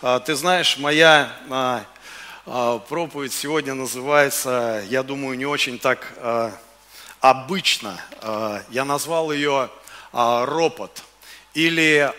А, 0.00 0.18
ты 0.18 0.34
знаешь, 0.34 0.76
моя 0.78 1.30
а, 1.48 1.84
а, 2.46 2.80
проповедь 2.80 3.32
сегодня 3.32 3.74
называется, 3.74 4.84
я 4.88 5.04
думаю, 5.04 5.38
не 5.38 5.46
очень 5.46 5.78
так 5.78 6.12
обычно. 7.20 7.98
Я 8.70 8.84
назвал 8.84 9.32
ее 9.32 9.70
«Ропот» 10.12 11.04
или 11.54 12.12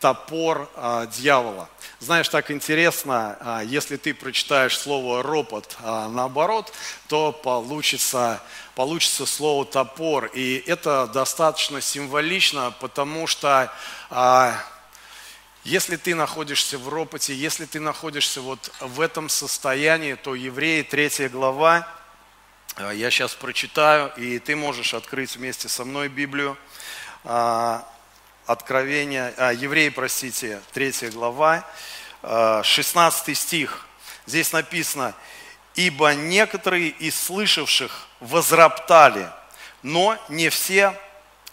«Топор 0.00 0.68
дьявола». 1.12 1.68
Знаешь, 2.00 2.28
так 2.28 2.50
интересно, 2.50 3.62
если 3.66 3.96
ты 3.96 4.12
прочитаешь 4.12 4.76
слово 4.76 5.22
«ропот» 5.22 5.76
наоборот, 5.84 6.72
то 7.06 7.30
получится, 7.30 8.42
получится 8.74 9.24
слово 9.24 9.66
«топор». 9.66 10.30
И 10.34 10.64
это 10.66 11.06
достаточно 11.06 11.80
символично, 11.80 12.74
потому 12.80 13.28
что 13.28 13.72
если 15.68 15.96
ты 15.96 16.14
находишься 16.14 16.78
в 16.78 16.88
ропоте, 16.88 17.34
если 17.34 17.66
ты 17.66 17.78
находишься 17.78 18.40
вот 18.40 18.72
в 18.80 19.02
этом 19.02 19.28
состоянии, 19.28 20.14
то 20.14 20.34
Евреи 20.34 20.80
3 20.80 21.28
глава, 21.28 21.86
э, 22.76 22.92
я 22.94 23.10
сейчас 23.10 23.34
прочитаю, 23.34 24.10
и 24.16 24.38
ты 24.38 24.56
можешь 24.56 24.94
открыть 24.94 25.36
вместе 25.36 25.68
со 25.68 25.84
мной 25.84 26.08
Библию, 26.08 26.56
э, 27.24 27.80
Откровение, 28.46 29.34
а, 29.36 29.52
Евреи, 29.52 29.90
простите, 29.90 30.62
3 30.72 31.10
глава, 31.10 31.66
16 32.22 33.28
э, 33.28 33.34
стих. 33.34 33.86
Здесь 34.24 34.54
написано, 34.54 35.14
«Ибо 35.74 36.14
некоторые 36.14 36.88
из 36.88 37.14
слышавших 37.20 38.06
возроптали, 38.20 39.28
но 39.82 40.16
не 40.30 40.48
все 40.48 40.98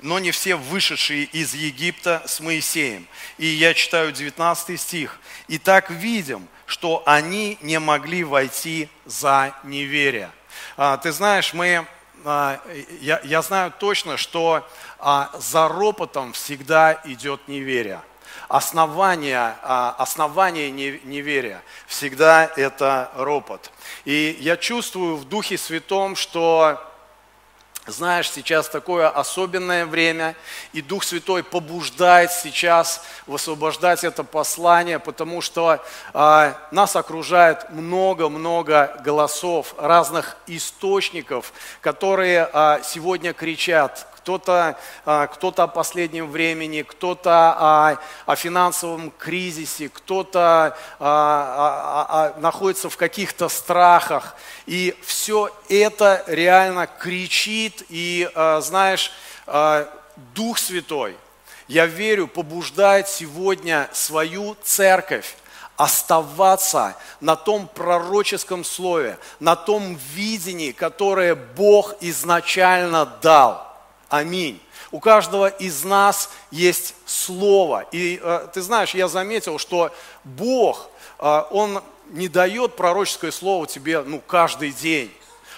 но 0.05 0.19
не 0.19 0.29
все 0.29 0.55
вышедшие 0.55 1.23
из 1.23 1.55
Египта 1.55 2.21
с 2.27 2.39
Моисеем. 2.39 3.07
И 3.39 3.47
я 3.47 3.73
читаю 3.73 4.11
19 4.11 4.79
стих. 4.79 5.19
«И 5.47 5.57
так 5.57 5.89
видим, 5.89 6.47
что 6.67 7.01
они 7.07 7.57
не 7.61 7.79
могли 7.79 8.23
войти 8.23 8.87
за 9.05 9.55
неверие». 9.63 10.29
А, 10.77 10.97
ты 10.97 11.11
знаешь, 11.11 11.55
мы, 11.55 11.87
а, 12.23 12.61
я, 13.01 13.19
я 13.23 13.41
знаю 13.41 13.73
точно, 13.79 14.15
что 14.17 14.67
а, 14.99 15.31
за 15.39 15.67
ропотом 15.67 16.33
всегда 16.33 17.01
идет 17.05 17.47
неверие. 17.47 17.99
Основание, 18.47 19.55
основание 19.63 20.69
неверия 20.69 21.63
всегда 21.87 22.45
это 22.55 23.09
ропот. 23.15 23.71
И 24.03 24.37
я 24.39 24.55
чувствую 24.55 25.15
в 25.15 25.25
Духе 25.25 25.57
Святом, 25.57 26.15
что 26.15 26.79
знаешь, 27.87 28.29
сейчас 28.31 28.67
такое 28.67 29.07
особенное 29.09 29.85
время, 29.85 30.35
и 30.73 30.81
Дух 30.81 31.03
Святой 31.03 31.43
побуждает 31.43 32.31
сейчас 32.31 33.03
высвобождать 33.27 34.03
это 34.03 34.23
послание, 34.23 34.99
потому 34.99 35.41
что 35.41 35.79
э, 36.13 36.53
нас 36.71 36.95
окружает 36.95 37.69
много-много 37.69 38.99
голосов, 39.03 39.75
разных 39.77 40.37
источников, 40.47 41.53
которые 41.81 42.49
э, 42.51 42.79
сегодня 42.83 43.33
кричат, 43.33 44.07
кто-то 44.25 44.75
а, 45.05 45.27
кто 45.27 45.53
о 45.55 45.67
последнем 45.67 46.31
времени, 46.31 46.81
кто-то 46.81 47.53
о, 47.59 47.97
о 48.25 48.35
финансовом 48.35 49.11
кризисе, 49.11 49.87
кто-то 49.87 50.75
а, 50.99 52.33
а, 52.35 52.39
находится 52.39 52.89
в 52.89 52.97
каких-то 52.97 53.49
страхах. 53.49 54.35
И 54.65 54.97
все 55.03 55.51
это 55.69 56.23
реально 56.25 56.87
кричит, 56.87 57.83
и 57.89 58.27
знаешь, 58.61 59.11
Дух 60.33 60.57
Святой, 60.57 61.15
я 61.67 61.85
верю, 61.85 62.27
побуждает 62.27 63.07
сегодня 63.07 63.87
свою 63.93 64.57
церковь 64.63 65.35
оставаться 65.77 66.95
на 67.21 67.35
том 67.35 67.67
пророческом 67.67 68.63
слове, 68.63 69.19
на 69.39 69.55
том 69.55 69.99
видении, 70.15 70.71
которое 70.71 71.35
Бог 71.35 71.93
изначально 72.01 73.05
дал. 73.05 73.64
Аминь. 74.09 74.61
У 74.91 74.99
каждого 74.99 75.47
из 75.47 75.83
нас 75.83 76.29
есть 76.51 76.95
слово. 77.05 77.85
И 77.91 78.19
э, 78.21 78.47
ты 78.53 78.61
знаешь, 78.61 78.93
я 78.93 79.07
заметил, 79.07 79.57
что 79.57 79.91
Бог, 80.23 80.89
э, 81.19 81.43
Он 81.51 81.81
не 82.11 82.27
дает 82.27 82.75
пророческое 82.75 83.31
слово 83.31 83.65
тебе 83.67 84.01
ну, 84.01 84.21
каждый 84.25 84.71
день. 84.71 85.11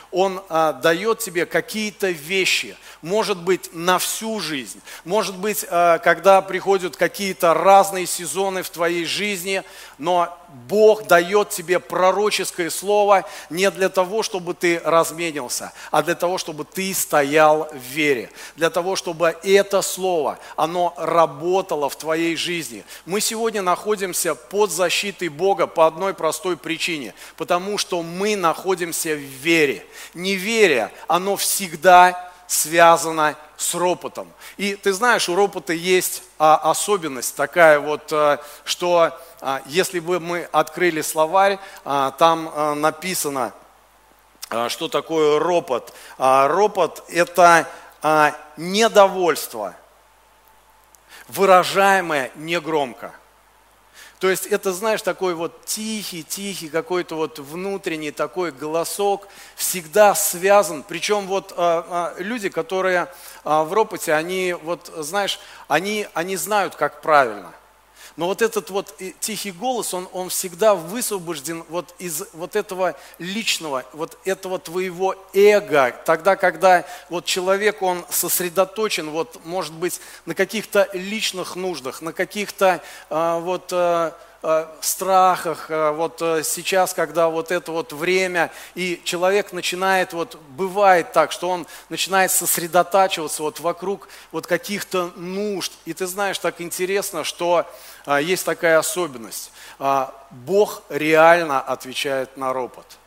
Он 0.10 0.42
а, 0.48 0.72
дает 0.72 1.20
тебе 1.20 1.46
какие-то 1.46 2.10
вещи, 2.10 2.78
может 3.02 3.38
быть, 3.38 3.70
на 3.74 4.00
всю 4.00 4.40
жизнь, 4.40 4.82
может 5.04 5.36
быть, 5.36 5.66
когда 5.66 6.42
приходят 6.42 6.96
какие-то 6.96 7.54
разные 7.54 8.06
сезоны 8.06 8.64
в 8.64 8.70
твоей 8.70 9.04
жизни, 9.04 9.64
но 9.98 10.38
Бог 10.68 11.08
дает 11.08 11.50
тебе 11.50 11.80
пророческое 11.80 12.70
слово 12.70 13.26
не 13.50 13.70
для 13.72 13.90
того, 13.90 14.24
чтобы 14.24 14.54
ты 14.54 14.80
разменился, 14.84 15.74
а 15.92 16.04
для 16.04 16.16
того, 16.16 16.38
чтобы 16.38 16.66
ты 16.66 16.94
стоял 16.94 17.70
в 17.72 17.78
вере, 17.78 18.30
для 18.56 18.70
того, 18.70 18.96
чтобы 18.96 19.36
это 19.44 19.82
слово, 19.82 20.40
оно 20.56 20.94
работало 20.98 21.90
в 21.90 21.96
твоей 21.96 22.36
жизни. 22.36 22.84
Мы 23.06 23.22
сегодня 23.22 23.62
находимся 23.62 24.36
под 24.36 24.72
защитой 24.72 25.30
Бога 25.30 25.68
по 25.68 25.88
одной 25.88 26.14
простой 26.14 26.58
причине, 26.58 27.14
потому 27.36 27.78
что 27.78 28.04
мы 28.04 28.36
находимся 28.36 29.16
в 29.16 29.20
вере. 29.20 29.86
Неверие, 30.14 30.92
оно 31.08 31.36
всегда 31.36 32.27
связано 32.48 33.36
с 33.58 33.76
ропотом. 33.76 34.32
И 34.56 34.76
ты 34.76 34.94
знаешь, 34.94 35.28
у 35.30 35.36
ропота 35.36 35.74
есть 35.74 36.24
а, 36.40 36.56
особенность 36.56 37.36
такая 37.36 37.80
вот, 37.80 38.12
а, 38.12 38.40
что 38.64 39.14
а, 39.42 39.62
если 39.66 40.00
бы 40.00 40.20
мы 40.20 40.48
открыли 40.52 41.02
словарь, 41.02 41.60
а, 41.86 42.12
там 42.12 42.52
а, 42.54 42.74
написано, 42.74 43.54
а, 44.50 44.70
что 44.70 44.88
такое 44.88 45.40
ропот. 45.40 45.94
Ропот– 46.18 47.04
это 47.10 47.68
недовольство, 48.56 49.76
выражаемое 51.28 52.32
негромко. 52.36 53.14
То 54.20 54.30
есть 54.32 54.48
это, 54.48 54.74
знаешь, 54.74 55.04
такой 55.04 55.36
вот 55.36 55.66
тихий, 55.66 56.24
тихий, 56.24 56.70
какой-то 56.70 57.16
вот 57.16 57.38
внутренний 57.38 58.12
такой 58.12 58.52
голосок 58.52 59.28
всегда 59.56 60.16
связан. 60.16 60.84
Причем 60.84 61.28
вот 61.28 61.54
а, 61.56 62.14
а, 62.18 62.22
люди, 62.22 62.50
которые 62.50 63.10
а, 63.44 63.64
в 63.64 63.74
ропоте, 63.74 64.14
они 64.14 64.54
вот, 64.54 64.92
знаешь, 64.98 65.40
они, 65.68 66.08
они 66.16 66.36
знают, 66.36 66.76
как 66.76 67.02
правильно. 67.02 67.54
Но 68.18 68.26
вот 68.26 68.42
этот 68.42 68.72
вот 68.72 69.00
тихий 69.20 69.52
голос, 69.52 69.94
он, 69.94 70.10
он 70.12 70.30
всегда 70.30 70.74
высвобожден 70.74 71.64
вот 71.70 71.94
из 72.00 72.24
вот 72.34 72.56
этого 72.56 72.96
личного, 73.20 73.86
вот 73.94 74.18
этого 74.26 74.58
твоего 74.58 75.16
эго. 75.34 75.96
Тогда, 76.04 76.36
когда 76.36 76.84
вот 77.10 77.26
человек, 77.26 77.84
он 77.84 78.04
сосредоточен, 78.10 79.12
вот, 79.12 79.40
может 79.46 79.74
быть, 79.74 80.02
на 80.26 80.34
каких-то 80.34 80.90
личных 80.94 81.56
нуждах, 81.56 82.02
на 82.02 82.12
каких-то 82.12 82.82
а, 83.12 83.40
вот 83.40 83.70
а, 83.72 84.18
страхах, 84.82 85.70
э, 85.70 85.92
вот 85.92 86.22
э, 86.22 86.44
сейчас, 86.44 86.94
когда 86.94 87.28
вот 87.30 87.52
это 87.52 87.72
вот 87.72 87.94
время, 87.94 88.52
и 88.76 89.02
человек 89.04 89.52
начинает, 89.54 90.14
вот 90.14 90.40
бывает 90.50 91.12
так, 91.12 91.32
что 91.32 91.50
он 91.50 91.68
начинает 91.90 92.32
сосредотачиваться 92.32 93.44
вот 93.44 93.60
вокруг 93.60 94.08
вот 94.32 94.48
каких-то 94.48 95.12
нужд. 95.16 95.74
И 95.86 95.94
ты 95.94 96.06
знаешь, 96.08 96.38
так 96.38 96.62
интересно, 96.62 97.24
что 97.24 97.66
есть 98.22 98.46
такая 98.46 98.78
особенность. 98.78 99.52
Бог 100.32 100.84
реально 100.90 101.60
отвечает 101.60 102.38
на 102.38 102.54
ропот. 102.54 102.98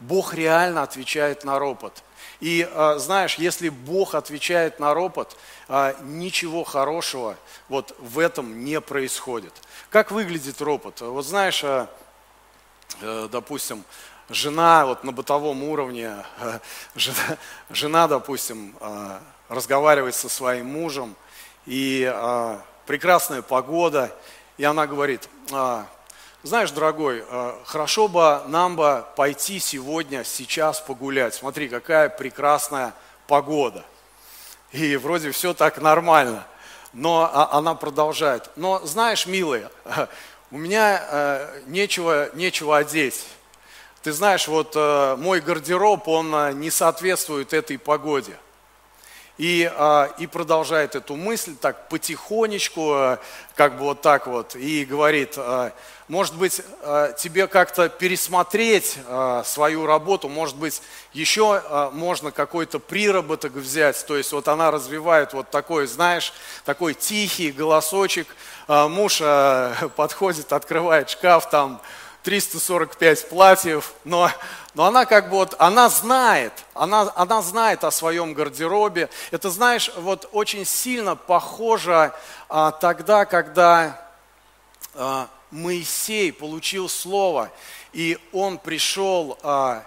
Бог 0.00 0.34
реально 0.34 0.82
отвечает 0.82 1.44
на 1.44 1.58
ропот. 1.58 2.02
И 2.42 2.68
знаешь, 2.96 3.36
если 3.36 3.68
Бог 3.68 4.16
отвечает 4.16 4.80
на 4.80 4.94
ропот, 4.94 5.36
ничего 6.02 6.64
хорошего 6.64 7.36
вот 7.68 7.94
в 8.00 8.18
этом 8.18 8.64
не 8.64 8.80
происходит. 8.80 9.52
Как 9.90 10.10
выглядит 10.10 10.60
ропот? 10.60 11.02
Вот 11.02 11.24
знаешь, 11.24 11.62
э, 11.62 11.86
э, 13.00 13.28
допустим, 13.30 13.84
жена 14.28 14.86
вот 14.86 15.04
на 15.04 15.12
бытовом 15.12 15.62
уровне, 15.62 16.16
жена, 16.96 17.38
жена 17.70 18.08
допустим, 18.08 18.74
разговаривает 19.48 20.16
со 20.16 20.28
своим 20.28 20.66
мужем, 20.66 21.14
и 21.64 22.12
прекрасная 22.86 23.42
погода, 23.42 24.12
и 24.58 24.64
она 24.64 24.88
говорит, 24.88 25.28
знаешь, 26.42 26.70
дорогой, 26.70 27.24
хорошо 27.64 28.08
бы 28.08 28.42
нам 28.48 28.76
бы 28.76 29.04
пойти 29.16 29.58
сегодня, 29.58 30.24
сейчас 30.24 30.80
погулять. 30.80 31.34
Смотри, 31.34 31.68
какая 31.68 32.08
прекрасная 32.08 32.94
погода. 33.26 33.84
И 34.72 34.96
вроде 34.96 35.30
все 35.30 35.54
так 35.54 35.80
нормально 35.80 36.46
но 36.92 37.30
а, 37.32 37.56
она 37.56 37.74
продолжает. 37.74 38.50
Но 38.56 38.80
знаешь, 38.84 39.26
милые, 39.26 39.70
у 40.50 40.58
меня 40.58 41.02
э, 41.10 41.60
нечего, 41.66 42.30
нечего 42.34 42.78
одеть. 42.78 43.26
Ты 44.02 44.12
знаешь, 44.12 44.48
вот 44.48 44.72
э, 44.74 45.16
мой 45.16 45.40
гардероб, 45.40 46.06
он 46.08 46.34
э, 46.34 46.52
не 46.52 46.70
соответствует 46.70 47.52
этой 47.52 47.78
погоде. 47.78 48.36
и, 49.38 49.70
и 50.18 50.26
продолжает 50.26 50.94
эту 50.94 51.16
мысль 51.16 51.56
так 51.56 51.88
потихонечку, 51.88 53.18
как 53.56 53.78
бы 53.78 53.84
вот 53.84 54.02
так 54.02 54.26
вот, 54.26 54.54
и 54.54 54.84
говорит, 54.84 55.38
может 56.12 56.34
быть, 56.34 56.60
тебе 57.16 57.46
как-то 57.46 57.88
пересмотреть 57.88 58.98
свою 59.46 59.86
работу, 59.86 60.28
может 60.28 60.56
быть, 60.56 60.82
еще 61.14 61.62
можно 61.94 62.30
какой-то 62.30 62.78
приработок 62.78 63.52
взять, 63.52 64.04
то 64.06 64.18
есть 64.18 64.30
вот 64.32 64.46
она 64.46 64.70
развивает 64.70 65.32
вот 65.32 65.48
такой, 65.48 65.86
знаешь, 65.86 66.34
такой 66.66 66.92
тихий 66.92 67.50
голосочек, 67.50 68.28
муж 68.68 69.22
подходит, 69.96 70.52
открывает 70.52 71.08
шкаф, 71.08 71.48
там 71.48 71.80
345 72.24 73.28
платьев, 73.30 73.94
но, 74.04 74.30
но 74.74 74.84
она 74.84 75.06
как 75.06 75.30
бы 75.30 75.36
вот, 75.36 75.54
она 75.58 75.88
знает, 75.88 76.52
она, 76.74 77.10
она 77.16 77.40
знает 77.40 77.84
о 77.84 77.90
своем 77.90 78.34
гардеробе. 78.34 79.08
Это, 79.30 79.48
знаешь, 79.48 79.90
вот 79.96 80.28
очень 80.32 80.66
сильно 80.66 81.16
похоже 81.16 82.12
а, 82.50 82.70
тогда, 82.70 83.24
когда 83.24 83.98
а, 84.94 85.28
Моисей 85.52 86.32
получил 86.32 86.88
слово, 86.88 87.52
и 87.92 88.18
он 88.32 88.56
пришел, 88.56 89.38
а, 89.42 89.84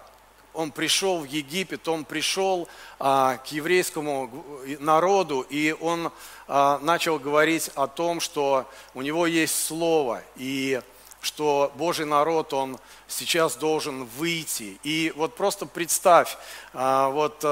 он 0.54 0.72
пришел 0.72 1.22
в 1.22 1.26
Египет, 1.26 1.88
он 1.88 2.06
пришел 2.06 2.70
а, 3.00 3.38
к 3.38 3.48
еврейскому 3.48 4.46
народу, 4.80 5.42
и 5.50 5.76
он 5.82 6.12
а, 6.48 6.78
начал 6.80 7.18
говорить 7.18 7.72
о 7.74 7.88
том, 7.88 8.20
что 8.20 8.70
у 8.94 9.02
него 9.02 9.26
есть 9.26 9.66
слово, 9.66 10.22
и 10.36 10.82
что 11.20 11.72
Божий 11.76 12.06
народ, 12.06 12.54
он 12.54 12.78
сейчас 13.08 13.56
должен 13.56 14.06
выйти. 14.06 14.78
И 14.84 15.12
вот 15.16 15.36
просто 15.36 15.66
представь, 15.66 16.38
вот 16.72 17.44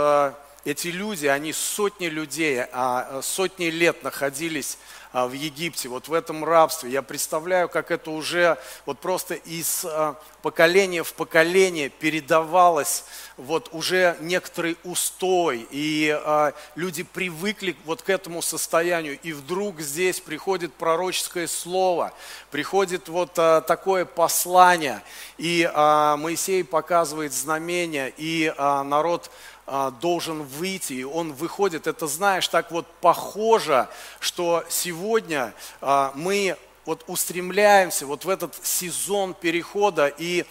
эти 0.63 0.89
люди, 0.89 1.25
они 1.25 1.53
сотни 1.53 2.05
людей, 2.05 2.65
сотни 3.23 3.71
лет 3.71 4.03
находились 4.03 4.77
в 5.13 5.31
Египте, 5.31 5.89
вот 5.89 6.07
в 6.07 6.13
этом 6.13 6.43
рабстве. 6.43 6.89
Я 6.89 7.03
представляю, 7.03 7.69
как 7.69 7.91
это 7.91 8.09
уже 8.09 8.57
вот 8.85 8.99
просто 8.99 9.35
из 9.35 9.85
а, 9.85 10.15
поколения 10.41 11.03
в 11.03 11.13
поколение 11.13 11.89
передавалось 11.89 13.05
вот 13.37 13.69
уже 13.71 14.17
некоторый 14.21 14.75
устой, 14.83 15.67
и 15.69 16.09
а, 16.25 16.53
люди 16.75 17.03
привыкли 17.03 17.75
вот 17.85 18.01
к 18.01 18.09
этому 18.09 18.41
состоянию, 18.41 19.19
и 19.21 19.33
вдруг 19.33 19.81
здесь 19.81 20.19
приходит 20.19 20.73
пророческое 20.73 21.47
слово, 21.47 22.11
приходит 22.49 23.07
вот 23.07 23.33
такое 23.33 24.05
послание, 24.05 25.01
и 25.37 25.69
Моисей 25.73 26.63
показывает 26.63 27.33
знамения, 27.33 28.11
и 28.17 28.53
народ 28.57 29.29
а, 29.29 29.52
должен 30.01 30.43
выйти, 30.43 30.93
и 30.93 31.03
он 31.03 31.33
выходит. 31.33 31.87
Это, 31.87 32.07
знаешь, 32.07 32.47
так 32.47 32.71
вот 32.71 32.85
похоже, 32.99 33.87
что 34.19 34.63
сегодня 34.69 35.53
а, 35.81 36.11
мы 36.15 36.57
вот 36.85 37.03
устремляемся 37.07 38.05
вот 38.05 38.25
в 38.25 38.29
этот 38.29 38.53
сезон 38.61 39.33
перехода, 39.33 40.07
и 40.07 40.41
а, 40.41 40.45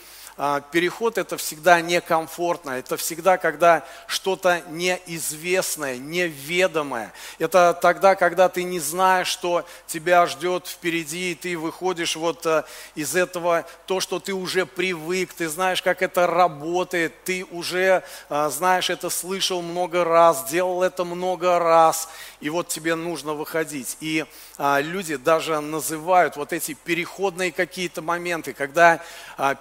переход 0.73 1.19
это 1.19 1.37
всегда 1.37 1.81
некомфортно, 1.81 2.70
это 2.70 2.96
всегда, 2.96 3.37
когда 3.37 3.84
что-то 4.06 4.62
неизвестное, 4.70 5.99
неведомое. 5.99 7.12
Это 7.38 7.79
тогда, 7.81 8.14
когда 8.14 8.49
ты 8.49 8.62
не 8.62 8.81
знаешь, 8.81 9.29
что 9.29 9.67
тебя 9.87 10.26
ждет 10.26 10.67
впереди, 10.67 11.32
и 11.32 11.34
ты 11.34 11.58
выходишь 11.58 12.17
вот 12.17 12.46
а, 12.46 12.64
из 12.94 13.14
этого, 13.14 13.67
то, 13.87 14.00
что 14.00 14.20
ты 14.20 14.32
уже 14.32 14.64
привык, 14.64 15.34
ты 15.34 15.49
знаешь, 15.49 15.82
как 15.82 16.00
это 16.00 16.26
работает, 16.26 17.25
ты 17.25 17.44
уже 17.50 18.02
а, 18.31 18.49
знаешь, 18.49 18.88
это 18.88 19.11
слышал 19.11 19.61
много 19.61 20.02
раз, 20.02 20.49
делал 20.50 20.82
это 20.82 21.05
много 21.05 21.58
раз, 21.58 22.08
и 22.40 22.49
вот 22.49 22.69
тебе 22.69 22.94
нужно 22.94 23.34
выходить. 23.34 23.96
И 24.00 24.25
люди 24.58 25.17
даже 25.17 25.61
называют 25.61 26.37
вот 26.37 26.52
эти 26.52 26.75
переходные 26.75 27.52
какие-то 27.52 28.02
моменты, 28.02 28.52
когда 28.52 29.00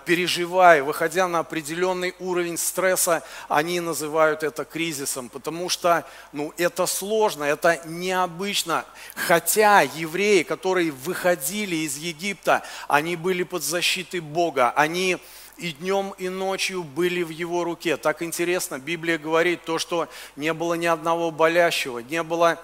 переживают 0.06 0.62
переживая, 0.72 0.84
выходя 0.84 1.28
на 1.28 1.40
определенный 1.40 2.14
уровень 2.20 2.58
стресса, 2.58 3.24
они 3.50 3.80
называют 3.80 4.44
это 4.44 4.64
кризисом, 4.66 5.30
потому 5.30 5.70
что 5.70 6.06
ну, 6.34 6.54
это 6.58 6.86
сложно, 6.86 7.44
это 7.44 7.82
необычно. 7.86 8.86
Хотя 9.16 9.82
евреи, 9.82 10.44
которые 10.44 10.92
выходили 10.92 11.76
из 11.76 11.98
Египта, 11.98 12.64
они 12.88 13.16
были 13.16 13.44
под 13.44 13.64
защитой 13.64 14.20
Бога, 14.22 14.72
они 14.76 15.18
и 15.58 15.74
днем, 15.74 16.14
и 16.18 16.30
ночью 16.30 16.84
были 16.84 17.24
в 17.24 17.30
его 17.30 17.64
руке. 17.64 17.98
Так 17.98 18.22
интересно, 18.22 18.80
Библия 18.80 19.18
говорит 19.18 19.64
то, 19.66 19.78
что 19.78 20.08
не 20.36 20.54
было 20.54 20.76
ни 20.76 20.88
одного 20.88 21.32
болящего, 21.32 22.00
не 22.00 22.24
было 22.24 22.58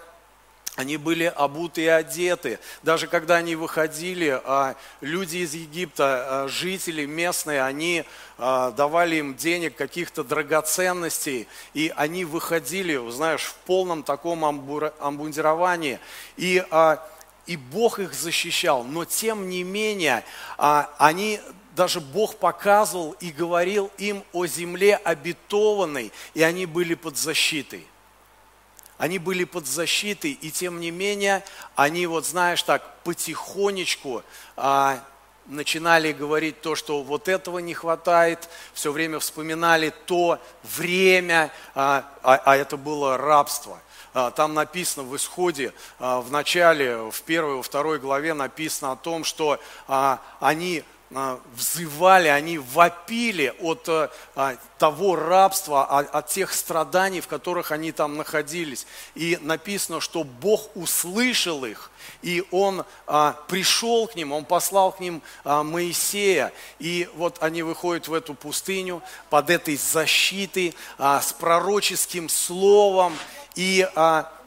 они 0.77 0.97
были 0.97 1.23
обуты 1.23 1.81
и 1.81 1.87
одеты. 1.87 2.59
Даже 2.83 3.07
когда 3.07 3.37
они 3.37 3.55
выходили, 3.55 4.39
а, 4.45 4.75
люди 5.01 5.37
из 5.37 5.55
Египта, 5.55 6.43
а, 6.43 6.47
жители 6.47 7.07
местные, 7.07 7.63
они 7.63 8.05
а, 8.37 8.69
давали 8.69 9.15
им 9.15 9.35
денег, 9.35 9.75
каких-то 9.75 10.23
драгоценностей, 10.23 11.47
и 11.73 11.91
они 11.95 12.25
выходили, 12.25 13.09
знаешь, 13.09 13.45
в 13.45 13.55
полном 13.65 14.03
таком 14.03 14.45
амбундировании. 14.45 15.99
И, 16.37 16.63
и 17.47 17.57
Бог 17.57 17.97
их 17.97 18.13
защищал, 18.13 18.83
но 18.83 19.03
тем 19.03 19.49
не 19.49 19.63
менее, 19.63 20.23
они 20.57 21.41
даже 21.75 22.01
Бог 22.01 22.35
показывал 22.35 23.13
и 23.19 23.31
говорил 23.31 23.89
им 23.97 24.23
о 24.31 24.45
земле 24.45 24.95
обетованной, 24.97 26.11
и 26.35 26.43
они 26.43 26.67
были 26.67 26.93
под 26.93 27.17
защитой. 27.17 27.83
Они 28.97 29.19
были 29.19 29.43
под 29.43 29.67
защитой, 29.67 30.31
и 30.31 30.51
тем 30.51 30.79
не 30.79 30.91
менее, 30.91 31.43
они 31.75 32.07
вот, 32.07 32.25
знаешь, 32.25 32.63
так 32.63 32.95
потихонечку 33.03 34.23
а, 34.55 35.03
начинали 35.45 36.11
говорить 36.11 36.61
то, 36.61 36.75
что 36.75 37.03
вот 37.03 37.27
этого 37.27 37.59
не 37.59 37.73
хватает, 37.73 38.49
все 38.73 38.91
время 38.91 39.19
вспоминали 39.19 39.93
то 40.05 40.39
время, 40.63 41.51
а, 41.75 42.11
а, 42.23 42.41
а 42.43 42.55
это 42.57 42.77
было 42.77 43.17
рабство. 43.17 43.79
А, 44.13 44.31
там 44.31 44.55
написано 44.55 45.05
в 45.07 45.15
исходе, 45.15 45.73
а, 45.99 46.21
в 46.21 46.31
начале, 46.31 46.97
в 47.11 47.21
первой, 47.21 47.57
во 47.57 47.63
второй 47.63 47.99
главе 47.99 48.33
написано 48.33 48.93
о 48.93 48.95
том, 48.95 49.23
что 49.23 49.59
а, 49.87 50.19
они 50.39 50.83
взывали, 51.09 52.27
они 52.27 52.57
вопили 52.57 53.53
от 53.61 53.87
а, 53.87 54.11
а, 54.35 54.57
того 54.77 55.15
рабства, 55.15 55.85
от 55.85 56.27
тех 56.27 56.51
страданий, 56.53 57.21
в 57.21 57.27
которых 57.27 57.71
они 57.71 57.91
там 57.91 58.17
находились. 58.17 58.85
И 59.15 59.37
написано, 59.41 60.01
что 60.01 60.23
Бог 60.23 60.75
услышал 60.75 61.63
их, 61.65 61.91
и 62.21 62.43
Он 62.51 62.83
пришел 63.47 64.07
к 64.07 64.15
ним, 64.15 64.33
Он 64.33 64.43
послал 64.43 64.91
к 64.91 64.99
ним 64.99 65.21
Моисея. 65.43 66.51
И 66.79 67.09
вот 67.15 67.37
они 67.41 67.63
выходят 67.63 68.07
в 68.07 68.13
эту 68.13 68.33
пустыню 68.33 69.01
под 69.29 69.49
этой 69.49 69.77
защитой, 69.77 70.75
с 70.97 71.33
пророческим 71.33 72.29
словом. 72.29 73.17
И 73.55 73.87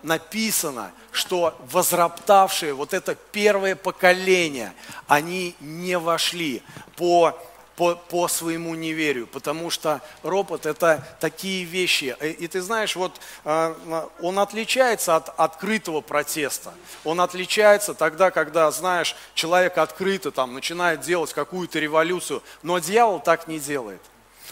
написано, 0.03 0.93
что 1.13 1.57
возроптавшие, 1.71 2.75
вот 2.75 2.95
это 2.95 3.15
первое 3.15 3.77
поколение, 3.77 4.73
они 5.07 5.55
не 5.61 5.99
вошли 5.99 6.63
по 6.97 7.39
по, 7.81 7.95
по 7.95 8.29
своему 8.29 8.75
неверию, 8.75 9.27
потому 9.27 9.71
что 9.71 10.03
ропот– 10.23 10.67
это 10.67 11.03
такие 11.19 11.65
вещи. 11.65 12.15
И, 12.21 12.27
и 12.27 12.47
ты 12.47 12.61
знаешь, 12.61 12.95
вот 12.95 13.19
э, 13.47 14.05
он 14.21 14.39
отличается 14.39 15.17
от 15.17 15.31
открытого 15.41 16.03
протеста. 16.03 16.75
Он 17.05 17.23
отличается 17.23 17.95
тогда, 17.95 18.31
когда, 18.31 18.71
знаешь, 18.71 19.17
человек 19.33 19.79
открыто 19.79 20.31
там 20.31 20.53
начинает 20.53 21.01
делать 21.01 21.33
какую-то 21.33 21.79
революцию, 21.79 22.43
но 22.63 22.79
дьявол 22.81 23.19
так 23.19 23.49
не 23.49 23.59
делает. 23.59 24.03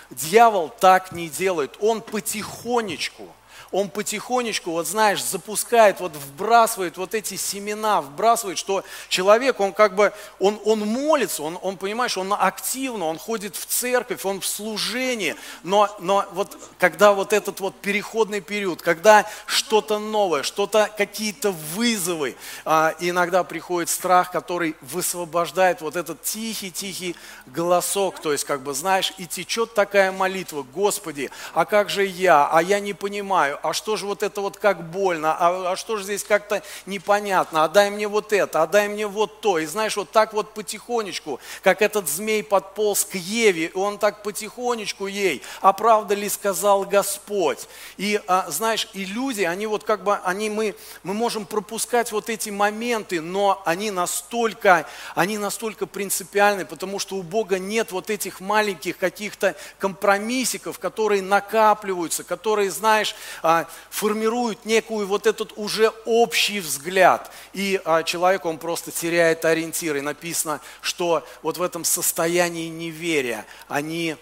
Дьявол 0.09 0.71
так 0.71 1.13
не 1.13 1.29
делает. 1.29 1.77
Он 1.81 2.01
потихонечку– 2.01 3.29
он 3.71 3.91
потихонечку, 3.91 4.71
вот 4.71 4.87
знаешь, 4.87 5.23
запускает, 5.23 6.01
вот 6.01 6.13
вбрасывает 6.17 6.97
вот 6.97 7.15
эти 7.15 7.37
семена, 7.37 8.01
вбрасывает, 8.01 8.57
что 8.57 8.83
человек, 9.09 9.61
он 9.61 9.73
как 9.73 9.95
бы, 9.95 10.13
он, 10.39 10.59
он 10.65 10.81
молится, 10.81 11.43
он, 11.43 11.59
он, 11.61 11.77
понимаешь, 11.77 12.17
он 12.17 12.33
активно, 12.33 13.07
он 13.07 13.19
ходит 13.19 13.57
в 13.57 13.67
церковь, 13.67 14.25
он 14.25 14.41
в 14.41 14.47
служении, 14.47 15.37
но, 15.63 15.95
но 16.01 16.25
вот 16.33 16.57
когда 16.79 17.13
вот 17.13 17.33
этот 17.33 17.61
вот 17.61 17.75
переходный 17.81 18.41
период, 18.41 18.81
когда 18.81 19.27
что-то 19.47 19.99
новое, 19.99 20.43
что-то, 20.43 20.91
какие-то 20.97 21.53
вызовы, 21.53 22.37
а, 22.65 22.95
иногда 23.01 23.45
приходит 23.45 23.91
страх, 23.91 24.31
который 24.31 24.77
высвобождает 24.81 25.83
вот 25.83 25.97
этот 25.97 26.23
тихий-тихий 26.23 27.17
голосок, 27.47 28.21
то 28.21 28.33
есть 28.33 28.45
как 28.45 28.63
бы, 28.63 28.73
знаешь, 28.73 29.13
и 29.19 29.27
течет 29.27 29.75
такая 29.75 30.11
молитва, 30.11 30.63
Господи, 30.63 31.31
а 31.53 31.67
как 31.67 31.91
же 31.91 32.05
я, 32.05 32.49
а 32.51 32.63
я 32.63 32.81
не 32.81 32.95
понимаю, 32.95 33.58
а 33.63 33.73
что 33.73 33.97
же 33.97 34.07
вот 34.07 34.23
это 34.23 34.41
вот 34.41 34.57
как 34.57 34.91
больно, 34.91 35.37
а, 35.39 35.73
а 35.73 35.77
что 35.77 35.97
же 35.97 36.05
здесь 36.05 36.25
как-то 36.25 36.63
непонятно, 36.87 37.65
а 37.65 37.69
дай 37.69 37.91
мне 37.91 38.09
вот 38.09 38.33
это, 38.33 38.63
а 38.63 38.67
дай 38.67 38.89
мне 38.89 39.07
вот 39.07 39.41
то. 39.41 39.59
И 39.59 39.67
знаешь, 39.67 39.97
вот 39.97 40.11
так 40.11 40.33
вот 40.33 40.55
потихонечку, 40.55 41.41
как 41.63 41.83
этот 41.83 42.09
змей 42.09 42.43
подполз 42.43 43.05
к 43.05 43.15
Еве, 43.15 43.67
и 43.67 43.77
он 43.77 43.99
так 43.99 44.23
потихонечку 44.23 45.07
ей, 45.07 45.43
а 45.61 45.73
правда 45.73 46.15
ли 46.15 46.29
сказал 46.29 46.85
Господь? 46.85 47.69
И 47.97 48.21
а, 48.27 48.47
знаешь, 48.51 48.89
и 48.93 49.05
люди, 49.05 49.43
они 49.43 49.67
вот 49.67 49.85
как 49.85 50.05
бы, 50.05 50.17
они 50.25 50.51
мы, 50.51 50.75
мы 51.03 51.15
можем 51.15 51.47
пропускать 51.47 52.13
вот 52.13 52.29
эти 52.29 52.51
моменты, 52.51 53.21
но 53.21 53.63
они 53.65 53.91
настолько, 53.91 54.87
они 55.15 55.39
настолько 55.39 55.87
принципиальны, 55.87 56.65
потому 56.65 56.99
что 56.99 57.17
у 57.17 57.23
Бога 57.23 57.59
нет 57.59 57.93
вот 57.93 58.11
этих 58.11 58.41
маленьких 58.41 58.99
каких-то 58.99 59.57
компромиссиков, 59.79 60.79
которые 60.79 61.23
накапливаются, 61.23 62.25
которые, 62.25 62.71
знаешь, 62.71 63.15
а, 63.49 63.67
формируют 63.89 64.67
некую 64.67 65.07
вот 65.07 65.27
этот 65.27 65.55
уже 65.57 65.91
общий 66.05 66.61
взгляд. 66.61 67.33
И 67.55 67.81
а, 67.83 68.03
человек, 68.03 68.45
он 68.45 68.59
просто 68.59 68.91
теряет 68.91 69.43
ориентир. 69.47 69.97
И 69.97 70.03
написано, 70.03 70.61
что 70.83 71.27
вот 71.41 71.57
в 71.57 71.63
этом 71.63 71.83
состоянии 71.83 72.69
неверия 72.69 73.47
они 73.67 74.17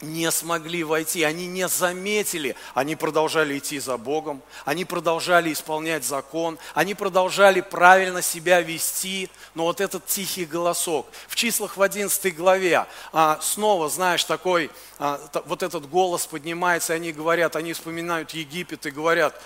не 0.00 0.30
смогли 0.30 0.84
войти, 0.84 1.22
они 1.24 1.46
не 1.46 1.66
заметили, 1.68 2.54
они 2.74 2.94
продолжали 2.94 3.58
идти 3.58 3.78
за 3.78 3.96
Богом, 3.96 4.42
они 4.64 4.84
продолжали 4.84 5.52
исполнять 5.52 6.04
закон, 6.04 6.58
они 6.74 6.94
продолжали 6.94 7.60
правильно 7.60 8.22
себя 8.22 8.60
вести, 8.60 9.28
но 9.54 9.64
вот 9.64 9.80
этот 9.80 10.06
тихий 10.06 10.44
голосок. 10.44 11.08
В 11.26 11.34
числах 11.34 11.76
в 11.76 11.82
11 11.82 12.36
главе, 12.36 12.86
а, 13.12 13.38
снова, 13.42 13.88
знаешь, 13.88 14.24
такой, 14.24 14.70
а, 14.98 15.20
вот 15.46 15.62
этот 15.62 15.88
голос 15.88 16.26
поднимается, 16.26 16.94
они 16.94 17.12
говорят, 17.12 17.56
они 17.56 17.72
вспоминают 17.72 18.30
Египет 18.30 18.86
и 18.86 18.90
говорят, 18.90 19.40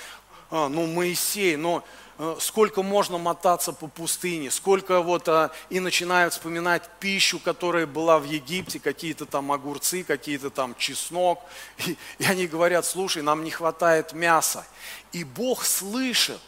а, 0.53 0.69
ну 0.69 0.87
Моисей, 0.87 1.57
но 1.57 1.83
Э, 2.25 2.37
сколько 2.39 2.85
можно 2.85 3.19
мотаться 3.19 3.73
по 3.73 3.89
пустыне, 3.89 4.53
сколько 4.53 5.01
вот 5.01 5.29
а, 5.29 5.51
и 5.71 5.81
начинают 5.81 6.35
вспоминать 6.35 6.89
пищу, 7.01 7.41
которая 7.41 7.85
была 7.85 8.21
в 8.21 8.25
Египте, 8.25 8.79
какие-то 8.79 9.27
там 9.27 9.51
огурцы, 9.51 10.05
какие-то 10.05 10.51
там 10.51 10.77
чеснок, 10.77 11.41
и, 11.79 11.97
и 12.19 12.25
они 12.25 12.47
говорят, 12.47 12.85
слушай, 12.85 13.23
нам 13.23 13.43
не 13.43 13.51
хватает 13.51 14.13
мяса. 14.13 14.65
И 15.11 15.25
Бог 15.25 15.65
слышит, 15.65 16.41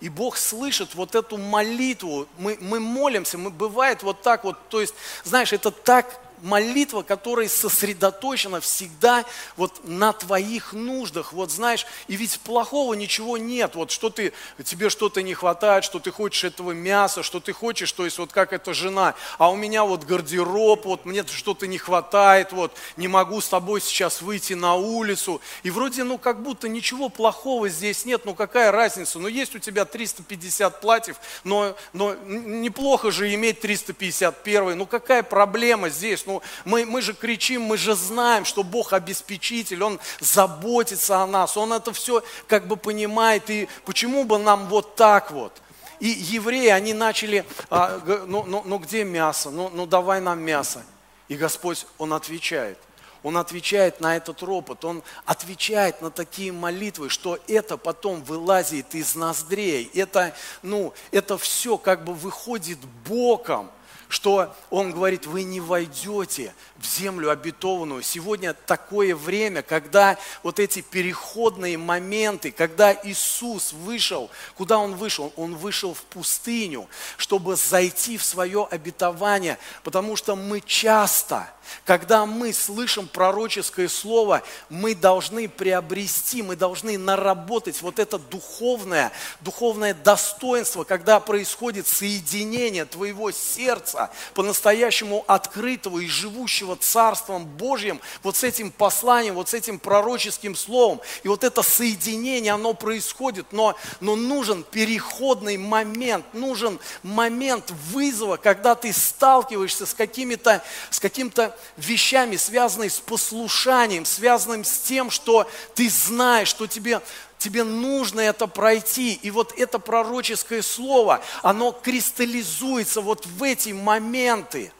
и 0.00 0.08
Бог 0.08 0.36
слышит 0.36 0.96
вот 0.96 1.14
эту 1.14 1.36
молитву, 1.36 2.26
мы, 2.36 2.58
мы 2.60 2.80
молимся, 2.80 3.38
мы 3.38 3.50
бывает 3.50 4.02
вот 4.02 4.22
так 4.22 4.42
вот, 4.42 4.56
то 4.68 4.80
есть, 4.80 4.94
знаешь, 5.22 5.52
это 5.52 5.70
так 5.70 6.23
молитва, 6.42 7.02
которая 7.02 7.48
сосредоточена 7.48 8.60
всегда 8.60 9.24
вот 9.56 9.80
на 9.84 10.12
твоих 10.12 10.72
нуждах. 10.72 11.32
Вот 11.32 11.50
знаешь, 11.50 11.86
и 12.08 12.16
ведь 12.16 12.40
плохого 12.40 12.94
ничего 12.94 13.38
нет. 13.38 13.74
Вот 13.74 13.90
что 13.90 14.10
ты, 14.10 14.32
тебе 14.64 14.90
что-то 14.90 15.22
не 15.22 15.34
хватает, 15.34 15.84
что 15.84 15.98
ты 15.98 16.10
хочешь 16.10 16.44
этого 16.44 16.72
мяса, 16.72 17.22
что 17.22 17.40
ты 17.40 17.52
хочешь, 17.52 17.92
то 17.92 18.04
есть 18.04 18.18
вот 18.18 18.32
как 18.32 18.52
эта 18.52 18.74
жена, 18.74 19.14
а 19.38 19.50
у 19.50 19.56
меня 19.56 19.84
вот 19.84 20.04
гардероб, 20.04 20.84
вот 20.84 21.04
мне 21.04 21.24
что-то 21.26 21.66
не 21.66 21.78
хватает, 21.78 22.52
вот 22.52 22.72
не 22.96 23.08
могу 23.08 23.40
с 23.40 23.48
тобой 23.48 23.80
сейчас 23.80 24.22
выйти 24.22 24.52
на 24.52 24.74
улицу. 24.74 25.40
И 25.62 25.70
вроде, 25.70 26.04
ну 26.04 26.18
как 26.18 26.42
будто 26.42 26.68
ничего 26.68 27.08
плохого 27.08 27.68
здесь 27.68 28.04
нет, 28.04 28.24
ну 28.24 28.34
какая 28.34 28.72
разница, 28.72 29.18
ну 29.18 29.28
есть 29.28 29.54
у 29.54 29.58
тебя 29.58 29.84
350 29.84 30.80
платьев, 30.80 31.16
но, 31.44 31.76
но 31.92 32.14
неплохо 32.14 33.10
же 33.10 33.32
иметь 33.34 33.60
351, 33.60 34.76
ну 34.76 34.86
какая 34.86 35.22
проблема 35.22 35.88
здесь, 35.88 36.26
ну 36.26 36.33
ну, 36.34 36.42
мы, 36.64 36.84
мы 36.84 37.02
же 37.02 37.14
кричим, 37.14 37.62
мы 37.62 37.76
же 37.76 37.94
знаем, 37.94 38.44
что 38.44 38.62
Бог 38.62 38.92
обеспечитель, 38.92 39.82
Он 39.82 40.00
заботится 40.20 41.18
о 41.18 41.26
нас, 41.26 41.56
Он 41.56 41.72
это 41.72 41.92
все 41.92 42.22
как 42.46 42.66
бы 42.66 42.76
понимает, 42.76 43.50
и 43.50 43.68
почему 43.84 44.24
бы 44.24 44.38
нам 44.38 44.68
вот 44.68 44.96
так 44.96 45.30
вот? 45.30 45.52
И 46.00 46.08
евреи, 46.08 46.68
они 46.68 46.92
начали, 46.92 47.44
а, 47.70 48.00
ну, 48.26 48.44
ну, 48.44 48.62
ну 48.64 48.78
где 48.78 49.04
мясо? 49.04 49.50
Ну, 49.50 49.70
ну 49.72 49.86
давай 49.86 50.20
нам 50.20 50.40
мясо. 50.40 50.82
И 51.28 51.36
Господь, 51.36 51.86
Он 51.98 52.12
отвечает. 52.12 52.78
Он 53.22 53.38
отвечает 53.38 54.00
на 54.00 54.18
этот 54.18 54.42
ропот, 54.42 54.84
он 54.84 55.02
отвечает 55.24 56.02
на 56.02 56.10
такие 56.10 56.52
молитвы, 56.52 57.08
что 57.08 57.38
это 57.48 57.78
потом 57.78 58.22
вылазит 58.22 58.94
из 58.94 59.14
ноздрей. 59.14 59.90
Это, 59.94 60.36
ну, 60.62 60.92
это 61.10 61.38
все 61.38 61.78
как 61.78 62.04
бы 62.04 62.12
выходит 62.12 62.78
боком 63.08 63.70
что 64.08 64.54
он 64.70 64.92
говорит, 64.92 65.26
вы 65.26 65.42
не 65.42 65.60
войдете 65.60 66.54
в 66.76 66.86
землю 66.86 67.30
обетованную. 67.30 68.02
Сегодня 68.02 68.54
такое 68.54 69.14
время, 69.14 69.62
когда 69.62 70.18
вот 70.42 70.58
эти 70.60 70.80
переходные 70.80 71.78
моменты, 71.78 72.50
когда 72.50 72.92
Иисус 73.04 73.72
вышел, 73.72 74.30
куда 74.56 74.78
Он 74.78 74.94
вышел? 74.94 75.32
Он 75.36 75.56
вышел 75.56 75.94
в 75.94 76.02
пустыню, 76.02 76.88
чтобы 77.16 77.56
зайти 77.56 78.18
в 78.18 78.24
свое 78.24 78.66
обетование, 78.70 79.58
потому 79.82 80.16
что 80.16 80.36
мы 80.36 80.60
часто 80.60 81.48
когда 81.84 82.26
мы 82.26 82.52
слышим 82.52 83.08
пророческое 83.08 83.88
слово, 83.88 84.42
мы 84.68 84.94
должны 84.94 85.48
приобрести, 85.48 86.42
мы 86.42 86.56
должны 86.56 86.98
наработать 86.98 87.80
вот 87.82 87.98
это 87.98 88.18
духовное, 88.18 89.12
духовное 89.40 89.94
достоинство, 89.94 90.84
когда 90.84 91.20
происходит 91.20 91.86
соединение 91.86 92.84
твоего 92.84 93.30
сердца, 93.30 93.93
по-настоящему 94.34 95.24
открытого 95.26 95.98
и 95.98 96.06
живущего 96.06 96.76
Царством 96.76 97.44
Божьим, 97.44 98.00
вот 98.22 98.36
с 98.36 98.44
этим 98.44 98.70
посланием, 98.70 99.34
вот 99.34 99.48
с 99.48 99.54
этим 99.54 99.78
пророческим 99.78 100.56
словом. 100.56 101.00
И 101.22 101.28
вот 101.28 101.44
это 101.44 101.62
соединение, 101.62 102.52
оно 102.52 102.74
происходит, 102.74 103.52
но, 103.52 103.76
но 104.00 104.16
нужен 104.16 104.62
переходный 104.62 105.56
момент, 105.56 106.24
нужен 106.32 106.78
момент 107.02 107.72
вызова, 107.90 108.36
когда 108.36 108.74
ты 108.74 108.92
сталкиваешься 108.92 109.86
с 109.86 109.94
какими-то, 109.94 110.62
с 110.90 111.00
каким-то 111.00 111.56
вещами, 111.76 112.36
связанными 112.36 112.88
с 112.88 113.00
послушанием, 113.00 114.04
связанным 114.04 114.64
с 114.64 114.78
тем, 114.78 115.10
что 115.10 115.48
ты 115.74 115.88
знаешь, 115.88 116.48
что 116.48 116.66
тебе 116.66 117.00
тебе 117.44 117.62
нужно 117.62 118.20
это 118.20 118.46
пройти. 118.46 119.14
И 119.22 119.30
вот 119.30 119.52
это 119.58 119.78
пророческое 119.78 120.62
слово, 120.62 121.22
оно 121.42 121.72
кристаллизуется 121.72 123.02
вот 123.02 123.26
в 123.26 123.42
эти 123.42 123.70
моменты. 123.70 124.72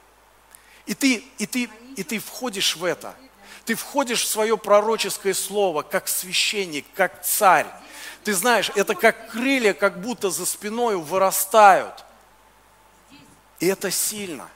И 0.86 0.94
ты, 0.94 1.24
и 1.36 1.46
ты, 1.46 1.68
и 1.96 2.02
ты 2.02 2.18
входишь 2.18 2.76
в 2.76 2.84
это. 2.84 3.14
Ты 3.66 3.74
входишь 3.74 4.22
в 4.22 4.28
свое 4.28 4.56
пророческое 4.56 5.34
слово, 5.34 5.82
как 5.82 6.08
священник, 6.08 6.86
как 6.94 7.22
царь. 7.22 7.66
Ты 8.22 8.32
знаешь, 8.32 8.70
это 8.74 8.94
как 8.94 9.30
крылья, 9.30 9.74
как 9.74 10.00
будто 10.00 10.30
за 10.30 10.46
спиной 10.46 10.96
вырастают. 10.96 12.02
И 13.60 13.66
это 13.66 13.90
сильно. 13.90 14.48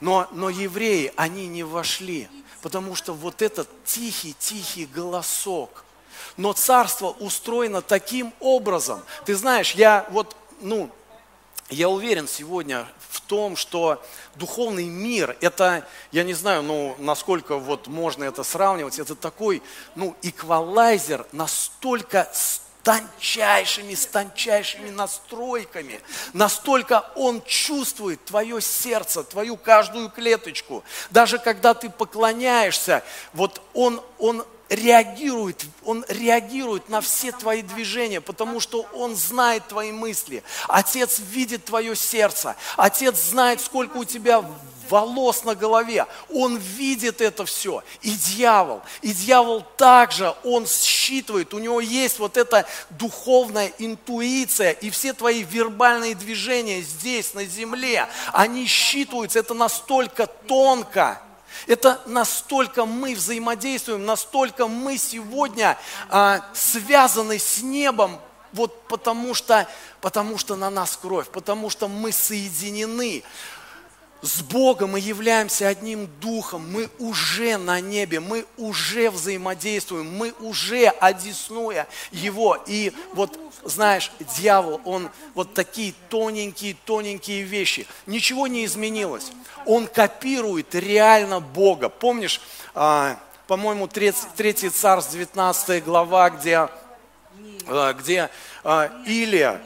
Но, 0.00 0.28
но 0.32 0.48
евреи, 0.48 1.12
они 1.16 1.46
не 1.46 1.62
вошли, 1.62 2.28
потому 2.62 2.94
что 2.94 3.12
вот 3.12 3.42
этот 3.42 3.68
тихий-тихий 3.84 4.86
голосок. 4.86 5.83
Но 6.36 6.52
царство 6.52 7.10
устроено 7.20 7.80
таким 7.80 8.32
образом. 8.40 9.02
Ты 9.24 9.34
знаешь, 9.34 9.72
я 9.72 10.06
вот, 10.10 10.36
ну, 10.60 10.90
я 11.70 11.88
уверен 11.88 12.28
сегодня 12.28 12.86
в 13.08 13.20
том, 13.20 13.56
что 13.56 14.02
духовный 14.34 14.86
мир, 14.86 15.36
это, 15.40 15.86
я 16.12 16.24
не 16.24 16.34
знаю, 16.34 16.62
ну, 16.62 16.96
насколько 16.98 17.56
вот 17.56 17.86
можно 17.86 18.24
это 18.24 18.42
сравнивать, 18.42 18.98
это 18.98 19.14
такой, 19.14 19.62
ну, 19.94 20.16
эквалайзер 20.22 21.26
настолько 21.32 22.30
тончайшими, 22.84 23.94
с 23.94 24.06
тончайшими 24.06 24.90
настройками. 24.90 26.00
Настолько 26.34 27.10
Он 27.16 27.42
чувствует 27.42 28.22
твое 28.24 28.60
сердце, 28.60 29.24
твою 29.24 29.56
каждую 29.56 30.10
клеточку. 30.10 30.84
Даже 31.10 31.38
когда 31.38 31.72
ты 31.72 31.88
поклоняешься, 31.88 33.02
вот 33.32 33.62
Он, 33.72 34.02
он 34.18 34.44
реагирует, 34.68 35.64
он 35.84 36.04
реагирует 36.08 36.88
на 36.88 37.00
все 37.00 37.32
твои 37.32 37.62
движения, 37.62 38.20
потому 38.20 38.60
что 38.60 38.86
он 38.94 39.14
знает 39.16 39.68
твои 39.68 39.92
мысли. 39.92 40.42
Отец 40.68 41.20
видит 41.30 41.64
твое 41.64 41.94
сердце. 41.96 42.56
Отец 42.76 43.16
знает, 43.16 43.60
сколько 43.60 43.98
у 43.98 44.04
тебя 44.04 44.44
волос 44.88 45.44
на 45.44 45.54
голове. 45.54 46.06
Он 46.32 46.56
видит 46.56 47.20
это 47.20 47.44
все. 47.44 47.82
И 48.02 48.10
дьявол, 48.10 48.82
и 49.02 49.12
дьявол 49.12 49.64
также, 49.76 50.34
он 50.44 50.66
считывает, 50.66 51.54
у 51.54 51.58
него 51.58 51.80
есть 51.80 52.18
вот 52.18 52.36
эта 52.36 52.66
духовная 52.90 53.72
интуиция, 53.78 54.72
и 54.72 54.90
все 54.90 55.12
твои 55.12 55.42
вербальные 55.42 56.14
движения 56.14 56.80
здесь, 56.82 57.34
на 57.34 57.44
земле, 57.44 58.08
они 58.32 58.66
считываются, 58.66 59.38
это 59.38 59.54
настолько 59.54 60.26
тонко. 60.26 61.20
Это 61.66 62.00
настолько 62.06 62.84
мы 62.84 63.14
взаимодействуем, 63.14 64.04
настолько 64.04 64.66
мы 64.66 64.98
сегодня 64.98 65.78
а, 66.08 66.44
связаны 66.54 67.38
с 67.38 67.62
небом, 67.62 68.20
вот 68.52 68.86
потому 68.88 69.34
что, 69.34 69.68
потому 70.00 70.38
что 70.38 70.54
на 70.54 70.70
нас 70.70 70.96
кровь, 70.96 71.28
потому 71.28 71.70
что 71.70 71.88
мы 71.88 72.12
соединены. 72.12 73.24
С 74.24 74.40
Богом 74.40 74.92
мы 74.92 75.00
являемся 75.00 75.68
одним 75.68 76.08
духом, 76.20 76.72
мы 76.72 76.88
уже 76.98 77.58
на 77.58 77.80
небе, 77.80 78.20
мы 78.20 78.46
уже 78.56 79.10
взаимодействуем, 79.10 80.10
мы 80.16 80.32
уже 80.40 80.86
одесную 80.86 81.86
Его. 82.10 82.58
И 82.66 82.92
вот, 83.12 83.38
знаешь, 83.64 84.10
дьявол, 84.38 84.80
он 84.86 85.10
вот 85.34 85.52
такие 85.52 85.92
тоненькие-тоненькие 86.08 87.42
вещи. 87.42 87.86
Ничего 88.06 88.46
не 88.46 88.64
изменилось. 88.64 89.30
Он 89.66 89.86
копирует 89.86 90.74
реально 90.74 91.40
Бога. 91.40 91.90
Помнишь, 91.90 92.40
а, 92.74 93.18
по-моему, 93.46 93.88
3, 93.88 94.14
3 94.36 94.70
царств, 94.70 95.12
19 95.12 95.84
глава, 95.84 96.30
где, 96.30 96.68
а, 97.66 97.92
где 97.92 98.30
а, 98.62 98.90
Илия 99.06 99.60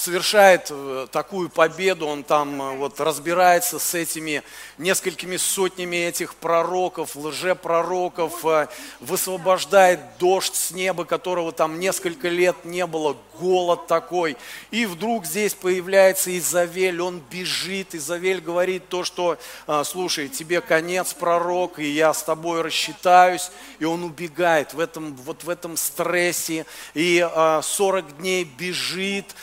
совершает 0.00 0.68
э, 0.70 1.06
такую 1.12 1.50
победу, 1.50 2.06
он 2.06 2.24
там 2.24 2.60
э, 2.60 2.76
вот 2.76 3.00
разбирается 3.00 3.78
с 3.78 3.94
этими 3.94 4.42
несколькими 4.78 5.36
сотнями 5.36 5.96
этих 5.96 6.34
пророков, 6.36 7.16
лжепророков, 7.16 8.44
э, 8.46 8.68
высвобождает 9.00 10.00
дождь 10.18 10.54
с 10.54 10.70
неба, 10.70 11.04
которого 11.04 11.52
там 11.52 11.78
несколько 11.78 12.28
лет 12.28 12.64
не 12.64 12.86
было, 12.86 13.16
голод 13.38 13.86
такой. 13.86 14.36
И 14.70 14.86
вдруг 14.86 15.26
здесь 15.26 15.54
появляется 15.54 16.36
Изавель, 16.38 17.00
он 17.00 17.22
бежит, 17.30 17.94
Изавель 17.94 18.40
говорит 18.40 18.88
то, 18.88 19.02
что, 19.02 19.38
слушай, 19.84 20.28
тебе 20.28 20.60
конец, 20.60 21.14
пророк, 21.14 21.78
и 21.78 21.88
я 21.88 22.12
с 22.12 22.22
тобой 22.22 22.60
рассчитаюсь, 22.60 23.50
и 23.78 23.86
он 23.86 24.04
убегает 24.04 24.74
в 24.74 24.80
этом, 24.80 25.16
вот 25.16 25.42
в 25.42 25.48
этом 25.48 25.78
стрессе, 25.78 26.66
и 26.92 27.26
40 27.62 28.18
дней 28.18 28.44
бежит, 28.44 29.34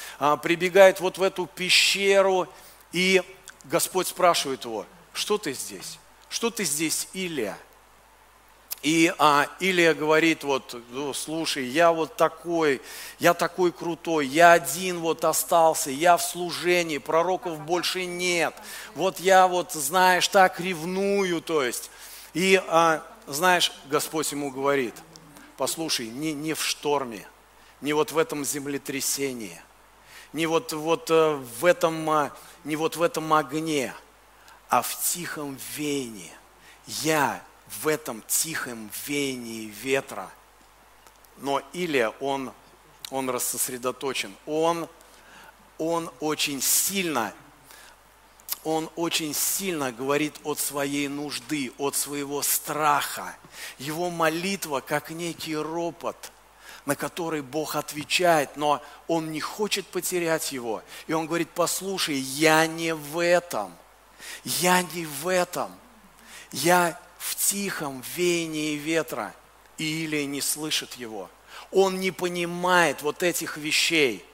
прибегает 0.48 1.01
вот 1.01 1.18
в 1.18 1.24
эту 1.24 1.46
пещеру, 1.46 2.48
и 2.94 3.22
Господь 3.66 4.08
спрашивает 4.08 4.63
его, 4.63 4.86
что 5.12 5.38
ты 5.38 5.51
здесь? 5.51 6.00
Что 6.30 6.50
ты 6.50 6.63
здесь, 6.63 7.10
Илия? 7.12 7.58
И 8.82 9.13
а, 9.18 9.48
Илия 9.60 9.94
говорит, 9.94 10.46
вот, 10.46 10.82
ну, 10.92 11.13
слушай, 11.13 11.66
я 11.66 11.92
вот 11.92 12.16
такой, 12.16 12.82
я 13.20 13.34
такой 13.34 13.74
крутой, 13.74 14.27
я 14.27 14.54
один 14.54 15.00
вот 15.00 15.25
остался, 15.25 15.92
я 15.92 16.16
в 16.16 16.24
служении, 16.24 16.98
пророков 16.98 17.60
больше 17.60 18.06
нет. 18.06 18.56
Вот 18.96 19.20
я 19.20 19.48
вот, 19.50 19.74
знаешь, 19.74 20.30
так 20.30 20.62
ревную, 20.62 21.42
то 21.42 21.62
есть. 21.62 21.92
И, 22.34 22.63
а, 22.70 23.06
знаешь, 23.27 23.74
Господь 23.89 24.32
ему 24.32 24.50
говорит, 24.50 24.96
послушай, 25.58 26.08
не, 26.08 26.32
не 26.32 26.54
в 26.54 26.63
шторме, 26.63 27.27
не 27.82 27.92
вот 27.92 28.13
в 28.13 28.18
этом 28.18 28.46
землетрясении, 28.46 29.62
не 30.34 30.46
вот, 30.46 30.74
вот 30.74 31.10
э, 31.10 31.36
в 31.36 31.65
этом, 31.65 32.10
а, 32.10 32.31
не 32.63 32.75
вот 32.75 32.96
в 32.96 33.01
этом 33.01 33.34
огне, 33.34 33.93
а 34.69 34.81
в 34.81 35.00
тихом 35.01 35.57
веянии. 35.75 36.31
Я 36.86 37.41
в 37.81 37.88
этом 37.88 38.24
тихом 38.27 38.89
веянии 39.05 39.65
ветра. 39.65 40.29
Но 41.38 41.62
Илия, 41.74 42.10
он, 42.19 42.51
он 43.10 43.29
рассосредоточен. 43.29 44.34
Он, 44.46 44.89
он 45.77 46.12
очень 46.19 46.62
сильно, 46.62 47.34
он 48.63 48.89
очень 48.96 49.34
сильно 49.34 49.91
говорит 49.91 50.36
от 50.43 50.60
своей 50.60 51.07
нужды, 51.07 51.72
от 51.77 51.96
своего 51.96 52.41
страха. 52.41 53.36
Его 53.77 54.10
молитва, 54.10 54.81
как 54.81 55.10
некий 55.10 55.55
ропот– 55.55 56.31
на 56.88 56.96
который 56.96 57.41
Бог 57.41 57.75
отвечает, 57.75 58.56
но 58.56 58.82
он 59.10 59.34
не 59.34 59.41
хочет 59.41 59.86
потерять 59.88 60.53
его. 60.53 60.82
И 61.08 61.12
он 61.12 61.27
говорит, 61.27 61.50
послушай, 61.50 62.15
я 62.15 62.65
не 62.65 62.96
в 62.96 63.22
этом, 63.22 63.75
я 64.46 64.82
не 64.82 65.06
в 65.06 65.27
этом, 65.27 65.70
я 66.53 66.98
в 67.17 67.36
тихом 67.36 68.01
веянии 68.15 68.75
ветра. 68.75 69.36
И 69.77 70.06
Илия 70.06 70.25
не 70.25 70.39
слышит 70.39 70.94
его. 70.94 71.29
Он 71.72 72.00
не 72.00 72.12
понимает 72.12 73.01
вот 73.01 73.22
этих 73.22 73.58
вещей. 73.58 74.25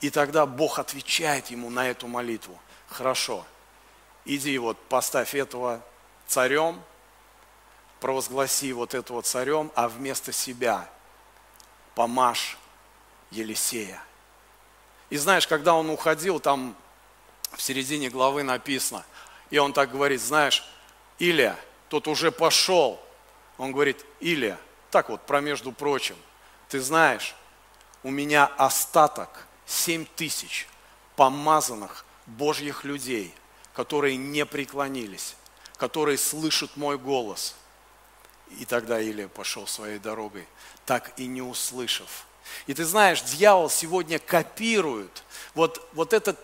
И 0.00 0.08
тогда 0.08 0.46
Бог 0.46 0.78
отвечает 0.78 1.48
ему 1.48 1.68
на 1.68 1.88
эту 1.88 2.06
молитву. 2.06 2.60
Хорошо, 2.86 3.44
иди 4.24 4.56
вот 4.56 4.78
поставь 4.88 5.34
этого 5.34 5.84
царем, 6.28 6.80
провозгласи 7.98 8.72
вот 8.72 8.94
этого 8.94 9.20
царем, 9.22 9.72
а 9.74 9.88
вместо 9.88 10.30
себя– 10.30 10.88
помажь 11.94 12.56
Елисея. 13.30 14.02
И 15.10 15.16
знаешь, 15.16 15.46
когда 15.46 15.74
он 15.74 15.90
уходил, 15.90 16.40
там 16.40 16.76
в 17.52 17.60
середине 17.60 18.08
главы 18.08 18.42
написано, 18.42 19.04
и 19.50 19.58
он 19.58 19.72
так 19.72 19.90
говорит, 19.90 20.20
знаешь, 20.20 20.64
Илия, 21.18 21.58
тот 21.88 22.08
уже 22.08 22.32
пошел. 22.32 22.98
Он 23.58 23.72
говорит, 23.72 24.04
Илия, 24.20 24.58
так 24.90 25.10
вот, 25.10 25.26
про 25.26 25.40
между 25.40 25.72
прочим, 25.72 26.16
ты 26.68 26.80
знаешь, 26.80 27.34
у 28.02 28.10
меня 28.10 28.46
остаток 28.46 29.46
7 29.66 30.06
тысяч 30.16 30.66
помазанных 31.16 32.04
Божьих 32.26 32.84
людей, 32.84 33.34
которые 33.74 34.16
не 34.16 34.46
преклонились, 34.46 35.36
которые 35.76 36.18
слышат 36.18 36.76
мой 36.76 36.96
голос. 36.96 37.54
И 38.58 38.64
тогда 38.64 39.00
Илия 39.00 39.28
пошел 39.28 39.66
своей 39.66 39.98
дорогой 39.98 40.46
так 40.86 41.12
и 41.16 41.26
не 41.26 41.42
услышав. 41.42 42.26
И 42.66 42.74
ты 42.74 42.84
знаешь, 42.84 43.22
дьявол 43.22 43.70
сегодня 43.70 44.18
копирует. 44.18 45.24
Вот, 45.54 45.88
вот 45.92 46.12
этот, 46.12 46.38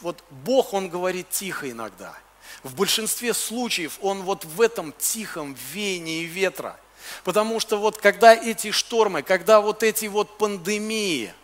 вот 0.00 0.22
Бог, 0.30 0.72
он 0.72 0.88
говорит 0.88 1.28
тихо 1.30 1.70
иногда. 1.70 2.16
В 2.62 2.74
большинстве 2.74 3.34
случаев 3.34 3.98
он 4.00 4.22
вот 4.22 4.44
в 4.44 4.60
этом 4.60 4.92
тихом 4.98 5.56
веянии 5.72 6.24
ветра. 6.24 6.78
Потому 7.24 7.60
что 7.60 7.78
вот 7.78 7.98
когда 7.98 8.34
эти 8.34 8.70
штормы, 8.70 9.22
когда 9.22 9.60
вот 9.60 9.82
эти 9.82 10.06
вот 10.06 10.38
пандемии, 10.38 11.34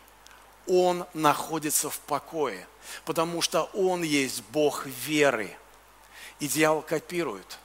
он 0.66 1.07
находится 1.14 1.90
в 1.90 1.98
покое. 2.01 2.66
Потому 3.05 3.42
что 3.42 3.64
он 3.74 4.03
есть 4.03 4.42
Бог 4.51 4.87
веры. 4.87 5.57
И 6.40 6.46
дьявол 6.46 6.83
копирует. 6.83 7.59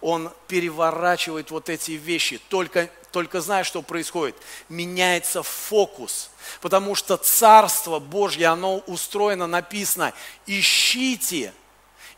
Он 0.00 0.30
переворачивает 0.48 1.50
вот 1.50 1.68
эти 1.68 1.92
вещи. 1.92 2.40
Только 2.48 2.90
только 3.10 3.40
знаешь, 3.40 3.66
что 3.66 3.82
происходит? 3.82 4.36
Меняется 4.68 5.42
фокус. 5.42 6.30
Потому 6.60 6.94
что 6.94 7.16
Царство 7.16 7.98
Божье, 7.98 8.46
оно 8.46 8.78
устроено, 8.86 9.46
написано, 9.46 10.12
ищите, 10.46 11.52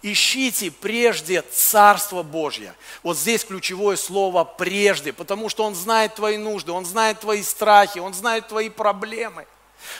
ищите 0.03 0.71
прежде 0.71 1.42
Царство 1.42 2.23
Божье. 2.23 2.75
Вот 3.03 3.16
здесь 3.16 3.45
ключевое 3.45 3.97
слово 3.97 4.45
«прежде», 4.45 5.12
потому 5.12 5.49
что 5.49 5.64
Он 5.64 5.75
знает 5.75 6.14
твои 6.14 6.37
нужды, 6.37 6.73
Он 6.73 6.85
знает 6.85 7.21
твои 7.21 7.42
страхи, 7.42 7.99
Он 7.99 8.14
знает 8.14 8.49
твои 8.49 8.68
проблемы. 8.68 9.47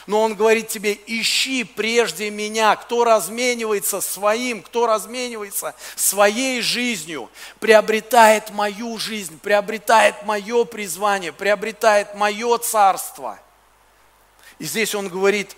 Но 0.07 0.21
Он 0.21 0.35
говорит 0.35 0.67
тебе, 0.67 0.97
ищи 1.07 1.63
прежде 1.63 2.29
меня, 2.29 2.75
кто 2.75 3.03
разменивается 3.03 4.01
своим, 4.01 4.61
кто 4.61 4.87
разменивается 4.87 5.75
своей 5.95 6.61
жизнью, 6.61 7.29
приобретает 7.59 8.51
мою 8.51 8.97
жизнь, 8.97 9.39
приобретает 9.39 10.23
мое 10.25 10.65
призвание, 10.65 11.31
приобретает 11.31 12.15
мое 12.15 12.57
царство. 12.57 13.39
И 14.59 14.65
здесь 14.65 14.93
Он 14.95 15.09
говорит, 15.09 15.55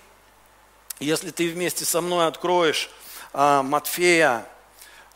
если 0.99 1.31
ты 1.31 1.49
вместе 1.49 1.85
со 1.85 2.01
мной 2.01 2.27
откроешь 2.27 2.89
а, 3.33 3.63
Матфея, 3.63 4.45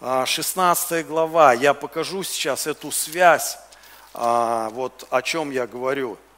16 0.01 0.91
а, 0.91 1.03
глава, 1.03 1.53
я 1.53 1.73
покажу 1.73 2.23
сейчас 2.23 2.67
эту 2.67 2.91
связь, 2.91 3.57
а, 4.13 4.69
вот 4.69 5.07
о 5.09 5.21
чем 5.21 5.51
я 5.51 5.67
говорю– 5.67 6.17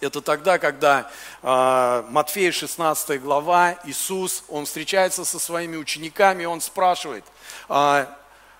это 0.00 0.20
тогда, 0.20 0.58
когда 0.58 1.10
э, 1.42 2.04
Матфея 2.08 2.52
16 2.52 3.20
глава, 3.20 3.78
Иисус, 3.84 4.44
он 4.48 4.66
встречается 4.66 5.24
со 5.24 5.38
своими 5.38 5.76
учениками, 5.76 6.44
он 6.44 6.60
спрашивает, 6.60 7.24
э, 7.68 8.06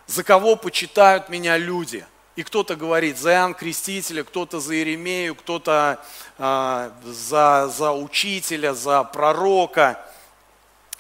за 0.07 0.25
кого 0.25 0.57
почитают 0.57 1.29
меня 1.29 1.57
люди? 1.57 2.05
И 2.35 2.45
кто-то 2.45 2.77
говорит 2.77 3.19
за 3.19 3.33
Иоанн 3.33 3.55
Крестителя, 3.55 4.23
кто-то 4.23 4.61
за 4.61 4.75
Иеремею, 4.75 5.35
кто-то 5.35 6.01
э, 6.39 6.91
за, 7.05 7.69
за 7.69 7.93
учителя, 7.93 8.75
за 8.75 9.03
пророка. 9.05 10.01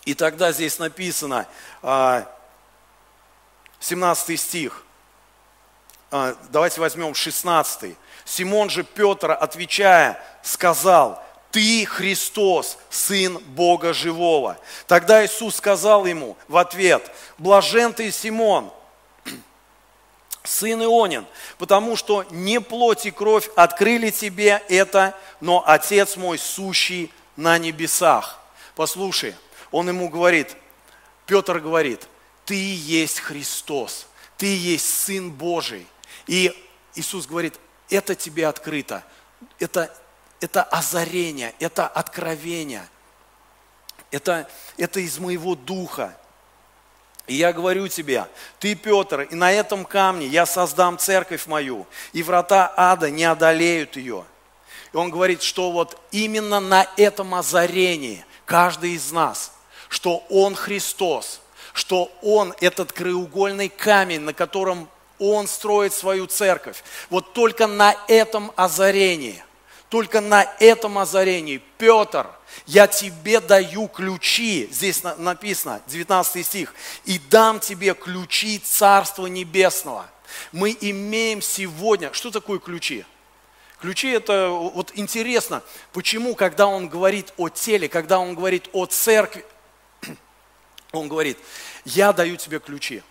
И 0.04 0.14
тогда 0.14 0.52
здесь 0.52 0.78
написано, 0.78 1.46
э, 1.82 2.24
17 3.80 4.40
стих, 4.40 4.84
э, 6.10 6.34
давайте 6.50 6.80
возьмем 6.80 7.14
16 7.14 7.96
Симон 8.28 8.68
же 8.68 8.84
Петр, 8.84 9.30
отвечая, 9.30 10.22
сказал, 10.42 11.22
ты 11.50 11.86
Христос, 11.86 12.76
Сын 12.90 13.38
Бога 13.38 13.94
Живого. 13.94 14.58
Тогда 14.86 15.24
Иисус 15.24 15.56
сказал 15.56 16.04
ему 16.04 16.36
в 16.46 16.58
ответ, 16.58 17.10
блажен 17.38 17.94
ты, 17.94 18.10
Симон, 18.12 18.70
сын 20.44 20.82
Ионин, 20.82 21.24
потому 21.56 21.96
что 21.96 22.26
не 22.30 22.60
плоть 22.60 23.06
и 23.06 23.10
кровь 23.10 23.48
открыли 23.56 24.10
тебе 24.10 24.62
это, 24.68 25.14
но 25.40 25.64
Отец 25.66 26.16
мой 26.16 26.36
сущий 26.36 27.10
на 27.34 27.56
небесах. 27.56 28.38
Послушай, 28.76 29.34
он 29.70 29.88
ему 29.88 30.10
говорит, 30.10 30.54
Петр 31.24 31.60
говорит, 31.60 32.06
ты 32.44 32.56
есть 32.56 33.20
Христос, 33.20 34.06
ты 34.36 34.54
есть 34.54 35.02
Сын 35.02 35.30
Божий. 35.30 35.86
И 36.26 36.54
Иисус 36.94 37.26
говорит, 37.26 37.54
это 37.90 38.14
тебе 38.14 38.46
открыто, 38.46 39.04
это, 39.58 39.94
это 40.40 40.62
озарение, 40.62 41.54
это 41.58 41.86
откровение, 41.86 42.86
это, 44.10 44.48
это 44.76 45.00
из 45.00 45.18
моего 45.18 45.54
духа. 45.54 46.16
И 47.26 47.34
я 47.34 47.52
говорю 47.52 47.88
тебе, 47.88 48.26
ты, 48.58 48.74
Петр, 48.74 49.22
и 49.22 49.34
на 49.34 49.52
этом 49.52 49.84
камне 49.84 50.26
я 50.26 50.46
создам 50.46 50.96
церковь 50.96 51.46
мою, 51.46 51.86
и 52.12 52.22
врата 52.22 52.72
ада 52.76 53.10
не 53.10 53.24
одолеют 53.24 53.96
ее. 53.96 54.24
И 54.92 54.96
он 54.96 55.10
говорит, 55.10 55.42
что 55.42 55.70
вот 55.70 56.00
именно 56.10 56.60
на 56.60 56.88
этом 56.96 57.34
озарении 57.34 58.24
каждый 58.46 58.92
из 58.92 59.12
нас, 59.12 59.52
что 59.90 60.24
он 60.30 60.54
Христос, 60.54 61.42
что 61.74 62.10
он 62.22 62.54
этот 62.60 62.92
краеугольный 62.92 63.68
камень, 63.68 64.20
на 64.20 64.32
котором 64.32 64.88
он 65.18 65.46
строит 65.46 65.92
свою 65.92 66.26
церковь. 66.26 66.82
Вот 67.10 67.32
только 67.32 67.66
на 67.66 67.96
этом 68.08 68.52
озарении, 68.56 69.42
только 69.88 70.20
на 70.20 70.42
этом 70.60 70.98
озарении, 70.98 71.62
Петр– 71.78 72.26
я 72.66 72.86
тебе 72.86 73.40
даю 73.40 73.88
ключи, 73.88 74.68
здесь 74.70 75.02
написано, 75.02 75.82
19 75.86 76.46
стих, 76.46 76.74
и 77.04 77.18
дам 77.30 77.60
тебе 77.60 77.94
ключи 77.94 78.58
Царства 78.58 79.26
Небесного. 79.26 80.08
Мы 80.52 80.76
имеем 80.80 81.40
сегодня, 81.40 82.12
что 82.12 82.30
такое 82.30 82.58
ключи? 82.58 83.04
Ключи 83.80 84.10
это, 84.10 84.48
вот 84.48 84.92
интересно, 84.94 85.62
почему, 85.92 86.34
когда 86.34 86.66
он 86.66 86.88
говорит 86.88 87.32
о 87.36 87.48
теле, 87.48 87.88
когда 87.88 88.18
он 88.18 88.34
говорит 88.34 88.68
о 88.72 88.86
церкви, 88.86 89.44
он 90.92 91.08
говорит, 91.08 91.38
я 91.84 92.12
даю 92.12 92.36
тебе 92.36 92.58
ключи. 92.58 93.02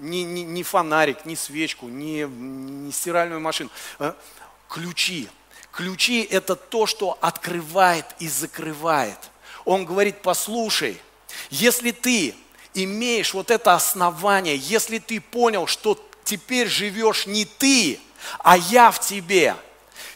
Не, 0.00 0.24
не, 0.24 0.44
не 0.44 0.62
фонарик, 0.62 1.24
не 1.24 1.36
свечку, 1.36 1.88
не, 1.88 2.22
не 2.22 2.92
стиральную 2.92 3.40
машину. 3.40 3.70
Э, 3.98 4.12
ключи. 4.68 5.28
Ключи– 5.72 6.22
это 6.30 6.56
то, 6.56 6.86
что 6.86 7.18
открывает 7.20 8.06
и 8.18 8.28
закрывает. 8.28 9.18
Он 9.64 9.84
говорит, 9.84 10.22
послушай, 10.22 11.00
если 11.50 11.90
ты 11.90 12.34
имеешь 12.72 13.34
вот 13.34 13.50
это 13.50 13.74
основание, 13.74 14.56
если 14.56 14.98
ты 14.98 15.20
понял, 15.20 15.66
что 15.66 16.02
теперь 16.24 16.68
живешь 16.68 17.26
не 17.26 17.44
ты, 17.44 18.00
а 18.38 18.56
я 18.56 18.90
в 18.90 19.00
тебе, 19.00 19.56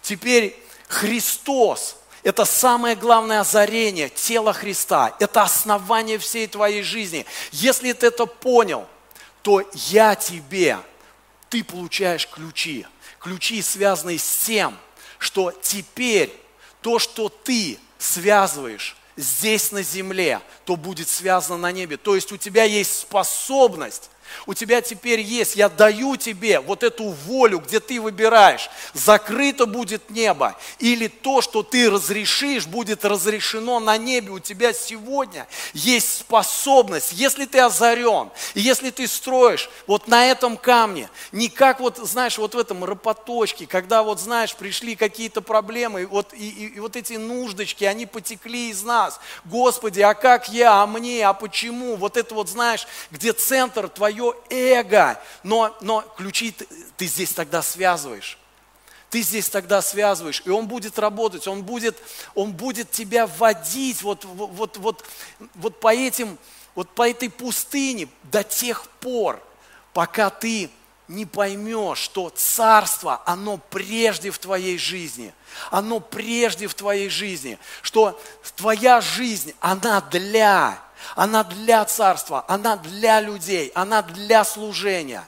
теперь 0.02 0.56
Христос– 0.88 1.96
это 2.22 2.44
самое 2.44 2.96
главное 2.96 3.40
озарение 3.40 4.08
тела 4.08 4.52
Христа, 4.52 5.14
это 5.20 5.42
основание 5.42 6.18
всей 6.18 6.46
твоей 6.46 6.82
жизни. 6.82 7.24
Если 7.52 7.92
ты 7.92 8.08
это 8.08 8.26
понял, 8.26 8.86
то 9.42 9.62
я 9.74 10.14
тебе, 10.14 10.78
ты 11.48 11.64
получаешь 11.64 12.28
ключи. 12.28 12.86
Ключи, 13.20 13.62
связанные 13.62 14.18
с 14.18 14.44
тем– 14.44 14.76
что 15.20 15.52
теперь 15.52 16.34
то, 16.80 16.98
что 16.98 17.28
ты 17.28 17.78
связываешь 17.98 18.96
здесь 19.16 19.70
на 19.70 19.82
земле, 19.82 20.40
то 20.64 20.76
будет 20.76 21.08
связано 21.08 21.58
на 21.58 21.70
небе. 21.70 21.98
То 21.98 22.14
есть 22.14 22.32
у 22.32 22.38
тебя 22.38 22.64
есть 22.64 23.00
способность 23.00 24.10
у 24.46 24.54
тебя 24.54 24.80
теперь 24.80 25.20
есть, 25.20 25.56
я 25.56 25.68
даю 25.68 26.16
тебе 26.16 26.60
вот 26.60 26.82
эту 26.82 27.04
волю, 27.04 27.58
где 27.58 27.80
ты 27.80 28.00
выбираешь, 28.00 28.70
закрыто 28.94 29.66
будет 29.66 30.10
небо, 30.10 30.56
или 30.78 31.08
то, 31.08 31.40
что 31.40 31.62
ты 31.62 31.90
разрешишь, 31.90 32.66
будет 32.66 33.04
разрешено 33.04 33.80
на 33.80 33.96
небе. 33.96 34.30
У 34.30 34.38
тебя 34.38 34.72
сегодня 34.72 35.46
есть 35.72 36.18
способность, 36.18 37.12
если 37.12 37.44
ты 37.44 37.60
озарен, 37.60 38.30
если 38.54 38.90
ты 38.90 39.06
строишь 39.06 39.70
вот 39.86 40.08
на 40.08 40.26
этом 40.26 40.56
камне, 40.56 41.08
не 41.32 41.48
как 41.48 41.80
вот, 41.80 41.98
знаешь, 41.98 42.38
вот 42.38 42.54
в 42.54 42.58
этом 42.58 42.84
ропоточке, 42.84 43.66
когда 43.66 44.02
вот, 44.02 44.20
знаешь, 44.20 44.54
пришли 44.54 44.96
какие-то 44.96 45.40
проблемы, 45.40 46.06
вот, 46.06 46.32
и, 46.34 46.48
и, 46.48 46.66
и 46.76 46.80
вот 46.80 46.96
эти 46.96 47.14
нуждочки, 47.14 47.84
они 47.84 48.06
потекли 48.06 48.70
из 48.70 48.82
нас. 48.82 49.20
Господи, 49.44 50.00
а 50.00 50.14
как 50.14 50.48
я, 50.48 50.82
а 50.82 50.86
мне, 50.86 51.26
а 51.26 51.32
почему? 51.32 51.96
Вот 51.96 52.16
это 52.16 52.34
вот, 52.34 52.48
знаешь, 52.48 52.86
где 53.10 53.32
центр 53.32 53.88
твоего 53.88 54.19
твое 54.20 54.34
эго. 54.50 55.20
Но, 55.42 55.76
но 55.80 56.02
ключи 56.16 56.52
ты, 56.52 56.66
ты 56.96 57.06
здесь 57.06 57.32
тогда 57.32 57.62
связываешь. 57.62 58.38
Ты 59.08 59.22
здесь 59.22 59.48
тогда 59.48 59.82
связываешь, 59.82 60.40
и 60.44 60.50
он 60.50 60.68
будет 60.68 60.96
работать, 60.96 61.48
он 61.48 61.64
будет, 61.64 61.98
он 62.36 62.52
будет 62.52 62.92
тебя 62.92 63.26
водить 63.26 64.02
вот, 64.02 64.24
вот, 64.24 64.76
вот, 64.76 65.04
вот, 65.56 65.80
по 65.80 65.92
этим, 65.92 66.38
вот 66.76 66.88
по 66.90 67.10
этой 67.10 67.28
пустыне 67.28 68.08
до 68.30 68.44
тех 68.44 68.86
пор, 69.00 69.42
пока 69.92 70.30
ты 70.30 70.70
не 71.08 71.26
поймешь, 71.26 71.98
что 71.98 72.30
царство, 72.30 73.20
оно 73.26 73.56
прежде 73.58 74.30
в 74.30 74.38
твоей 74.38 74.78
жизни. 74.78 75.34
Оно 75.72 75.98
прежде 75.98 76.68
в 76.68 76.74
твоей 76.74 77.08
жизни. 77.08 77.58
Что 77.82 78.20
твоя 78.54 79.00
жизнь, 79.00 79.54
она 79.58 80.00
для 80.02 80.80
она 81.16 81.44
для 81.44 81.84
царства, 81.84 82.44
она 82.48 82.76
для 82.76 83.20
людей, 83.20 83.72
она 83.74 84.02
для 84.02 84.44
служения. 84.44 85.26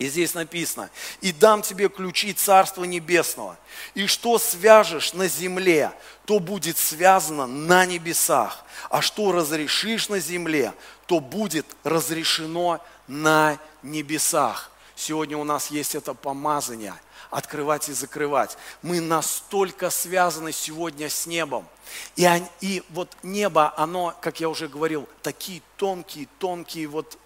И 0.00 0.08
здесь 0.08 0.32
написано, 0.32 0.88
и 1.20 1.30
дам 1.30 1.60
тебе 1.60 1.90
ключи 1.90 2.32
Царства 2.32 2.84
Небесного. 2.84 3.58
И 3.92 4.06
что 4.06 4.38
свяжешь 4.38 5.12
на 5.12 5.28
земле, 5.28 5.92
то 6.24 6.38
будет 6.38 6.78
связано 6.78 7.46
на 7.46 7.84
небесах. 7.84 8.64
А 8.88 9.02
что 9.02 9.30
разрешишь 9.30 10.08
на 10.08 10.18
земле, 10.18 10.72
то 11.04 11.20
будет 11.20 11.66
разрешено 11.84 12.82
на 13.08 13.58
небесах. 13.82 14.70
Сегодня 15.00 15.38
у 15.38 15.44
нас 15.44 15.70
есть 15.70 15.94
это 15.94 16.12
помазание– 16.12 16.94
открывать 17.30 17.88
и 17.88 17.92
закрывать. 17.94 18.58
Мы 18.82 19.00
настолько 19.00 19.88
связаны 19.88 20.52
сегодня 20.52 21.08
с 21.08 21.26
небом. 21.26 21.66
И, 22.16 22.28
и 22.60 22.82
вот 22.90 23.16
небо, 23.22 23.72
оно, 23.78 24.14
как 24.20 24.40
я 24.40 24.50
уже 24.50 24.68
говорил, 24.68 25.08
такие 25.22 25.62
тонкие, 25.78 26.28
тонкие 26.38 26.86
вот 26.86 27.16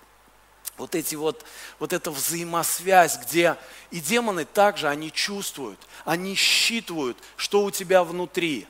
вот 0.76 0.96
эти 0.96 1.14
вот, 1.14 1.44
вот 1.78 1.92
эта 1.92 2.10
взаимосвязь, 2.10 3.18
где 3.18 3.56
и 3.90 4.00
демоны 4.00 4.44
также, 4.44 4.88
они 4.88 5.12
чувствуют, 5.12 5.78
они 6.04 6.34
считывают, 6.34 7.16
что 7.37 7.64
у 7.64 7.70
тебя 7.70 8.02
внутри. 8.02 8.68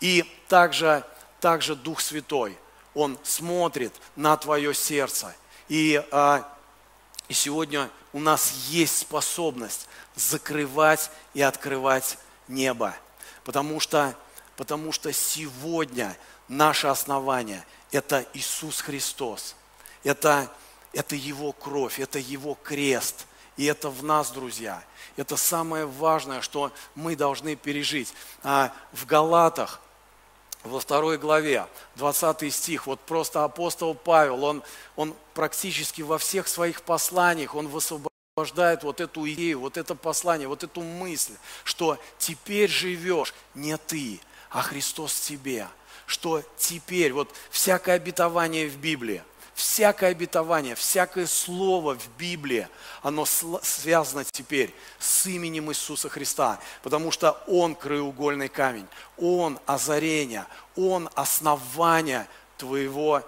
И 0.00 0.24
также, 0.48 1.04
также 1.40 1.74
Дух 1.76 2.00
Святой, 2.00 2.56
Он 2.94 3.18
смотрит 3.22 3.92
на 4.14 4.36
твое 4.36 4.72
сердце. 4.72 5.34
И, 5.68 6.04
а, 6.12 6.48
и 7.32 7.34
сегодня 7.34 7.88
у 8.12 8.20
нас 8.20 8.52
есть 8.68 8.98
способность 8.98 9.88
закрывать 10.14 11.10
и 11.32 11.40
открывать 11.40 12.18
небо. 12.46 12.94
Потому 13.42 13.80
что, 13.80 14.14
потому 14.58 14.92
что 14.92 15.10
сегодня 15.14 16.14
наше 16.46 16.88
основание– 16.88 17.64
это 17.90 18.26
Иисус 18.34 18.82
Христос. 18.82 19.56
Это, 20.04 20.52
это 20.92 21.16
Его 21.16 21.52
кровь, 21.52 22.00
это 22.00 22.18
Его 22.18 22.54
крест. 22.62 23.26
И 23.56 23.64
это 23.64 23.88
в 23.88 24.04
нас, 24.04 24.30
друзья. 24.30 24.84
Это 25.16 25.38
самое 25.38 25.86
важное, 25.86 26.42
что 26.42 26.70
мы 26.94 27.16
должны 27.16 27.56
пережить. 27.56 28.12
А 28.42 28.74
в 28.92 29.06
Галатах, 29.06 29.80
во 30.64 30.80
второй 30.80 31.18
главе, 31.18 31.66
20 31.96 32.52
стих, 32.52 32.86
вот 32.86 33.00
просто 33.00 33.44
апостол 33.44 33.94
Павел, 33.94 34.44
он, 34.44 34.62
он 34.96 35.14
практически 35.34 36.02
во 36.02 36.18
всех 36.18 36.48
своих 36.48 36.82
посланиях, 36.82 37.54
он 37.54 37.68
высвобождает 37.68 38.84
вот 38.84 39.00
эту 39.00 39.28
идею, 39.30 39.60
вот 39.60 39.76
это 39.76 39.94
послание, 39.94 40.48
вот 40.48 40.62
эту 40.62 40.80
мысль, 40.82 41.34
что 41.64 41.98
теперь 42.18 42.70
живешь 42.70 43.34
не 43.54 43.76
ты, 43.76 44.20
а 44.50 44.62
Христос 44.62 45.14
в 45.14 45.20
тебе. 45.22 45.66
Что 46.06 46.42
теперь, 46.58 47.12
вот 47.12 47.28
всякое 47.50 47.96
обетование 47.96 48.68
в 48.68 48.76
Библии, 48.76 49.22
всякое 49.54 50.10
обетование, 50.10 50.74
всякое 50.74 51.26
слово 51.26 51.94
в 51.96 52.08
Библии, 52.18 52.68
оно 53.02 53.24
связано 53.26 54.24
теперь 54.24 54.74
с 54.98 55.26
именем 55.26 55.70
Иисуса 55.70 56.08
Христа, 56.08 56.58
потому 56.82 57.10
что 57.10 57.32
Он 57.46 57.74
краеугольный 57.74 58.48
камень, 58.48 58.86
Он 59.18 59.58
озарение, 59.66 60.46
Он 60.76 61.08
основание 61.14 62.26
твоего 62.56 63.22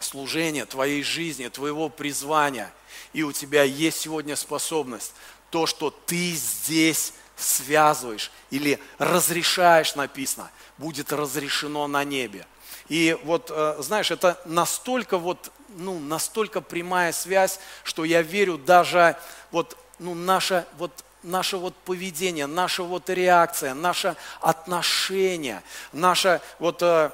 служения, 0.00 0.66
твоей 0.66 1.02
жизни, 1.02 1.48
твоего 1.48 1.88
призвания– 1.88 2.72
и 3.14 3.22
у 3.22 3.32
тебя 3.32 3.62
есть 3.62 4.00
сегодня 4.00 4.36
способность, 4.36 5.14
то, 5.50 5.66
что 5.66 5.90
ты 5.90 6.32
здесь 6.32 7.14
связываешь 7.36 8.30
или 8.50 8.78
разрешаешь, 8.98 9.94
написано, 9.94 10.50
будет 10.78 11.12
разрешено 11.12 11.86
на 11.86 12.04
небе. 12.04 12.46
И 12.88 13.16
вот, 13.24 13.50
э, 13.50 13.76
знаешь, 13.80 14.10
это 14.10 14.38
настолько 14.44 15.18
вот, 15.18 15.50
ну, 15.68 15.98
настолько 15.98 16.60
прямая 16.60 17.12
связь, 17.12 17.58
что 17.82 18.04
я 18.04 18.22
верю 18.22 18.58
даже 18.58 19.16
вот, 19.50 19.76
ну, 19.98 20.14
наше 20.14 20.66
вот 20.78 20.92
наше 21.24 21.56
вот 21.56 21.74
поведение, 21.74 22.46
наша 22.46 22.82
вот 22.82 23.08
реакция, 23.08 23.74
наше 23.74 24.14
отношение, 24.40 25.62
наше 25.92 26.40
вот 26.58 26.82
э, 26.82 27.10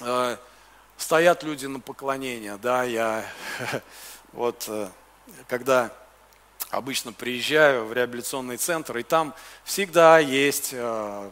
э, 0.00 0.36
стоят 0.96 1.42
люди 1.42 1.66
на 1.66 1.80
поклонение, 1.80 2.56
да, 2.56 2.82
я 2.84 3.24
вот 4.32 4.64
э, 4.68 4.88
когда 5.48 5.92
обычно 6.70 7.12
приезжаю 7.12 7.84
в 7.84 7.92
реабилитационный 7.92 8.56
центр, 8.56 8.98
и 8.98 9.02
там 9.02 9.34
всегда 9.64 10.18
есть 10.18 10.70
э, 10.72 11.30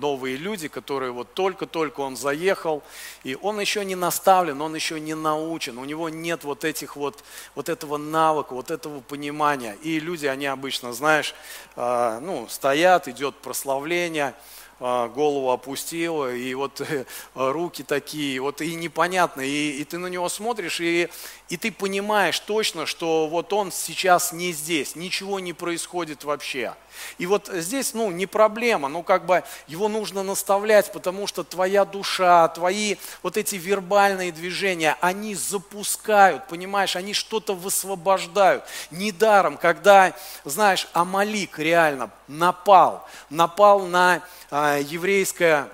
новые 0.00 0.36
люди, 0.36 0.68
которые 0.68 1.12
вот 1.12 1.32
только-только 1.34 2.00
он 2.00 2.16
заехал, 2.16 2.82
и 3.22 3.36
он 3.40 3.60
еще 3.60 3.84
не 3.84 3.94
наставлен, 3.94 4.60
он 4.60 4.74
еще 4.74 4.98
не 4.98 5.14
научен, 5.14 5.78
у 5.78 5.84
него 5.84 6.08
нет 6.08 6.44
вот 6.44 6.64
этих 6.64 6.96
вот, 6.96 7.22
вот 7.54 7.68
этого 7.68 7.96
навыка, 7.96 8.54
вот 8.54 8.70
этого 8.70 9.00
понимания. 9.00 9.76
И 9.82 10.00
люди, 10.00 10.26
они 10.26 10.46
обычно, 10.46 10.92
знаешь, 10.92 11.34
э, 11.76 12.18
ну, 12.20 12.48
стоят, 12.48 13.06
идет 13.06 13.36
прославление, 13.36 14.34
голову 14.80 15.50
опустила, 15.50 16.34
и 16.34 16.54
вот 16.54 16.80
э, 16.80 17.04
руки 17.34 17.82
такие, 17.82 18.40
вот 18.40 18.60
и 18.60 18.74
непонятно, 18.74 19.40
и, 19.40 19.70
и 19.70 19.84
ты 19.84 19.98
на 19.98 20.08
него 20.08 20.28
смотришь, 20.28 20.80
и, 20.80 21.08
и 21.48 21.56
ты 21.56 21.70
понимаешь 21.70 22.40
точно, 22.40 22.86
что 22.86 23.28
вот 23.28 23.52
он 23.52 23.70
сейчас 23.72 24.32
не 24.32 24.52
здесь, 24.52 24.96
ничего 24.96 25.40
не 25.40 25.52
происходит 25.52 26.24
вообще. 26.24 26.74
И 27.18 27.26
вот 27.26 27.48
здесь, 27.52 27.94
ну, 27.94 28.10
не 28.10 28.26
проблема, 28.26 28.88
ну, 28.88 29.02
как 29.02 29.26
бы 29.26 29.44
его 29.66 29.88
нужно 29.88 30.22
наставлять, 30.22 30.92
потому 30.92 31.26
что 31.26 31.44
твоя 31.44 31.84
душа, 31.84 32.48
твои 32.48 32.96
вот 33.22 33.36
эти 33.36 33.56
вербальные 33.56 34.32
движения, 34.32 34.96
они 35.00 35.34
запускают, 35.34 36.46
понимаешь, 36.48 36.96
они 36.96 37.14
что-то 37.14 37.54
высвобождают. 37.54 38.64
Недаром, 38.90 39.56
когда, 39.56 40.14
знаешь, 40.44 40.88
Амалик 40.92 41.58
реально 41.58 42.10
напал, 42.28 43.06
напал 43.30 43.86
на 43.86 44.22
а, 44.50 44.78
еврейское 44.78 45.68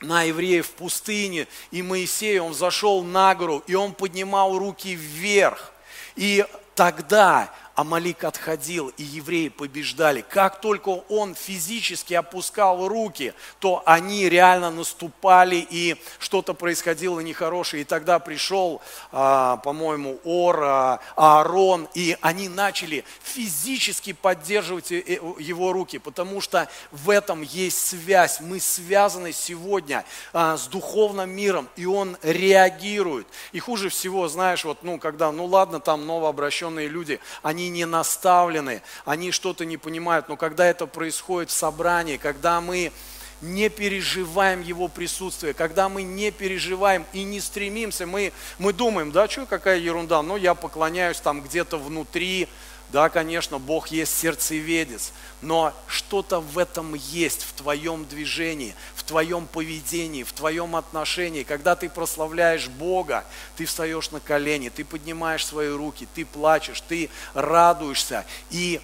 на 0.00 0.22
евреев 0.22 0.66
в 0.66 0.70
пустыне, 0.72 1.48
и 1.70 1.82
Моисей, 1.82 2.38
он 2.38 2.54
зашел 2.54 3.02
на 3.02 3.34
гору, 3.34 3.64
и 3.66 3.74
он 3.74 3.92
поднимал 3.92 4.56
руки 4.56 4.94
вверх. 4.94 5.72
И 6.14 6.46
тогда 6.74 7.52
Амалик 7.78 8.24
отходил, 8.24 8.88
и 8.96 9.04
евреи 9.04 9.50
побеждали. 9.50 10.24
Как 10.28 10.60
только 10.60 10.88
он 11.08 11.36
физически 11.36 12.12
опускал 12.12 12.88
руки, 12.88 13.34
то 13.60 13.84
они 13.86 14.28
реально 14.28 14.72
наступали, 14.72 15.64
и 15.70 15.96
что-то 16.18 16.54
происходило 16.54 17.20
нехорошее. 17.20 17.82
И 17.82 17.84
тогда 17.84 18.18
пришел, 18.18 18.82
а, 19.12 19.58
по-моему, 19.58 20.18
Ор, 20.24 20.60
а, 20.60 21.00
Аарон, 21.14 21.88
и 21.94 22.16
они 22.20 22.48
начали 22.48 23.04
физически 23.22 24.12
поддерживать 24.12 24.90
э, 24.90 25.20
его 25.38 25.72
руки, 25.72 25.98
потому 25.98 26.40
что 26.40 26.68
в 26.90 27.10
этом 27.10 27.42
есть 27.42 27.78
связь. 27.86 28.40
Мы 28.40 28.58
связаны 28.58 29.30
сегодня 29.30 30.04
а, 30.32 30.56
с 30.56 30.66
духовным 30.66 31.30
миром, 31.30 31.68
и 31.76 31.86
он 31.86 32.16
реагирует. 32.22 33.28
И 33.52 33.60
хуже 33.60 33.88
всего, 33.88 34.26
знаешь, 34.26 34.64
вот, 34.64 34.82
ну, 34.82 34.98
когда, 34.98 35.30
ну 35.30 35.44
ладно, 35.44 35.78
там 35.78 36.08
новообращенные 36.08 36.88
люди, 36.88 37.20
они 37.44 37.67
не 37.68 37.86
наставлены, 37.86 38.82
они 39.04 39.30
что-то 39.30 39.64
не 39.64 39.76
понимают, 39.76 40.28
но 40.28 40.36
когда 40.36 40.66
это 40.66 40.86
происходит 40.86 41.50
в 41.50 41.54
собрании, 41.54 42.16
когда 42.16 42.60
мы 42.60 42.92
не 43.40 43.68
переживаем 43.68 44.62
Его 44.62 44.88
присутствие, 44.88 45.54
когда 45.54 45.88
мы 45.88 46.02
не 46.02 46.30
переживаем 46.30 47.04
и 47.12 47.22
не 47.22 47.40
стремимся, 47.40 48.06
мы, 48.06 48.32
мы 48.58 48.72
думаем, 48.72 49.12
да, 49.12 49.28
что 49.28 49.46
какая 49.46 49.78
ерунда, 49.78 50.22
ну 50.22 50.36
я 50.36 50.54
поклоняюсь 50.54 51.20
там 51.20 51.42
где-то 51.42 51.78
внутри, 51.78 52.48
да, 52.90 53.10
конечно, 53.10 53.58
Бог 53.58 53.88
есть 53.88 54.16
сердцеведец, 54.16 55.12
но 55.42 55.74
что-то 55.86 56.40
в 56.40 56.56
этом 56.56 56.94
есть, 56.94 57.42
в 57.42 57.52
твоем 57.52 58.06
движении, 58.06 58.74
в 58.94 59.02
твоем 59.02 59.46
поведении, 59.46 60.22
в 60.22 60.32
твоем 60.32 60.74
отношении. 60.74 61.42
Когда 61.42 61.76
ты 61.76 61.90
прославляешь 61.90 62.68
Бога, 62.68 63.24
ты 63.56 63.66
встаешь 63.66 64.10
на 64.10 64.20
колени, 64.20 64.70
ты 64.70 64.86
поднимаешь 64.86 65.44
свои 65.44 65.68
руки, 65.68 66.08
ты 66.14 66.24
плачешь, 66.24 66.80
ты 66.80 67.10
радуешься. 67.34 68.24
И, 68.50 68.80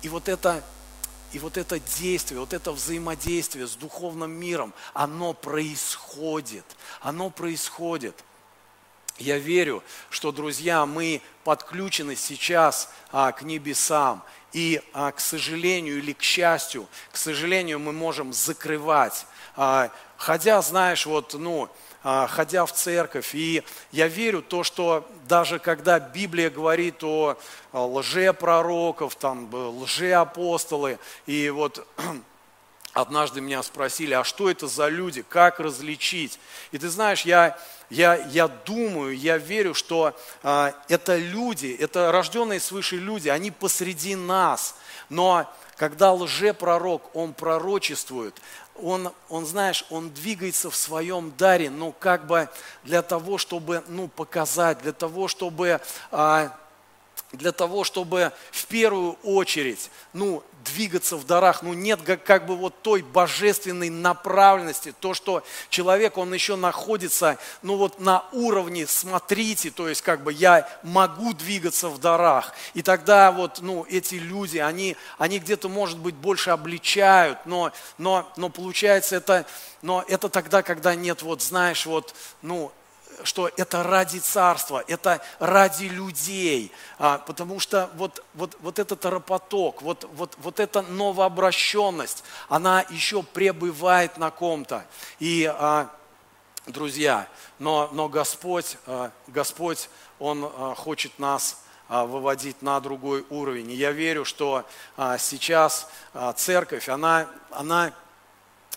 и 0.00 0.08
вот 0.08 0.28
это 0.28 0.64
и 1.32 1.38
вот 1.40 1.56
это 1.56 1.80
действие, 1.80 2.38
вот 2.38 2.52
это 2.52 2.70
взаимодействие 2.70 3.66
с 3.66 3.74
духовным 3.74 4.30
миром, 4.30 4.72
оно 4.92 5.32
происходит. 5.32 6.64
Оно 7.00 7.28
происходит. 7.28 8.14
Я 9.18 9.38
верю, 9.38 9.82
что, 10.10 10.32
друзья, 10.32 10.86
мы 10.86 11.22
подключены 11.44 12.16
сейчас 12.16 12.92
а, 13.12 13.30
к 13.30 13.42
небесам. 13.42 14.22
И, 14.52 14.80
а, 14.92 15.12
к 15.12 15.20
сожалению 15.20 15.98
или 15.98 16.12
к 16.12 16.22
счастью, 16.22 16.86
к 17.12 17.16
сожалению, 17.16 17.78
мы 17.78 17.92
можем 17.92 18.32
закрывать. 18.32 19.26
А, 19.56 19.90
ходя, 20.16 20.60
знаешь, 20.62 21.06
вот, 21.06 21.34
ну, 21.34 21.68
а, 22.02 22.26
ходя 22.26 22.66
в 22.66 22.72
церковь. 22.72 23.34
И 23.34 23.62
я 23.92 24.08
верю 24.08 24.42
то, 24.42 24.64
что 24.64 25.08
даже 25.28 25.58
когда 25.58 26.00
Библия 26.00 26.50
говорит 26.50 27.02
о 27.04 27.38
лжепророков, 27.72 29.14
там, 29.14 29.48
лжеапостолы, 29.52 30.98
и 31.26 31.50
вот 31.50 31.86
однажды 32.94 33.40
меня 33.40 33.62
спросили, 33.62 34.14
а 34.14 34.24
что 34.24 34.50
это 34.50 34.66
за 34.66 34.88
люди, 34.88 35.22
как 35.22 35.60
различить? 35.60 36.38
И 36.72 36.78
ты 36.78 36.88
знаешь, 36.88 37.22
я 37.22 37.58
я, 37.90 38.16
я 38.16 38.48
думаю, 38.48 39.16
я 39.16 39.36
верю, 39.36 39.74
что 39.74 40.16
а, 40.42 40.74
это 40.88 41.16
люди, 41.16 41.76
это 41.78 42.10
рожденные 42.12 42.60
свыше 42.60 42.96
люди, 42.96 43.28
они 43.28 43.50
посреди 43.50 44.16
нас. 44.16 44.74
Но 45.08 45.52
когда 45.76 46.12
лжепророк, 46.12 47.14
он 47.14 47.34
пророчествует, 47.34 48.40
он, 48.82 49.12
он, 49.28 49.46
знаешь, 49.46 49.84
он 49.90 50.10
двигается 50.10 50.70
в 50.70 50.76
своем 50.76 51.32
даре, 51.36 51.70
ну, 51.70 51.94
как 51.98 52.26
бы 52.26 52.48
для 52.82 53.02
того, 53.02 53.38
чтобы, 53.38 53.84
ну, 53.86 54.08
показать, 54.08 54.80
для 54.82 54.92
того, 54.92 55.28
чтобы 55.28 55.80
а, 56.10 56.56
для 57.36 57.52
того, 57.52 57.84
чтобы 57.84 58.32
в 58.50 58.66
первую 58.66 59.16
очередь, 59.22 59.90
ну, 60.12 60.42
двигаться 60.64 61.16
в 61.16 61.26
дарах, 61.26 61.62
ну, 61.62 61.74
нет 61.74 62.00
как, 62.02 62.24
как 62.24 62.46
бы 62.46 62.56
вот 62.56 62.82
той 62.82 63.02
божественной 63.02 63.90
направленности, 63.90 64.94
то, 64.98 65.14
что 65.14 65.44
человек, 65.68 66.16
он 66.16 66.32
еще 66.32 66.56
находится, 66.56 67.38
ну, 67.62 67.76
вот 67.76 68.00
на 68.00 68.24
уровне, 68.32 68.86
смотрите, 68.86 69.70
то 69.70 69.88
есть, 69.88 70.02
как 70.02 70.22
бы 70.22 70.32
я 70.32 70.68
могу 70.82 71.34
двигаться 71.34 71.88
в 71.88 72.00
дарах, 72.00 72.54
и 72.72 72.82
тогда 72.82 73.30
вот, 73.30 73.60
ну, 73.60 73.86
эти 73.88 74.16
люди, 74.16 74.58
они, 74.58 74.96
они 75.18 75.38
где-то, 75.38 75.68
может 75.68 75.98
быть, 75.98 76.14
больше 76.14 76.50
обличают, 76.50 77.38
но, 77.44 77.72
но, 77.98 78.30
но 78.36 78.48
получается 78.48 79.16
это, 79.16 79.46
но 79.82 80.04
это 80.08 80.28
тогда, 80.28 80.62
когда 80.62 80.94
нет, 80.94 81.22
вот, 81.22 81.42
знаешь, 81.42 81.86
вот, 81.86 82.14
ну, 82.42 82.72
что 83.22 83.50
это 83.56 83.82
ради 83.82 84.18
царства, 84.18 84.82
это 84.88 85.20
ради 85.38 85.84
людей, 85.84 86.72
а, 86.98 87.18
потому 87.18 87.60
что 87.60 87.90
вот, 87.94 88.24
вот, 88.34 88.56
вот 88.60 88.78
этот 88.78 89.04
ропоток, 89.04 89.82
вот, 89.82 90.08
вот, 90.14 90.34
вот 90.38 90.60
эта 90.60 90.82
новообращенность, 90.82 92.24
она 92.48 92.84
еще 92.90 93.22
пребывает 93.22 94.18
на 94.18 94.30
ком-то. 94.30 94.84
И, 95.20 95.44
а, 95.44 95.88
друзья, 96.66 97.28
но, 97.58 97.88
но 97.92 98.08
Господь, 98.08 98.76
а, 98.86 99.10
Господь, 99.28 99.88
Он 100.18 100.44
а, 100.44 100.74
хочет 100.74 101.18
нас 101.18 101.64
а, 101.88 102.06
выводить 102.06 102.62
на 102.62 102.80
другой 102.80 103.26
уровень. 103.28 103.70
И 103.70 103.74
я 103.74 103.92
верю, 103.92 104.24
что 104.24 104.64
а, 104.96 105.18
сейчас 105.18 105.88
а, 106.14 106.32
церковь, 106.32 106.88
она, 106.88 107.28
она 107.50 107.92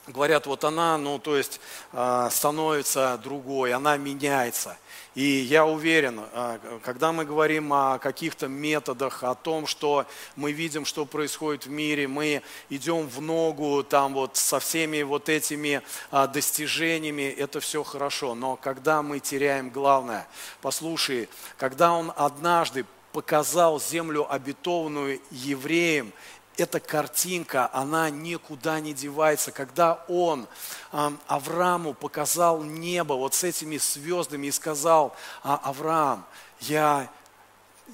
говорят, 0.08 0.46
вот 0.46 0.64
она, 0.64 0.98
ну, 0.98 1.20
то 1.20 1.38
есть 1.38 1.60
а, 1.94 2.30
становится 2.30 3.20
другой, 3.24 3.74
она 3.74 3.98
меняется. 3.98 4.78
И 5.16 5.24
я 5.24 5.66
уверен, 5.66 6.22
а, 6.34 6.60
когда 6.84 7.12
мы 7.12 7.26
говорим 7.26 7.74
о 7.74 7.98
каких-то 7.98 8.48
методах, 8.48 9.24
о 9.24 9.34
том, 9.34 9.66
что 9.66 10.06
мы 10.36 10.52
видим, 10.52 10.86
что 10.86 11.06
происходит 11.06 11.66
в 11.66 11.70
мире, 11.70 12.08
мы 12.08 12.44
идем 12.70 13.08
в 13.08 13.20
ногу 13.20 13.84
там 13.84 14.14
вот 14.14 14.38
со 14.38 14.60
всеми 14.60 15.02
вот 15.02 15.28
этими 15.28 15.82
а, 16.12 16.28
достижениями, 16.28 17.24
это 17.24 17.60
все 17.60 17.84
хорошо. 17.84 18.36
Но 18.36 18.56
когда 18.58 19.02
мы 19.02 19.20
теряем 19.20 19.70
главное, 19.70 20.28
послушай, 20.62 21.30
когда 21.58 21.94
он 21.94 22.14
однажды 22.16 22.86
показал 23.12 23.82
землю 23.82 24.32
обетованную 24.32 25.20
евреям, 25.32 26.14
эта 26.58 26.80
картинка, 26.80 27.70
она 27.72 28.10
никуда 28.10 28.80
не 28.80 28.94
девается. 28.94 29.52
Когда 29.52 30.04
он 30.08 30.48
Аврааму 30.92 31.94
показал 31.94 32.64
небо 32.64 33.14
вот 33.14 33.34
с 33.34 33.44
этими 33.44 33.78
звездами 33.78 34.48
и 34.48 34.52
сказал, 34.52 35.16
а, 35.44 35.58
Авраам, 35.64 36.26
я, 36.62 37.10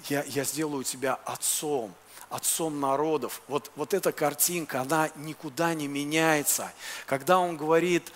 я, 0.08 0.24
я 0.24 0.44
сделаю 0.46 0.84
тебя 0.84 1.20
отцом, 1.26 1.94
отцом 2.30 2.80
народов. 2.80 3.42
Вот, 3.48 3.70
вот 3.76 3.94
эта 3.94 4.12
картинка, 4.12 4.82
она 4.82 5.10
никуда 5.18 5.74
не 5.74 5.88
меняется. 5.88 6.72
Когда 7.06 7.40
он 7.40 7.58
говорит, 7.58 8.12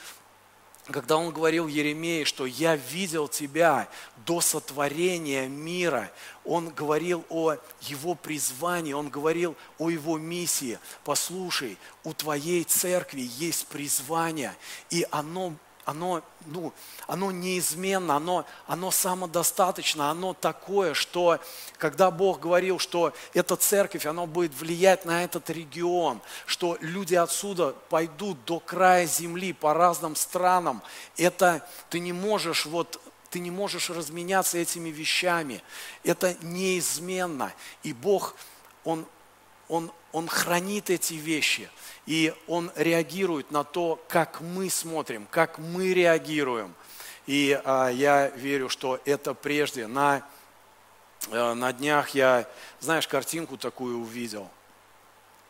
когда 0.91 1.17
он 1.17 1.31
говорил 1.31 1.67
Еремее, 1.67 2.25
что 2.25 2.45
я 2.45 2.75
видел 2.75 3.27
тебя 3.27 3.89
до 4.25 4.41
сотворения 4.41 5.47
мира, 5.47 6.11
он 6.45 6.69
говорил 6.69 7.25
о 7.29 7.55
его 7.81 8.15
призвании, 8.15 8.93
он 8.93 9.09
говорил 9.09 9.55
о 9.77 9.89
его 9.89 10.17
миссии. 10.17 10.79
Послушай, 11.03 11.77
у 12.03 12.13
твоей 12.13 12.63
церкви 12.63 13.29
есть 13.37 13.67
призвание, 13.67 14.55
и 14.89 15.05
оно 15.11 15.53
оно, 15.87 16.21
ну, 16.45 16.73
оно 17.07 17.31
неизменно, 17.31 18.17
оно, 18.17 18.45
оно 18.67 18.91
самодостаточно, 18.91 20.11
оно 20.11 20.33
такое, 20.33 20.93
что 20.93 21.39
когда 21.77 22.11
Бог 22.11 22.41
говорил, 22.41 22.77
что 22.77 23.13
эта 23.33 23.55
церковь, 23.55 24.05
она 24.05 24.25
будет 24.25 24.53
влиять 24.53 25.05
на 25.05 25.23
этот 25.23 25.49
регион, 25.49 26.19
что 26.45 26.77
люди 26.81 27.15
отсюда 27.15 27.73
пойдут 27.89 28.43
до 28.43 28.59
края 28.59 29.05
земли 29.05 29.53
по 29.53 29.73
разным 29.73 30.17
странам, 30.17 30.83
это 31.15 31.65
ты 31.89 32.01
не 32.01 32.11
можешь 32.11 32.65
вот 32.65 33.01
ты 33.29 33.39
не 33.39 33.51
можешь 33.51 33.89
разменяться 33.89 34.57
этими 34.57 34.89
вещами. 34.89 35.61
Это 36.03 36.35
неизменно. 36.41 37.51
И 37.83 37.91
Бог, 37.91 38.35
Он, 38.85 39.05
Он, 39.69 39.91
Он 40.11 40.27
хранит 40.27 40.89
эти 40.89 41.15
вещи. 41.15 41.69
И 42.05 42.33
Он 42.47 42.71
реагирует 42.75 43.51
на 43.51 43.63
то, 43.63 44.01
как 44.07 44.41
мы 44.41 44.69
смотрим, 44.69 45.27
как 45.29 45.59
мы 45.59 45.93
реагируем. 45.93 46.73
И 47.25 47.59
а, 47.65 47.89
я 47.89 48.27
верю, 48.29 48.69
что 48.69 48.99
это 49.03 49.33
прежде. 49.33 49.87
На, 49.87 50.25
а, 51.31 51.53
на 51.53 51.73
днях 51.73 52.09
я, 52.11 52.47
знаешь, 52.79 53.07
картинку 53.07 53.57
такую 53.57 53.99
увидел. 53.99 54.49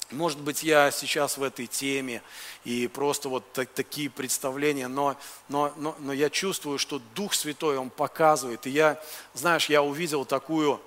Может 0.10 0.40
быть, 0.40 0.64
я 0.64 0.90
сейчас 0.90 1.38
в 1.38 1.44
этой 1.44 1.68
теме 1.68 2.24
и 2.64 2.88
просто 2.88 3.28
вот 3.28 3.52
так, 3.52 3.70
такие 3.70 4.10
представления, 4.10 4.88
но, 4.88 5.18
но, 5.50 5.74
но, 5.76 5.96
но 6.00 6.14
я 6.14 6.30
чувствую, 6.30 6.80
что 6.80 7.02
Дух 7.14 7.34
Святой, 7.34 7.78
Он 7.78 7.90
показывает. 7.90 8.66
И 8.68 8.70
я, 8.70 9.02
знаешь, 9.34 9.68
я 9.68 9.84
увидел 9.84 10.24
такую, 10.24 10.82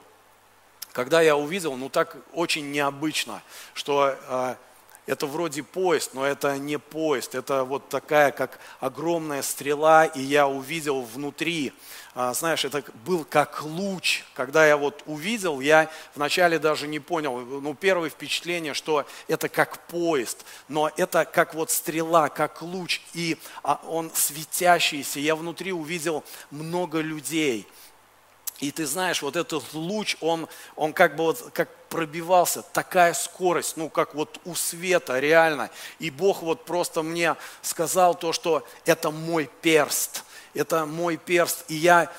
когда 0.93 1.21
я 1.21 1.37
увидел, 1.37 1.77
ну 1.77 1.89
так 1.89 2.17
очень 2.33 2.71
необычно, 2.71 3.43
что 3.75 4.17
э, 4.29 4.55
это 5.11 5.27
вроде 5.27 5.63
поезд, 5.63 6.15
но 6.15 6.25
это 6.25 6.57
не 6.59 6.79
поезд, 6.79 7.35
это 7.35 7.65
вот 7.65 7.89
такая, 7.89 8.31
как 8.31 8.61
огромная 8.79 9.43
стрела, 9.43 10.05
и 10.05 10.21
я 10.21 10.47
увидел 10.47 11.03
внутри, 11.03 11.73
а, 12.15 12.33
знаешь, 12.35 12.65
это 12.65 12.85
был 13.05 13.25
как 13.25 13.63
луч. 13.63 14.25
Когда 14.35 14.67
я 14.67 14.77
вот 14.77 15.03
увидел, 15.07 15.61
я 15.61 15.91
вначале 16.15 16.59
даже 16.59 16.87
не 16.87 17.01
понял, 17.01 17.41
ну, 17.41 17.75
первое 17.75 18.11
впечатление, 18.11 18.75
что 18.75 19.05
это 19.27 19.49
как 19.49 19.87
поезд, 19.87 20.45
но 20.69 20.91
это 20.97 21.25
как 21.25 21.55
вот 21.55 21.71
стрела, 21.71 22.29
как 22.29 22.63
луч, 22.63 23.01
и 23.13 23.37
а, 23.63 23.81
он 23.89 24.11
светящийся. 24.15 25.19
Я 25.19 25.35
внутри 25.35 25.73
увидел 25.73 26.25
много 26.51 27.01
людей– 27.01 27.67
и 28.61 28.71
ты 28.71 28.87
знаешь, 28.87 29.23
вот 29.23 29.37
этот 29.37 29.73
луч, 29.73 30.17
он, 30.21 30.49
он 30.77 30.93
как 30.93 31.17
бы 31.17 31.25
вот 31.25 31.51
как 31.53 31.69
пробивался, 31.89 32.63
такая 32.63 33.15
скорость, 33.15 33.77
ну 33.77 33.89
как 33.89 34.15
вот 34.15 34.41
у 34.45 34.55
света 34.55 35.19
реально. 35.19 35.71
И 35.99 36.11
Бог 36.11 36.43
вот 36.43 36.65
просто 36.65 37.03
мне 37.03 37.37
сказал 37.63 38.15
то, 38.15 38.33
что 38.33 38.67
это 38.85 39.11
мой 39.11 39.51
перст, 39.61 40.25
это 40.55 40.87
мой 40.87 41.17
перст. 41.17 41.65
И 41.69 41.75
я, 41.75 42.13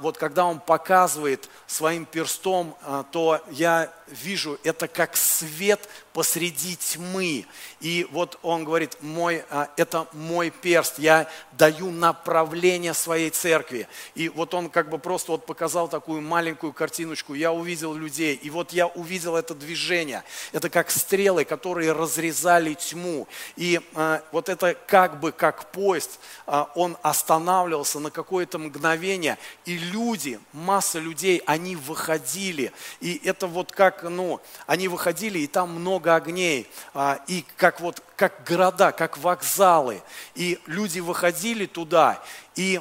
вот 0.00 0.18
когда 0.18 0.44
Он 0.44 0.58
показывает 0.58 1.48
своим 1.68 2.06
перстом, 2.06 2.74
а, 2.82 3.04
то 3.04 3.40
я 3.50 3.92
вижу 4.08 4.58
это 4.64 4.88
как 4.88 5.16
свет 5.16 5.88
посреди 6.12 6.76
тьмы. 6.76 7.46
И 7.80 8.08
вот 8.10 8.38
он 8.42 8.64
говорит, 8.64 8.96
мой, 9.02 9.44
а, 9.50 9.68
это 9.76 10.08
мой 10.12 10.50
перст, 10.50 10.98
я 10.98 11.28
даю 11.52 11.90
направление 11.90 12.94
своей 12.94 13.30
церкви. 13.30 13.86
И 14.14 14.28
вот 14.28 14.54
он 14.54 14.70
как 14.70 14.88
бы 14.88 14.98
просто 14.98 15.32
вот 15.32 15.46
показал 15.46 15.88
такую 15.88 16.22
маленькую 16.22 16.72
картиночку, 16.72 17.34
я 17.34 17.52
увидел 17.52 17.94
людей, 17.94 18.34
и 18.34 18.50
вот 18.50 18.72
я 18.72 18.86
увидел 18.86 19.36
это 19.36 19.54
движение. 19.54 20.24
Это 20.52 20.70
как 20.70 20.90
стрелы, 20.90 21.44
которые 21.44 21.92
разрезали 21.92 22.74
тьму. 22.74 23.28
И 23.56 23.80
а, 23.94 24.22
вот 24.32 24.48
это 24.48 24.74
как 24.86 25.20
бы 25.20 25.32
как 25.32 25.70
поезд, 25.70 26.18
а, 26.46 26.70
он 26.74 26.96
останавливался 27.02 28.00
на 28.00 28.10
какое-то 28.10 28.58
мгновение, 28.58 29.38
и 29.68 29.76
люди, 29.76 30.40
масса 30.54 30.98
людей, 30.98 31.42
они 31.44 31.76
выходили. 31.76 32.72
И 33.00 33.20
это 33.22 33.46
вот 33.46 33.70
как, 33.70 34.02
ну, 34.02 34.40
они 34.66 34.88
выходили, 34.88 35.40
и 35.40 35.46
там 35.46 35.74
много 35.74 36.14
огней, 36.14 36.66
а, 36.94 37.20
и 37.26 37.44
как, 37.58 37.82
вот, 37.82 38.02
как 38.16 38.44
города, 38.44 38.92
как 38.92 39.18
вокзалы. 39.18 40.02
И 40.34 40.58
люди 40.64 41.00
выходили 41.00 41.66
туда, 41.66 42.22
и 42.56 42.80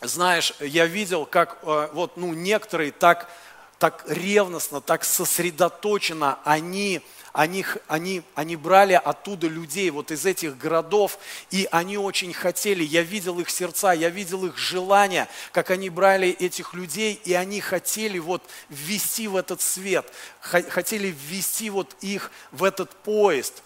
знаешь, 0.00 0.54
я 0.60 0.86
видел, 0.86 1.26
как 1.26 1.58
а, 1.64 1.90
вот, 1.92 2.16
ну, 2.16 2.32
некоторые 2.32 2.92
так, 2.92 3.28
так 3.78 4.02
ревностно, 4.06 4.80
так 4.80 5.04
сосредоточенно 5.04 6.38
они 6.44 7.02
они, 7.32 7.64
они, 7.86 8.22
они 8.34 8.56
брали 8.56 8.94
оттуда 8.94 9.46
людей, 9.46 9.90
вот 9.90 10.10
из 10.10 10.26
этих 10.26 10.58
городов, 10.58 11.18
и 11.50 11.68
они 11.70 11.96
очень 11.96 12.32
хотели, 12.32 12.82
я 12.82 13.02
видел 13.02 13.38
их 13.38 13.50
сердца, 13.50 13.92
я 13.92 14.08
видел 14.08 14.46
их 14.46 14.56
желания, 14.56 15.28
как 15.52 15.70
они 15.70 15.90
брали 15.90 16.28
этих 16.28 16.74
людей, 16.74 17.20
и 17.24 17.34
они 17.34 17.60
хотели 17.60 18.18
вот 18.18 18.42
ввести 18.68 19.28
в 19.28 19.36
этот 19.36 19.62
свет, 19.62 20.12
хотели 20.40 21.08
ввести 21.08 21.70
вот 21.70 21.96
их 22.00 22.30
в 22.50 22.64
этот 22.64 22.90
поезд. 22.90 23.62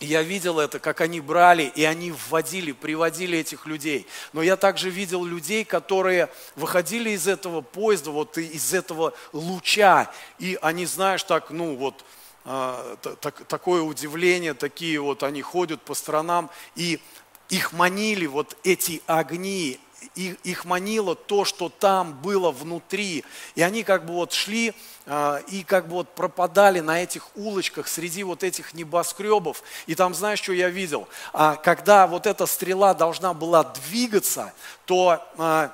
Я 0.00 0.22
видел 0.22 0.58
это, 0.58 0.80
как 0.80 1.00
они 1.00 1.20
брали 1.20 1.72
и 1.74 1.84
они 1.84 2.10
вводили, 2.10 2.72
приводили 2.72 3.38
этих 3.38 3.64
людей. 3.66 4.06
Но 4.32 4.42
я 4.42 4.56
также 4.56 4.90
видел 4.90 5.24
людей, 5.24 5.64
которые 5.64 6.28
выходили 6.56 7.10
из 7.10 7.28
этого 7.28 7.60
поезда, 7.60 8.10
вот 8.10 8.36
из 8.36 8.74
этого 8.74 9.14
луча, 9.32 10.10
и 10.38 10.58
они, 10.60 10.84
знаешь, 10.84 11.22
так, 11.22 11.50
ну 11.50 11.76
вот, 11.76 12.04
так, 12.44 13.44
такое 13.48 13.82
удивление, 13.82 14.54
такие 14.54 15.00
вот 15.00 15.22
они 15.22 15.42
ходят 15.42 15.80
по 15.80 15.94
сторонам, 15.94 16.50
и 16.76 17.00
их 17.48 17.72
манили 17.72 18.26
вот 18.26 18.56
эти 18.64 19.02
огни, 19.06 19.80
их, 20.14 20.36
их 20.44 20.64
манило 20.64 21.14
то, 21.14 21.44
что 21.44 21.68
там 21.68 22.12
было 22.20 22.50
внутри. 22.50 23.24
И 23.54 23.62
они 23.62 23.82
как 23.82 24.06
бы 24.06 24.14
вот 24.14 24.32
шли 24.32 24.74
э, 25.06 25.40
и 25.48 25.64
как 25.64 25.88
бы 25.88 25.94
вот 25.94 26.14
пропадали 26.14 26.80
на 26.80 27.02
этих 27.02 27.34
улочках 27.36 27.88
среди 27.88 28.22
вот 28.24 28.42
этих 28.44 28.74
небоскребов. 28.74 29.62
И 29.86 29.94
там, 29.94 30.14
знаешь, 30.14 30.42
что 30.42 30.52
я 30.52 30.68
видел? 30.68 31.08
А, 31.32 31.56
когда 31.56 32.06
вот 32.06 32.26
эта 32.26 32.46
стрела 32.46 32.94
должна 32.94 33.34
была 33.34 33.64
двигаться, 33.64 34.52
то... 34.84 35.22
Э, 35.38 35.70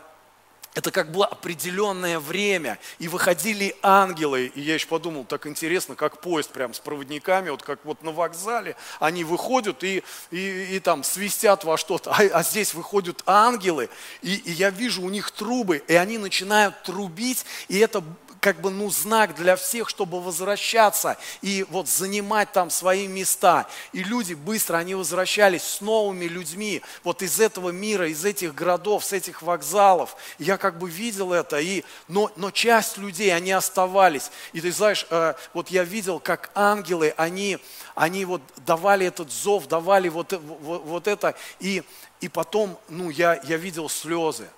это 0.75 0.91
как 0.91 1.11
было 1.11 1.27
определенное 1.27 2.21
время, 2.21 2.79
и 2.99 3.09
выходили 3.09 3.77
ангелы, 3.83 4.47
и 4.47 4.61
я 4.61 4.75
еще 4.75 4.87
подумал, 4.87 5.25
так 5.25 5.47
интересно, 5.47 5.97
как 5.97 6.21
поезд 6.21 6.51
прям 6.51 6.75
с 6.75 6.79
проводниками, 6.79 7.51
вот 7.51 7.63
как 7.63 7.81
вот 7.85 8.03
на 8.03 8.13
вокзале, 8.13 8.77
они 9.01 9.25
выходят 9.25 9.83
и, 9.83 10.05
и, 10.31 10.77
и 10.77 10.81
там 10.81 11.03
свистят 11.03 11.65
во 11.65 11.77
что-то, 11.77 12.13
а, 12.13 12.23
а 12.33 12.43
здесь 12.43 12.73
выходят 12.75 13.23
ангелы, 13.27 13.89
и, 14.23 14.35
и 14.35 14.53
я 14.53 14.71
вижу 14.71 15.03
у 15.03 15.11
них 15.11 15.33
трубы, 15.33 15.83
и 15.89 15.95
они 15.95 16.19
начинают 16.19 16.83
трубить, 16.85 17.45
и 17.69 17.79
это 17.79 18.05
как 18.41 18.61
бы, 18.61 18.71
ну, 18.71 18.91
знак 18.91 19.35
для 19.35 19.55
всех, 19.57 19.89
чтобы 19.89 20.21
возвращаться 20.21 21.19
и 21.43 21.65
вот 21.71 21.89
занимать 21.89 22.53
там 22.53 22.71
свои 22.71 23.07
места. 23.07 23.67
И 23.93 24.03
люди 24.03 24.35
быстро, 24.35 24.79
они 24.79 24.95
возвращались 24.95 25.63
с 25.63 25.81
новыми 25.81 26.25
людьми 26.25 26.83
вот 27.05 27.23
из 27.23 27.39
этого 27.39 27.71
мира, 27.71 28.09
из 28.09 28.25
этих 28.25 28.55
городов, 28.55 29.05
с 29.05 29.13
этих 29.13 29.43
вокзалов. 29.43 30.17
я 30.39 30.57
как 30.57 30.79
бы 30.79 30.89
видел 30.89 31.33
это, 31.33 31.61
и, 31.61 31.85
но, 32.09 32.33
но 32.37 32.51
часть 32.51 32.97
людей, 32.97 33.35
они 33.35 33.53
оставались. 33.53 34.31
И 34.53 34.61
ты 34.61 34.73
знаешь, 34.73 35.07
э, 35.11 35.35
вот 35.53 35.69
я 35.69 35.85
видел, 35.85 36.19
как 36.19 36.51
ангелы, 36.55 37.15
они, 37.17 37.59
они 37.95 38.25
вот 38.25 38.43
давали 38.65 39.07
этот 39.07 39.31
зов, 39.31 39.67
давали 39.69 40.09
вот, 40.09 40.33
вот, 40.33 40.83
вот 40.85 41.07
это, 41.07 41.35
и, 41.59 41.83
и 42.21 42.29
потом, 42.29 42.79
ну, 42.89 43.11
я, 43.11 43.41
я 43.45 43.57
видел 43.57 43.89
слезы 43.89 44.49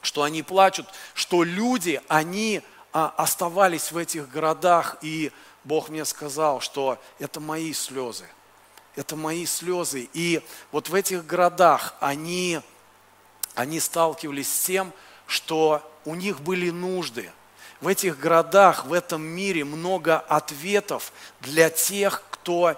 что 0.00 0.22
они 0.22 0.42
плачут, 0.42 0.86
что 1.12 1.42
люди, 1.42 2.00
они 2.08 2.62
оставались 3.06 3.92
в 3.92 3.96
этих 3.96 4.28
городах, 4.28 4.96
и 5.02 5.32
Бог 5.64 5.88
мне 5.88 6.04
сказал, 6.04 6.60
что 6.60 6.98
это 7.18 7.40
мои 7.40 7.72
слезы. 7.72 8.24
Это 8.96 9.16
мои 9.16 9.46
слезы. 9.46 10.08
И 10.12 10.42
вот 10.72 10.88
в 10.88 10.94
этих 10.94 11.26
городах 11.26 11.94
они, 12.00 12.60
они 13.54 13.80
сталкивались 13.80 14.52
с 14.52 14.64
тем, 14.64 14.92
что 15.26 15.82
у 16.04 16.14
них 16.14 16.40
были 16.40 16.70
нужды. 16.70 17.30
В 17.80 17.86
этих 17.86 18.18
городах, 18.18 18.86
в 18.86 18.92
этом 18.92 19.22
мире 19.22 19.64
много 19.64 20.18
ответов 20.18 21.12
для 21.40 21.70
тех, 21.70 22.24
кто 22.30 22.76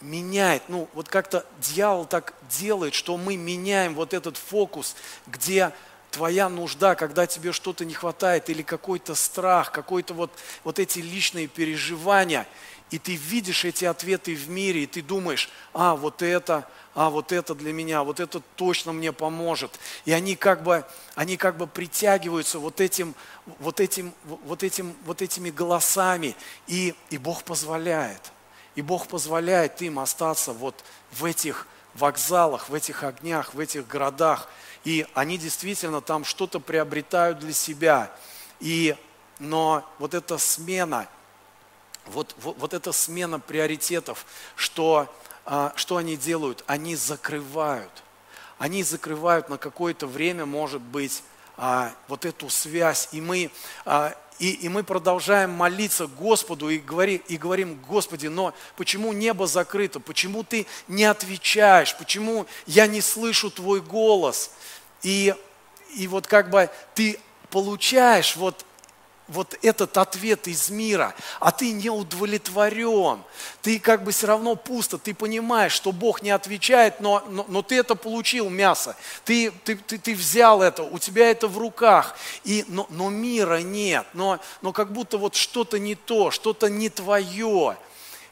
меняет. 0.00 0.64
Ну, 0.68 0.88
вот 0.92 1.08
как-то 1.08 1.46
дьявол 1.60 2.06
так 2.06 2.34
делает, 2.50 2.94
что 2.94 3.16
мы 3.16 3.36
меняем 3.36 3.94
вот 3.94 4.14
этот 4.14 4.36
фокус, 4.36 4.96
где 5.26 5.72
твоя 6.12 6.48
нужда, 6.48 6.94
когда 6.94 7.26
тебе 7.26 7.52
что-то 7.52 7.84
не 7.84 7.94
хватает, 7.94 8.48
или 8.50 8.62
какой-то 8.62 9.14
страх, 9.16 9.72
какой-то 9.72 10.14
вот, 10.14 10.30
вот 10.62 10.78
эти 10.78 11.00
личные 11.00 11.48
переживания, 11.48 12.46
и 12.90 12.98
ты 12.98 13.16
видишь 13.16 13.64
эти 13.64 13.86
ответы 13.86 14.34
в 14.34 14.50
мире, 14.50 14.84
и 14.84 14.86
ты 14.86 15.00
думаешь, 15.00 15.48
а, 15.72 15.96
вот 15.96 16.20
это, 16.20 16.68
а, 16.94 17.08
вот 17.08 17.32
это 17.32 17.54
для 17.54 17.72
меня, 17.72 18.04
вот 18.04 18.20
это 18.20 18.40
точно 18.54 18.92
мне 18.92 19.12
поможет. 19.12 19.80
И 20.04 20.12
они 20.12 20.36
как 20.36 20.62
бы, 20.62 20.84
они 21.14 21.38
как 21.38 21.56
бы 21.56 21.66
притягиваются 21.66 22.58
вот 22.58 22.82
этим, 22.82 23.14
вот 23.58 23.80
этим, 23.80 24.12
вот 24.24 24.62
этим, 24.62 24.94
вот 25.06 25.22
этими 25.22 25.48
голосами, 25.48 26.36
и, 26.66 26.94
и 27.08 27.16
Бог 27.16 27.44
позволяет. 27.44 28.30
И 28.74 28.82
Бог 28.82 29.06
позволяет 29.06 29.80
им 29.80 29.98
остаться 29.98 30.52
вот 30.52 30.84
в 31.12 31.24
этих 31.24 31.66
вокзалах, 31.94 32.68
в 32.68 32.74
этих 32.74 33.02
огнях, 33.04 33.54
в 33.54 33.60
этих 33.60 33.86
городах, 33.86 34.48
и 34.84 35.06
они 35.14 35.38
действительно 35.38 36.00
там 36.00 36.24
что-то 36.24 36.60
приобретают 36.60 37.38
для 37.38 37.52
себя. 37.52 38.10
И, 38.60 38.96
но 39.38 39.88
вот 39.98 40.14
эта 40.14 40.38
смена, 40.38 41.08
вот, 42.06 42.34
вот, 42.38 42.56
вот 42.58 42.74
эта 42.74 42.92
смена 42.92 43.38
приоритетов, 43.38 44.26
что, 44.56 45.12
а, 45.44 45.72
что 45.76 45.96
они 45.96 46.16
делают? 46.16 46.64
Они 46.66 46.96
закрывают. 46.96 48.02
Они 48.58 48.82
закрывают 48.82 49.48
на 49.48 49.58
какое-то 49.58 50.06
время, 50.06 50.46
может 50.46 50.82
быть, 50.82 51.22
а, 51.56 51.92
вот 52.08 52.24
эту 52.24 52.48
связь. 52.50 53.08
И 53.12 53.20
мы, 53.20 53.50
а, 53.84 54.14
и, 54.42 54.50
и 54.54 54.68
мы 54.68 54.82
продолжаем 54.82 55.50
молиться 55.50 56.08
Господу 56.08 56.68
и, 56.68 56.78
говори, 56.78 57.22
и 57.28 57.36
говорим, 57.36 57.80
Господи, 57.88 58.26
но 58.26 58.52
почему 58.76 59.12
небо 59.12 59.46
закрыто? 59.46 60.00
Почему 60.00 60.42
Ты 60.42 60.66
не 60.88 61.04
отвечаешь? 61.04 61.96
Почему 61.96 62.46
я 62.66 62.88
не 62.88 63.00
слышу 63.00 63.52
Твой 63.52 63.80
голос? 63.80 64.50
И, 65.02 65.32
и 65.94 66.08
вот 66.08 66.26
как 66.26 66.50
бы 66.50 66.68
Ты 66.96 67.20
получаешь 67.50 68.34
вот 68.34 68.66
вот 69.28 69.56
этот 69.62 69.96
ответ 69.98 70.48
из 70.48 70.70
мира, 70.70 71.14
а 71.40 71.50
ты 71.50 71.72
не 71.72 71.90
удовлетворен, 71.90 73.22
ты 73.62 73.78
как 73.78 74.04
бы 74.04 74.12
все 74.12 74.26
равно 74.26 74.56
пусто, 74.56 74.98
ты 74.98 75.14
понимаешь, 75.14 75.72
что 75.72 75.92
Бог 75.92 76.22
не 76.22 76.30
отвечает, 76.30 77.00
но, 77.00 77.22
но, 77.28 77.44
но 77.48 77.62
ты 77.62 77.76
это 77.76 77.94
получил, 77.94 78.50
мясо, 78.50 78.96
ты, 79.24 79.50
ты, 79.50 79.76
ты, 79.76 79.98
ты 79.98 80.14
взял 80.14 80.62
это, 80.62 80.82
у 80.82 80.98
тебя 80.98 81.30
это 81.30 81.48
в 81.48 81.58
руках, 81.58 82.16
и, 82.44 82.64
но, 82.68 82.86
но 82.90 83.10
мира 83.10 83.60
нет, 83.60 84.06
но, 84.12 84.38
но 84.60 84.72
как 84.72 84.92
будто 84.92 85.18
вот 85.18 85.34
что-то 85.34 85.78
не 85.78 85.94
то, 85.94 86.30
что-то 86.30 86.68
не 86.68 86.88
твое. 86.88 87.76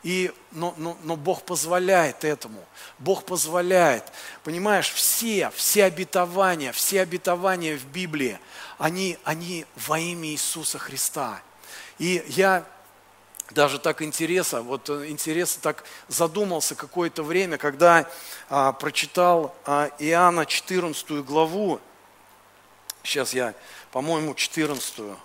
И, 0.02 0.32
но, 0.52 0.72
но, 0.78 0.96
но 1.02 1.14
Бог 1.16 1.42
позволяет 1.42 2.24
этому. 2.24 2.64
Бог 2.98 3.24
позволяет. 3.24 4.04
Понимаешь, 4.44 4.90
все, 4.90 5.50
все 5.54 5.84
обетования, 5.84 6.72
все 6.72 7.02
обетования 7.02 7.76
в 7.76 7.84
Библии, 7.84 8.38
они, 8.80 9.18
они 9.24 9.66
во 9.76 9.98
имя 9.98 10.30
Иисуса 10.30 10.78
Христа. 10.78 11.42
И 11.98 12.24
я 12.28 12.64
даже 13.50 13.78
так 13.78 14.00
интересно, 14.00 14.62
вот 14.62 14.88
э, 14.88 15.08
интересно 15.08 15.60
так 15.60 15.84
задумался 16.08 16.74
какое-то 16.74 17.22
время, 17.22 17.58
когда 17.58 18.08
а, 18.48 18.72
прочитал 18.72 19.54
а, 19.66 19.90
Иоанна 19.98 20.46
14 20.46 21.22
главу. 21.26 21.78
Сейчас 23.02 23.34
я, 23.34 23.54
по-моему, 23.92 24.34
14. 24.34 25.18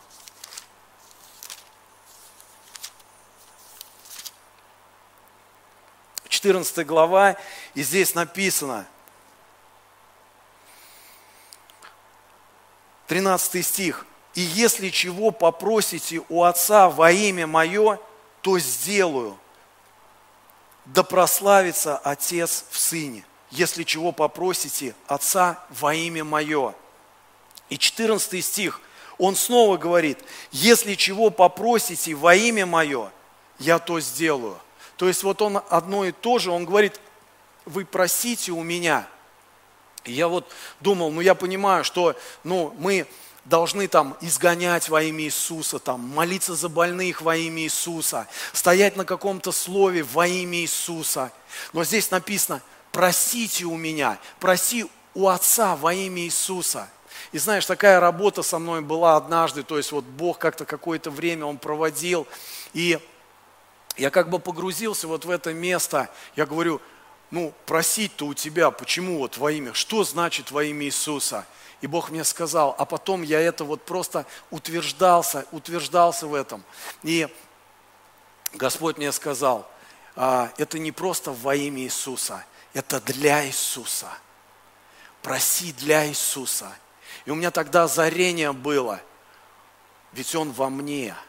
14 6.27 6.85
глава, 6.85 7.37
и 7.73 7.83
здесь 7.83 8.15
написано, 8.15 8.85
13 13.07 13.65
стих, 13.65 14.05
«И 14.33 14.41
если 14.41 14.89
чего 14.89 15.31
попросите 15.31 16.21
у 16.27 16.43
Отца 16.43 16.89
во 16.89 17.11
имя 17.11 17.47
Мое, 17.47 17.99
то 18.41 18.59
сделаю, 18.59 19.37
да 20.85 21.03
прославится 21.03 21.97
Отец 21.97 22.65
в 22.69 22.77
Сыне, 22.77 23.23
если 23.49 23.83
чего 23.83 24.11
попросите 24.11 24.93
Отца 25.07 25.63
во 25.69 25.93
имя 25.93 26.23
Мое». 26.23 26.75
И 27.69 27.77
14 27.77 28.43
стих, 28.43 28.81
он 29.17 29.35
снова 29.35 29.77
говорит, 29.77 30.19
«Если 30.51 30.95
чего 30.95 31.29
попросите 31.29 32.13
во 32.13 32.35
имя 32.35 32.65
Мое, 32.65 33.11
я 33.59 33.79
то 33.79 33.99
сделаю». 33.99 34.59
То 34.97 35.07
есть 35.07 35.23
вот 35.23 35.41
он 35.41 35.61
одно 35.69 36.05
и 36.05 36.11
то 36.11 36.39
же, 36.39 36.51
он 36.51 36.65
говорит, 36.65 36.99
вы 37.65 37.85
просите 37.85 38.51
у 38.51 38.63
меня. 38.63 39.07
И 40.05 40.13
я 40.13 40.27
вот 40.27 40.51
думал, 40.79 41.11
ну 41.11 41.21
я 41.21 41.35
понимаю, 41.35 41.83
что 41.83 42.15
ну, 42.43 42.73
мы 42.77 43.07
должны 43.45 43.87
там 43.87 44.17
изгонять 44.21 44.89
во 44.89 45.03
имя 45.03 45.23
Иисуса, 45.23 45.79
там, 45.79 46.01
молиться 46.01 46.55
за 46.55 46.67
больных 46.67 47.21
во 47.21 47.35
имя 47.35 47.63
Иисуса, 47.63 48.27
стоять 48.53 48.97
на 48.97 49.05
каком-то 49.05 49.51
слове 49.51 50.03
во 50.03 50.27
имя 50.27 50.59
Иисуса. 50.59 51.31
Но 51.71 51.83
здесь 51.83 52.09
написано, 52.11 52.61
просите 52.91 53.65
у 53.65 53.77
меня, 53.77 54.17
проси 54.39 54.87
у 55.13 55.27
Отца 55.27 55.75
во 55.75 55.93
имя 55.93 56.23
Иисуса. 56.23 56.89
И 57.31 57.37
знаешь, 57.37 57.65
такая 57.65 57.99
работа 57.99 58.43
со 58.43 58.59
мной 58.59 58.81
была 58.81 59.15
однажды, 59.15 59.63
то 59.63 59.77
есть 59.77 59.91
вот 59.91 60.05
Бог 60.05 60.39
как-то 60.39 60.65
какое-то 60.65 61.11
время 61.11 61.45
Он 61.45 61.57
проводил, 61.57 62.27
и 62.73 62.99
я 63.97 64.09
как 64.09 64.29
бы 64.29 64.39
погрузился 64.39 65.07
вот 65.07 65.25
в 65.25 65.29
это 65.29 65.53
место, 65.53 66.09
я 66.35 66.45
говорю, 66.45 66.81
ну, 67.35 67.53
просить-то 67.65 68.27
у 68.27 68.33
тебя, 68.33 68.71
почему 68.71 69.17
вот 69.17 69.35
во 69.35 69.51
имя, 69.51 69.73
что 69.73 70.05
значит 70.05 70.51
во 70.51 70.63
имя 70.63 70.85
Иисуса? 70.85 71.45
И 71.81 71.87
Бог 71.87 72.09
мне 72.09 72.23
сказал, 72.23 72.73
а 72.77 72.85
потом 72.85 73.23
я 73.23 73.41
это 73.41 73.65
вот 73.65 73.83
просто 73.83 74.25
утверждался, 74.51 75.45
утверждался 75.51 76.27
в 76.27 76.33
этом. 76.33 76.63
И 77.03 77.27
Господь 78.53 78.95
мне 78.95 79.11
сказал, 79.11 79.69
а, 80.15 80.49
это 80.57 80.79
не 80.79 80.93
просто 80.93 81.33
во 81.33 81.55
имя 81.55 81.81
Иисуса, 81.81 82.45
это 82.73 83.01
для 83.01 83.45
Иисуса. 83.45 84.07
Проси 85.21 85.73
для 85.73 86.07
Иисуса. 86.07 86.73
И 87.25 87.31
у 87.31 87.35
меня 87.35 87.51
тогда 87.51 87.83
озарение 87.83 88.53
было, 88.53 89.01
ведь 90.13 90.33
Он 90.35 90.53
во 90.53 90.69
мне– 90.69 91.13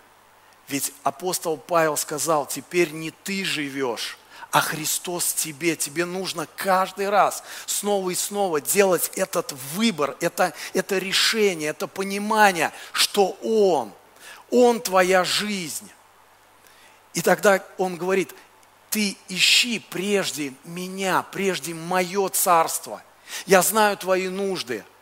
ведь 0.68 0.92
апостол 1.04 1.56
Павел 1.56 1.96
сказал, 1.96 2.46
теперь 2.46 2.90
не 2.90 3.10
ты 3.10 3.44
живешь, 3.44 4.18
а 4.56 4.60
Христос 4.62 5.34
тебе. 5.34 5.76
Тебе 5.76 6.06
нужно 6.06 6.48
каждый 6.56 7.10
раз 7.10 7.44
снова 7.66 8.08
и 8.08 8.14
снова 8.14 8.58
делать 8.58 9.10
этот 9.14 9.52
выбор, 9.74 10.16
это, 10.20 10.54
это 10.72 10.96
решение, 10.96 11.68
это 11.68 11.86
понимание, 11.86 12.72
что 12.92 13.36
Он, 13.42 13.92
Он 14.50 14.80
твоя 14.80 15.24
жизнь. 15.24 15.90
И 17.12 17.20
тогда 17.20 17.62
Он 17.76 17.98
говорит, 17.98 18.34
ты 18.88 19.18
ищи 19.28 19.78
прежде 19.78 20.54
меня, 20.64 21.22
прежде 21.32 21.74
мое 21.74 22.26
царство. 22.30 23.02
Я 23.44 23.60
знаю 23.60 23.98
твои 23.98 24.30
нужды– 24.30 24.86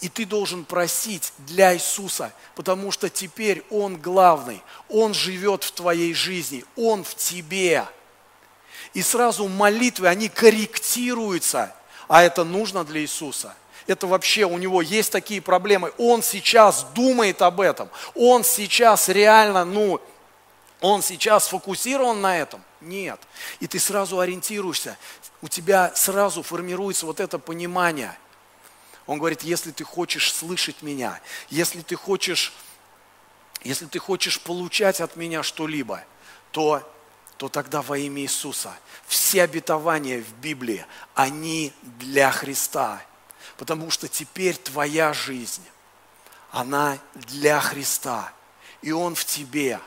и 0.00 0.08
ты 0.08 0.26
должен 0.26 0.64
просить 0.64 1.32
для 1.38 1.72
Иисуса, 1.74 2.32
потому 2.56 2.90
что 2.90 3.08
теперь 3.08 3.64
Он 3.70 3.96
главный, 3.96 4.62
Он 4.88 5.14
живет 5.14 5.64
в 5.64 5.72
твоей 5.72 6.12
жизни, 6.12 6.64
Он 6.76 7.04
в 7.04 7.14
тебе. 7.14 7.86
И 8.94 9.02
сразу 9.02 9.48
молитвы, 9.48 10.08
они 10.08 10.28
корректируются, 10.28 11.74
а 12.08 12.22
это 12.22 12.44
нужно 12.44 12.84
для 12.84 13.00
Иисуса. 13.00 13.54
Это 13.86 14.06
вообще 14.06 14.44
у 14.44 14.56
него 14.56 14.80
есть 14.80 15.12
такие 15.12 15.42
проблемы. 15.42 15.92
Он 15.98 16.22
сейчас 16.22 16.86
думает 16.94 17.42
об 17.42 17.60
этом. 17.60 17.90
Он 18.14 18.44
сейчас 18.44 19.08
реально, 19.08 19.64
ну, 19.64 20.00
он 20.80 21.02
сейчас 21.02 21.46
сфокусирован 21.46 22.20
на 22.20 22.38
этом. 22.38 22.62
Нет. 22.80 23.20
И 23.60 23.66
ты 23.66 23.78
сразу 23.78 24.20
ориентируешься. 24.20 24.96
У 25.42 25.48
тебя 25.48 25.92
сразу 25.94 26.42
формируется 26.42 27.04
вот 27.04 27.20
это 27.20 27.38
понимание– 27.38 28.16
он 29.06 29.18
говорит, 29.18 29.42
если 29.42 29.70
ты 29.70 29.84
хочешь 29.84 30.32
слышать 30.32 30.82
меня, 30.82 31.20
если 31.50 31.82
ты 31.82 31.94
хочешь, 31.94 32.52
если 33.62 33.86
ты 33.86 33.98
хочешь 33.98 34.40
получать 34.40 35.00
от 35.00 35.16
меня 35.16 35.42
что-либо, 35.42 36.02
то, 36.52 36.82
то 37.36 37.48
тогда 37.48 37.82
во 37.82 37.98
имя 37.98 38.22
Иисуса. 38.22 38.72
Все 39.06 39.42
обетования 39.42 40.22
в 40.22 40.32
Библии, 40.40 40.86
они 41.14 41.72
для 41.82 42.30
Христа. 42.30 43.02
Потому 43.56 43.90
что 43.90 44.08
теперь 44.08 44.56
твоя 44.56 45.12
жизнь, 45.12 45.64
она 46.50 46.98
для 47.14 47.60
Христа. 47.60 48.32
И 48.82 48.92
Он 48.92 49.14
в 49.14 49.24
тебе. 49.24 49.80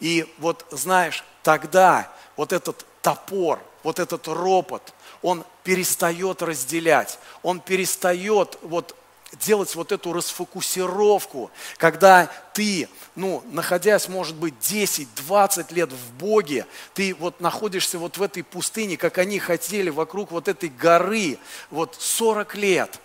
И 0.00 0.32
вот 0.38 0.66
знаешь, 0.70 1.24
тогда 1.42 2.12
вот 2.36 2.52
этот 2.52 2.86
топор, 3.02 3.60
вот 3.82 3.98
этот 3.98 4.26
ропот, 4.28 4.94
он 5.22 5.44
перестает 5.62 6.42
разделять, 6.42 7.18
он 7.42 7.60
перестает 7.60 8.58
вот 8.62 8.96
делать 9.40 9.74
вот 9.74 9.92
эту 9.92 10.12
расфокусировку, 10.12 11.50
когда 11.78 12.30
ты, 12.52 12.88
ну, 13.16 13.42
находясь, 13.50 14.08
может 14.08 14.36
быть, 14.36 14.54
10-20 14.60 15.72
лет 15.74 15.90
в 15.92 16.12
Боге, 16.14 16.66
ты 16.94 17.14
вот 17.14 17.40
находишься 17.40 17.98
вот 17.98 18.18
в 18.18 18.22
этой 18.22 18.42
пустыне, 18.42 18.96
как 18.96 19.18
они 19.18 19.38
хотели, 19.38 19.90
вокруг 19.90 20.30
вот 20.30 20.48
этой 20.48 20.68
горы, 20.68 21.38
вот 21.70 21.96
40 21.98 22.54
лет, 22.56 23.00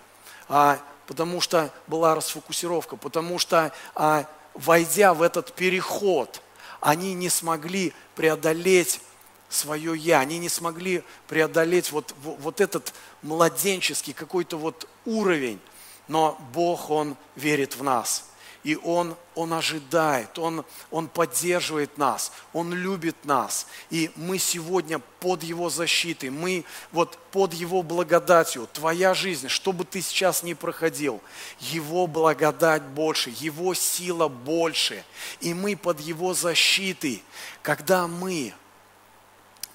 а, 0.49 0.79
потому 1.07 1.41
что 1.41 1.71
была 1.87 2.15
расфокусировка, 2.15 2.97
потому 2.97 3.39
что, 3.39 3.71
а, 3.95 4.25
войдя 4.53 5.13
в 5.13 5.21
этот 5.21 5.53
переход, 5.53 6.41
они 6.81 7.13
не 7.13 7.29
смогли 7.29 7.93
преодолеть 8.15 9.01
свое 9.49 9.97
«я». 9.97 10.19
Они 10.19 10.37
не 10.39 10.49
смогли 10.49 11.03
преодолеть 11.27 11.91
вот, 11.91 12.13
вот 12.21 12.61
этот 12.61 12.93
младенческий 13.21 14.13
какой-то 14.13 14.57
вот 14.57 14.87
уровень. 15.05 15.59
Но 16.07 16.37
Бог, 16.53 16.89
Он 16.89 17.15
верит 17.35 17.75
в 17.75 17.83
нас. 17.83 18.25
и 18.67 18.75
Он, 18.83 19.15
он 19.33 19.53
ожидает, 19.53 20.37
он, 20.37 20.65
он 20.91 21.07
поддерживает 21.07 21.97
нас, 21.97 22.33
Он 22.51 22.73
любит 22.73 23.15
нас. 23.23 23.65
И 23.89 24.11
мы 24.17 24.39
сегодня 24.39 24.99
под 25.21 25.41
Его 25.43 25.69
защитой, 25.69 26.31
мы 26.31 26.65
вот 26.91 27.17
под 27.31 27.53
Его 27.53 27.81
благодатью. 27.81 28.67
Твоя 28.73 29.13
жизнь, 29.13 29.47
что 29.47 29.71
бы 29.71 29.85
ты 29.85 30.01
сейчас 30.01 30.43
ни 30.43 30.53
проходил, 30.53 31.21
Его 31.59 32.07
благодать 32.07 32.83
больше, 32.83 33.31
Его 33.37 33.73
сила 33.73 34.27
больше. 34.27 35.05
И 35.39 35.53
мы 35.53 35.77
под 35.77 36.01
Его 36.01 36.33
защитой, 36.33 37.23
когда 37.61 38.07
мы 38.07 38.53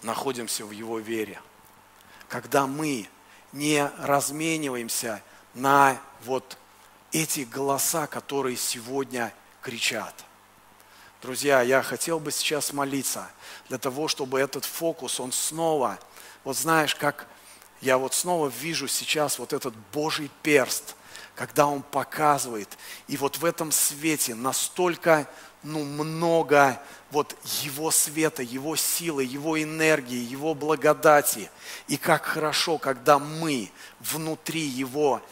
находимся 0.02 0.66
в 0.66 0.70
Его 0.70 0.98
вере, 0.98 1.40
когда 2.28 2.66
мы 2.66 3.08
не 3.52 3.90
размениваемся 4.00 5.22
на 5.55 6.00
вот 6.24 6.57
эти 7.12 7.40
голоса, 7.40 8.07
которые 8.07 8.57
сегодня 8.57 9.32
кричат. 9.61 10.14
Друзья, 11.20 11.62
я 11.62 11.82
хотел 11.82 12.18
бы 12.18 12.32
сейчас 12.32 12.72
молиться 12.72 13.30
для 13.68 13.78
того, 13.78 14.09
чтобы 14.09 14.40
этот 14.40 14.64
фокус, 14.64 15.20
он 15.20 15.30
снова, 15.30 15.98
вот 16.42 16.57
знаешь, 16.57 16.94
как 16.94 17.28
я 17.80 17.98
вот 17.98 18.14
снова 18.14 18.48
вижу 18.48 18.88
сейчас 18.88 19.38
вот 19.38 19.53
этот 19.53 19.74
Божий 19.92 20.30
перст, 20.42 20.96
когда 21.34 21.66
он 21.66 21.82
показывает, 21.82 22.68
и 23.07 23.16
вот 23.16 23.38
в 23.38 23.44
этом 23.44 23.72
свете 23.72 24.34
настолько 24.34 25.28
ну, 25.62 25.84
много 25.84 26.80
вот 27.11 27.36
Его 27.62 27.90
света, 27.90 28.42
Его 28.42 28.74
силы, 28.76 29.24
Его 29.24 29.62
энергии, 29.62 30.18
Его 30.18 30.55
благодати. 30.55 31.50
И 31.86 31.96
как 31.96 32.24
хорошо, 32.24 32.78
когда 32.78 33.18
мы 33.18 33.70
внутри 34.00 34.62
Его 34.62 35.22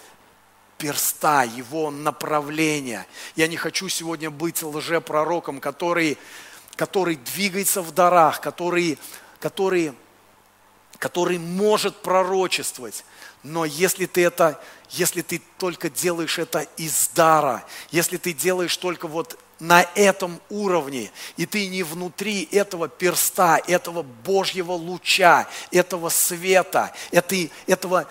перста, 0.81 1.45
его 1.45 1.91
направления. 1.91 3.07
Я 3.37 3.47
не 3.47 3.57
хочу 3.57 3.89
сегодня 3.89 4.31
быть 4.31 4.62
лжепророком, 4.62 5.61
который, 5.61 6.16
который 6.74 7.16
двигается 7.16 7.83
в 7.83 7.93
дарах, 7.93 8.41
который, 8.41 8.99
который, 9.41 9.93
который 10.99 11.39
может 11.39 11.97
пророчествовать. 11.97 13.05
Но 13.43 13.66
если 13.66 14.07
ты 14.07 14.24
это, 14.24 14.59
если 14.89 15.20
ты 15.20 15.43
только 15.59 15.91
делаешь 15.91 16.39
это 16.39 16.61
из 16.78 17.11
дара, 17.14 17.62
если 17.91 18.16
ты 18.16 18.33
делаешь 18.33 18.76
только 18.76 19.07
вот 19.07 19.39
на 19.59 19.87
этом 19.95 20.41
уровне, 20.49 21.11
и 21.37 21.45
ты 21.45 21.68
не 21.68 21.83
внутри 21.83 22.49
этого 22.51 22.89
перста, 22.89 23.61
этого 23.66 24.03
Божьего 24.03 24.72
луча, 24.72 25.47
этого 25.70 26.09
света, 26.09 26.95
этой, 27.11 27.53
этого 27.66 28.09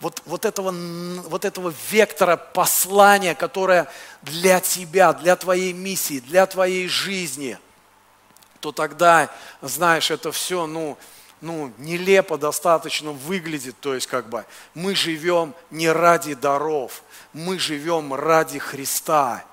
вот, 0.00 0.22
вот, 0.26 0.44
этого, 0.44 0.72
вот 0.72 1.44
этого 1.44 1.74
вектора 1.90 2.36
послания, 2.36 3.34
которое 3.34 3.86
для 4.22 4.60
тебя, 4.60 5.12
для 5.12 5.36
твоей 5.36 5.72
миссии, 5.72 6.20
для 6.20 6.46
твоей 6.46 6.88
жизни, 6.88 7.58
то 8.60 8.72
тогда, 8.72 9.30
знаешь, 9.62 10.10
это 10.10 10.32
все, 10.32 10.66
ну, 10.66 10.98
ну, 11.40 11.72
нелепо 11.78 12.36
достаточно 12.36 13.12
выглядит. 13.12 13.78
То 13.80 13.94
есть, 13.94 14.06
как 14.06 14.28
бы, 14.28 14.44
мы 14.74 14.94
живем 14.94 15.54
не 15.70 15.90
ради 15.90 16.34
даров, 16.34 17.02
мы 17.32 17.58
живем 17.58 18.14
ради 18.14 18.58
Христа. 18.58 19.44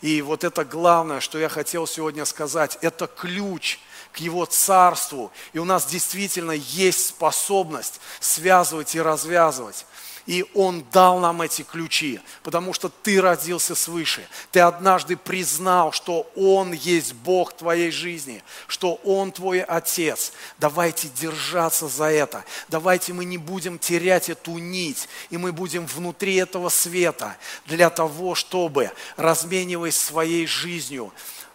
И 0.00 0.22
вот 0.22 0.44
это 0.44 0.64
главное, 0.64 1.20
что 1.20 1.38
я 1.38 1.48
хотел 1.48 1.86
сегодня 1.86 2.24
сказать, 2.24 2.78
это 2.82 3.06
ключ 3.06 3.78
к 4.12 4.18
Его 4.18 4.44
Царству. 4.44 5.32
И 5.52 5.58
у 5.58 5.64
нас 5.64 5.86
действительно 5.86 6.52
есть 6.52 7.06
способность 7.08 8.00
связывать 8.20 8.94
и 8.94 9.00
развязывать. 9.00 9.86
И 10.26 10.44
Он 10.54 10.84
дал 10.90 11.20
нам 11.20 11.42
эти 11.42 11.62
ключи, 11.62 12.20
потому 12.42 12.72
что 12.72 12.88
ты 12.88 13.20
родился 13.20 13.76
свыше. 13.76 14.26
Ты 14.50 14.60
однажды 14.60 15.16
признал, 15.16 15.92
что 15.92 16.28
Он 16.34 16.72
есть 16.72 17.14
Бог 17.14 17.52
твоей 17.56 17.92
жизни, 17.92 18.42
что 18.66 18.94
Он 19.04 19.30
твой 19.30 19.60
Отец. 19.60 20.32
Давайте 20.58 21.08
держаться 21.08 21.86
за 21.86 22.06
это. 22.06 22.44
Давайте 22.68 23.12
мы 23.12 23.24
не 23.24 23.38
будем 23.38 23.78
терять 23.78 24.28
эту 24.28 24.58
нить, 24.58 25.08
и 25.30 25.36
мы 25.36 25.52
будем 25.52 25.86
внутри 25.86 26.34
этого 26.34 26.68
света 26.70 27.36
для 27.66 27.88
того, 27.88 28.34
чтобы, 28.34 28.90
размениваясь 29.16 29.96
своей 29.96 30.46
жизнью, 30.46 31.12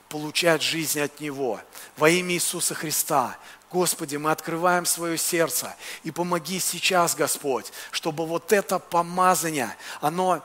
получать 0.08 0.62
жизнь 0.62 1.00
от 1.00 1.20
Него. 1.20 1.60
Во 1.98 2.10
имя 2.10 2.36
Иисуса 2.36 2.74
Христа 2.74 3.38
Господи, 3.72 4.18
мы 4.18 4.32
открываем 4.32 4.86
свое 4.86 5.18
сердце. 5.18 5.76
И 6.04 6.12
помоги 6.12 6.60
сейчас, 6.60 7.16
Господь, 7.16 7.72
чтобы 7.92 8.26
вот 8.26 8.52
это 8.52 8.80
помазание, 8.80 9.76
оно 10.02 10.44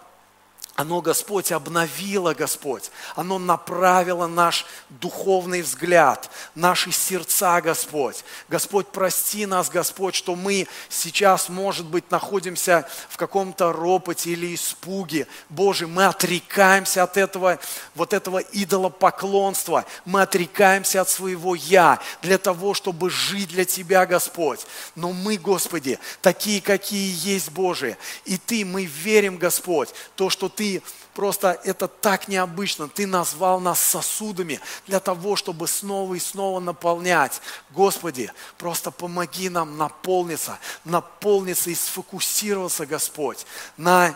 оно, 0.77 1.01
Господь, 1.01 1.53
обновило, 1.53 2.35
Господь. 2.35 2.91
Оно 3.15 3.39
направило 3.39 4.27
наш 4.27 4.67
духовный 4.91 5.63
взгляд, 5.63 6.31
наши 6.55 6.93
сердца, 6.93 7.63
Господь. 7.63 8.23
Господь, 8.51 8.89
прости 8.89 9.47
нас, 9.47 9.71
Господь, 9.71 10.15
что 10.15 10.37
мы 10.37 10.69
сейчас, 10.91 11.49
может 11.49 11.87
быть, 11.87 12.11
находимся 12.11 12.87
в 13.09 13.17
каком-то 13.17 13.73
ропоте 13.73 14.33
или 14.33 14.55
испуге. 14.55 15.27
Боже, 15.49 15.87
мы 15.87 16.05
отрекаемся 16.05 17.05
от 17.05 17.17
этого, 17.17 17.59
вот 17.95 18.13
этого 18.13 18.39
идолопоклонства. 18.39 19.87
Мы 20.05 20.21
отрекаемся 20.21 21.01
от 21.01 21.09
своего 21.09 21.55
«я» 21.55 22.01
для 22.21 22.37
того, 22.37 22.75
чтобы 22.75 23.09
жить 23.09 23.49
для 23.49 23.65
Тебя, 23.65 24.05
Господь. 24.05 24.67
Но 24.95 25.15
мы, 25.15 25.39
Господи, 25.39 25.99
такие, 26.21 26.61
какие 26.61 27.17
есть, 27.27 27.51
Божие. 27.51 27.97
И 28.27 28.37
Ты, 28.37 28.67
мы 28.67 28.85
верим, 28.85 29.39
Господь, 29.39 29.89
то, 30.17 30.29
что 30.29 30.51
Ты 30.51 30.66
ты 30.67 30.83
просто 31.15 31.59
это 31.65 31.87
так 31.89 32.29
необычно. 32.29 32.89
Ты 32.89 33.07
назвал 33.07 33.61
нас 33.61 33.81
сосудами 33.81 34.61
для 34.87 35.01
того, 35.01 35.37
чтобы 35.37 35.69
снова 35.69 36.15
и 36.15 36.19
снова 36.19 36.61
наполнять. 36.61 37.41
Господи, 37.71 38.33
просто 38.59 38.91
помоги 38.91 39.49
нам 39.49 39.79
наполниться, 39.79 40.59
наполниться 40.85 41.71
и 41.71 41.75
сфокусироваться, 41.75 42.85
Господь, 42.87 43.47
на 43.77 44.15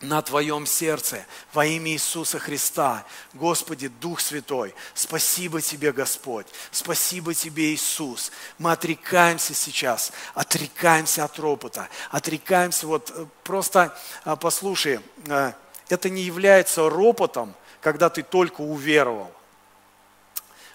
на 0.00 0.22
Твоем 0.22 0.66
сердце 0.66 1.24
во 1.52 1.66
имя 1.66 1.92
Иисуса 1.92 2.38
Христа. 2.38 3.04
Господи, 3.34 3.88
Дух 3.88 4.20
Святой, 4.20 4.74
спасибо 4.94 5.60
Тебе, 5.60 5.92
Господь, 5.92 6.46
спасибо 6.70 7.34
Тебе, 7.34 7.74
Иисус. 7.74 8.30
Мы 8.58 8.72
отрекаемся 8.72 9.54
сейчас, 9.54 10.12
отрекаемся 10.34 11.24
от 11.24 11.38
ропота, 11.38 11.88
отрекаемся, 12.10 12.86
вот 12.86 13.10
э, 13.14 13.26
просто 13.42 13.96
а, 14.24 14.36
послушай, 14.36 15.00
э, 15.26 15.52
это 15.88 16.10
не 16.10 16.22
является 16.22 16.88
ропотом, 16.88 17.54
когда 17.80 18.08
ты 18.10 18.22
только 18.22 18.60
уверовал. 18.60 19.32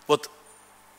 Вот 0.07 0.29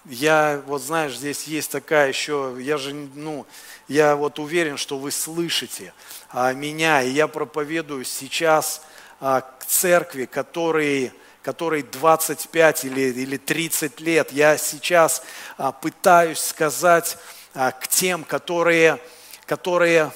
я, 0.07 0.63
вот 0.67 0.83
знаешь, 0.83 1.17
здесь 1.17 1.45
есть 1.45 1.71
такая 1.71 2.09
еще, 2.09 2.57
я 2.61 2.77
же, 2.77 2.93
ну, 2.93 3.47
я 3.89 4.17
вот 4.17 4.39
уверен, 4.39 4.77
что 4.77 4.99
вы 4.99 5.11
слышите 5.11 5.93
а, 6.31 6.53
меня, 6.53 7.03
и 7.03 7.11
я 7.11 7.27
проповедую 7.27 8.05
сейчас 8.05 8.83
а, 9.21 9.41
к 9.41 9.65
церкви, 9.65 10.27
которые, 10.27 11.13
которой 11.43 11.83
25 11.83 12.85
или, 12.85 13.01
или 13.01 13.37
30 13.37 14.01
лет. 14.01 14.33
Я 14.33 14.59
сейчас 14.59 15.23
а, 15.57 15.73
пытаюсь 15.73 16.41
сказать 16.41 17.17
а, 17.55 17.71
к 17.73 17.89
тем, 17.89 18.25
которые, 18.25 19.01
которые 19.47 20.13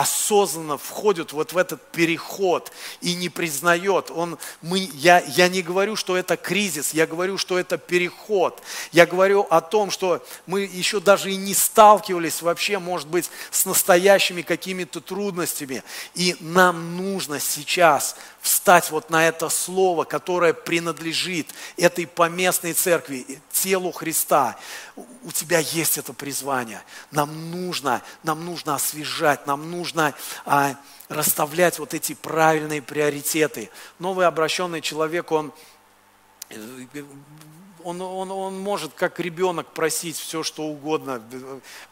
осознанно 0.00 0.78
входит 0.78 1.32
вот 1.34 1.52
в 1.52 1.58
этот 1.58 1.82
переход 1.92 2.72
и 3.02 3.14
не 3.14 3.28
признает. 3.28 4.10
Он, 4.10 4.38
мы, 4.62 4.88
я, 4.94 5.20
я 5.20 5.48
не 5.48 5.60
говорю, 5.60 5.94
что 5.94 6.16
это 6.16 6.38
кризис, 6.38 6.94
я 6.94 7.06
говорю, 7.06 7.36
что 7.36 7.58
это 7.58 7.76
переход. 7.76 8.62
Я 8.92 9.04
говорю 9.04 9.46
о 9.50 9.60
том, 9.60 9.90
что 9.90 10.24
мы 10.46 10.62
еще 10.62 11.00
даже 11.00 11.30
и 11.30 11.36
не 11.36 11.52
сталкивались 11.52 12.40
вообще, 12.40 12.78
может 12.78 13.08
быть, 13.08 13.30
с 13.50 13.66
настоящими 13.66 14.40
какими-то 14.40 15.02
трудностями. 15.02 15.82
И 16.14 16.34
нам 16.40 16.96
нужно 16.96 17.38
сейчас 17.38 18.16
встать 18.40 18.90
вот 18.90 19.10
на 19.10 19.28
это 19.28 19.50
слово, 19.50 20.04
которое 20.04 20.54
принадлежит 20.54 21.48
этой 21.76 22.06
поместной 22.06 22.72
церкви, 22.72 23.38
телу 23.62 23.92
Христа. 23.92 24.56
У 24.96 25.32
тебя 25.32 25.58
есть 25.58 25.98
это 25.98 26.12
призвание. 26.12 26.82
Нам 27.10 27.50
нужно, 27.50 28.02
нам 28.22 28.44
нужно 28.44 28.74
освежать, 28.74 29.46
нам 29.46 29.70
нужно 29.70 30.14
а, 30.46 30.76
расставлять 31.08 31.78
вот 31.78 31.92
эти 31.94 32.14
правильные 32.14 32.80
приоритеты. 32.80 33.70
Новый 33.98 34.26
обращенный 34.26 34.80
человек, 34.80 35.30
он 35.32 35.52
он, 37.84 38.00
он, 38.00 38.30
он 38.30 38.58
может 38.58 38.92
как 38.94 39.20
ребенок 39.20 39.72
просить 39.72 40.16
все, 40.16 40.42
что 40.42 40.64
угодно, 40.64 41.22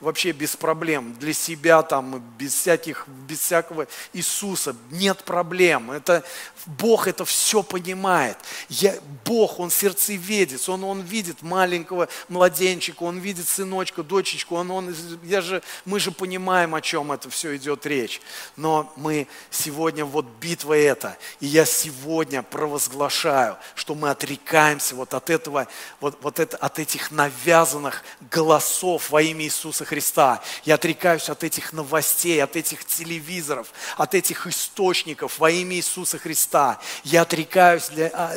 вообще 0.00 0.32
без 0.32 0.56
проблем, 0.56 1.14
для 1.18 1.32
себя 1.32 1.82
там, 1.82 2.22
без, 2.38 2.54
всяких, 2.54 3.06
без 3.28 3.40
всякого 3.40 3.86
Иисуса, 4.12 4.76
нет 4.90 5.24
проблем. 5.24 5.90
Это, 5.90 6.24
Бог 6.66 7.09
это 7.09 7.24
все 7.24 7.62
понимает. 7.62 8.36
Я, 8.68 8.96
Бог, 9.24 9.61
Он 9.61 9.70
сердцеведец, 9.70 10.68
он, 10.68 10.84
он 10.84 11.00
видит 11.00 11.42
маленького 11.42 12.09
младенчика, 12.28 13.02
Он 13.02 13.18
видит 13.18 13.48
сыночка, 13.48 14.02
дочечку, 14.02 14.56
он, 14.56 14.70
он, 14.70 14.96
я 15.24 15.40
же, 15.40 15.62
мы 15.84 16.00
же 16.00 16.11
понимаем, 16.11 16.74
о 16.74 16.80
чем 16.80 17.12
это 17.12 17.30
все 17.30 17.56
идет 17.56 17.86
речь. 17.86 18.20
Но 18.56 18.92
мы 18.96 19.26
сегодня, 19.50 20.04
вот 20.04 20.26
битва 20.40 20.74
эта, 20.74 21.16
и 21.40 21.46
я 21.46 21.64
сегодня 21.64 22.42
провозглашаю, 22.42 23.56
что 23.74 23.94
мы 23.94 24.11
отрекаемся 24.11 24.47
вот 24.92 25.14
от 25.14 25.30
этого 25.30 25.66
вот, 26.01 26.18
вот 26.22 26.40
это, 26.40 26.57
от 26.57 26.78
этих 26.78 27.11
навязанных 27.11 28.03
голосов 28.30 29.11
во 29.11 29.20
имя 29.20 29.44
Иисуса 29.44 29.84
Христа. 29.84 30.42
Я 30.64 30.76
отрекаюсь 30.76 31.28
от 31.28 31.44
этих 31.44 31.72
новостей, 31.72 32.42
от 32.42 32.57
этих 32.57 32.84
телевизоров, 32.84 33.68
от 33.96 34.14
этих 34.14 34.46
источников 34.46 35.38
во 35.38 35.51
имя 35.51 35.76
Иисуса 35.76 36.18
Христа. 36.18 36.80
Я 37.05 37.22
отрекаюсь 37.22 37.88
для, 37.88 38.07
а, 38.14 38.32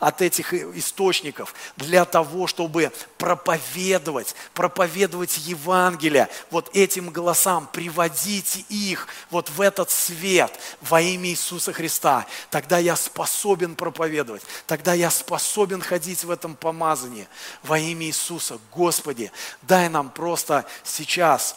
а, 0.00 0.06
от 0.08 0.20
этих 0.22 0.52
источников 0.52 1.54
для 1.76 2.04
того, 2.04 2.46
чтобы 2.46 2.90
проповедовать, 3.18 4.34
проповедовать 4.54 5.38
Евангелие 5.38 6.28
вот 6.50 6.70
этим 6.74 7.10
голосам, 7.10 7.68
приводить 7.72 8.66
их 8.68 9.06
вот 9.30 9.48
в 9.48 9.60
этот 9.60 9.90
свет 9.90 10.52
во 10.80 11.00
имя 11.00 11.30
Иисуса 11.30 11.72
Христа. 11.72 12.26
Тогда 12.50 12.78
я 12.78 12.96
способен 12.96 13.76
проповедовать, 13.76 14.42
тогда 14.66 14.94
я 14.94 15.10
способен 15.10 15.51
ходить 15.82 16.24
в 16.24 16.30
этом 16.30 16.54
помазании 16.54 17.28
во 17.62 17.78
имя 17.78 18.06
Иисуса. 18.06 18.58
Господи, 18.72 19.30
дай 19.62 19.88
нам 19.88 20.10
просто 20.10 20.64
сейчас 20.84 21.56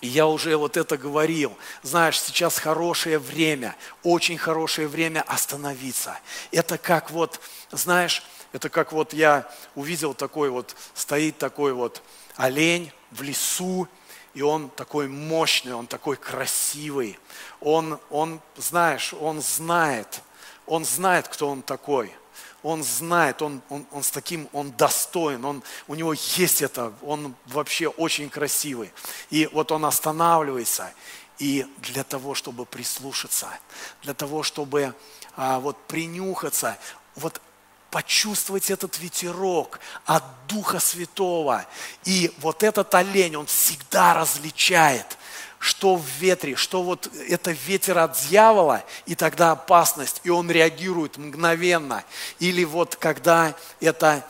и 0.00 0.06
я 0.06 0.26
уже 0.26 0.56
вот 0.56 0.76
это 0.76 0.96
говорил. 0.96 1.56
Знаешь, 1.82 2.20
сейчас 2.20 2.58
хорошее 2.58 3.18
время, 3.18 3.74
очень 4.04 4.38
хорошее 4.38 4.86
время 4.86 5.22
остановиться. 5.26 6.18
Это 6.52 6.78
как 6.78 7.10
вот, 7.10 7.40
знаешь, 7.72 8.22
это 8.52 8.68
как 8.68 8.92
вот 8.92 9.12
я 9.12 9.50
увидел 9.74 10.14
такой 10.14 10.50
вот, 10.50 10.76
стоит 10.94 11.38
такой 11.38 11.72
вот 11.72 12.02
олень 12.36 12.92
в 13.10 13.22
лесу, 13.22 13.88
и 14.34 14.42
он 14.42 14.70
такой 14.70 15.08
мощный, 15.08 15.74
он 15.74 15.88
такой 15.88 16.16
красивый. 16.16 17.18
Он, 17.60 17.98
он, 18.08 18.40
знаешь, 18.56 19.12
он 19.14 19.42
знает, 19.42 20.22
он 20.66 20.84
знает, 20.84 21.26
кто 21.26 21.48
он 21.48 21.62
такой– 21.62 22.14
он 22.62 22.82
знает, 22.82 23.42
он, 23.42 23.62
он, 23.68 23.86
он 23.92 24.02
с 24.02 24.10
таким, 24.10 24.48
он 24.52 24.72
достоин, 24.72 25.44
он, 25.44 25.62
у 25.86 25.94
него 25.94 26.12
есть 26.12 26.62
это, 26.62 26.92
он 27.02 27.34
вообще 27.46 27.88
очень 27.88 28.28
красивый. 28.28 28.92
И 29.30 29.48
вот 29.52 29.70
он 29.72 29.84
останавливается, 29.84 30.92
и 31.38 31.66
для 31.78 32.02
того, 32.02 32.34
чтобы 32.34 32.66
прислушаться, 32.66 33.48
для 34.02 34.14
того, 34.14 34.42
чтобы 34.42 34.94
а, 35.36 35.60
вот 35.60 35.76
принюхаться, 35.86 36.76
вот 37.14 37.40
почувствовать 37.90 38.70
этот 38.70 38.98
ветерок 38.98 39.80
от 40.04 40.22
Духа 40.46 40.78
Святого. 40.78 41.64
И 42.04 42.34
вот 42.38 42.62
этот 42.62 42.94
олень, 42.94 43.36
он 43.36 43.46
всегда 43.46 44.14
различает– 44.14 45.16
что 45.58 45.96
в 45.96 46.06
ветре, 46.20 46.56
что 46.56 46.82
вот 46.82 47.10
это 47.28 47.50
ветер 47.50 47.98
от 47.98 48.18
дьявола, 48.28 48.84
и 49.06 49.14
тогда 49.14 49.52
опасность, 49.52 50.20
и 50.24 50.30
он 50.30 50.50
реагирует 50.50 51.16
мгновенно. 51.16 52.04
Или 52.38 52.64
вот 52.64 52.96
когда 52.96 53.54
это 53.80 54.24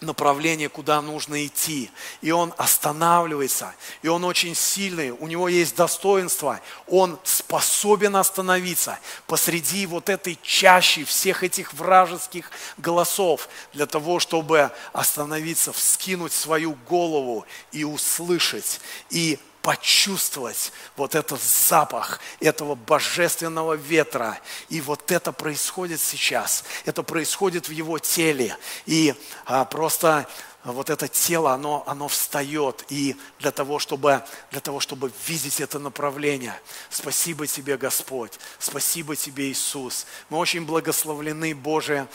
направление, 0.00 0.68
куда 0.68 1.02
нужно 1.02 1.46
идти. 1.46 1.90
И 2.20 2.30
он 2.30 2.54
останавливается, 2.56 3.74
и 4.02 4.08
он 4.08 4.24
очень 4.24 4.54
сильный, 4.54 5.10
у 5.10 5.26
него 5.26 5.48
есть 5.48 5.76
достоинство, 5.76 6.60
он 6.86 7.18
способен 7.24 8.16
остановиться 8.16 8.98
посреди 9.26 9.86
вот 9.86 10.08
этой 10.08 10.38
чащи 10.42 11.04
всех 11.04 11.44
этих 11.44 11.74
вражеских 11.74 12.50
голосов 12.78 13.48
для 13.72 13.86
того, 13.86 14.20
чтобы 14.20 14.70
остановиться, 14.92 15.72
вскинуть 15.72 16.32
свою 16.32 16.76
голову 16.88 17.44
и 17.72 17.84
услышать, 17.84 18.80
и 19.10 19.38
почувствовать 19.62 20.72
вот 20.96 21.14
этот 21.14 21.40
запах 21.42 22.20
этого 22.40 22.74
божественного 22.74 23.74
ветра. 23.74 24.38
И 24.68 24.80
вот 24.80 25.10
это 25.12 25.32
происходит 25.32 26.00
сейчас. 26.00 26.64
Это 26.84 27.02
происходит 27.02 27.68
в 27.68 27.72
его 27.72 27.98
теле. 27.98 28.56
И 28.86 29.14
а, 29.46 29.64
просто 29.64 30.26
вот 30.64 30.90
это 30.90 31.08
тело, 31.08 31.52
оно, 31.52 31.84
оно 31.86 32.08
встает 32.08 32.84
и 32.88 33.16
для 33.38 33.50
того, 33.50 33.78
чтобы, 33.78 34.22
для 34.50 34.60
того, 34.60 34.80
чтобы 34.80 35.10
видеть 35.26 35.60
это 35.60 35.78
направление. 35.78 36.58
Спасибо 36.90 37.46
тебе, 37.46 37.76
Господь. 37.76 38.32
Спасибо 38.58 39.16
тебе, 39.16 39.50
Иисус. 39.50 40.06
Мы 40.28 40.38
очень 40.38 40.66
благословлены, 40.66 41.54
Боже, 41.54 42.06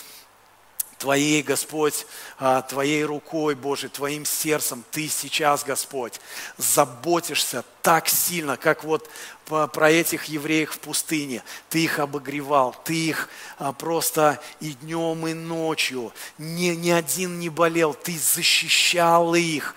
Твоей, 0.98 1.42
Господь, 1.42 2.06
а, 2.40 2.62
Твоей 2.62 3.04
рукой, 3.04 3.56
Боже, 3.56 3.90
Твоим 3.90 4.26
сердцем 4.26 4.84
Ты 4.92 5.08
сейчас, 5.10 5.64
Господь, 5.64 6.20
заботишься 6.58 7.64
так 7.82 8.08
сильно, 8.08 8.58
как 8.58 8.84
вот 8.84 9.10
про 9.46 9.92
этих 9.92 10.26
евреев 10.26 10.74
в 10.74 10.80
пустыне. 10.80 11.44
Ты 11.70 11.84
их 11.84 12.00
обогревал, 12.00 12.76
ты 12.84 13.10
их 13.10 13.30
а, 13.60 13.74
просто 13.74 14.40
и 14.60 14.74
днем, 14.74 15.28
и 15.28 15.34
ночью, 15.34 16.12
ни, 16.40 16.70
ни 16.70 16.90
один 16.90 17.40
не 17.40 17.50
болел, 17.50 17.94
ты 17.94 18.18
защищал 18.18 19.36
их, 19.36 19.76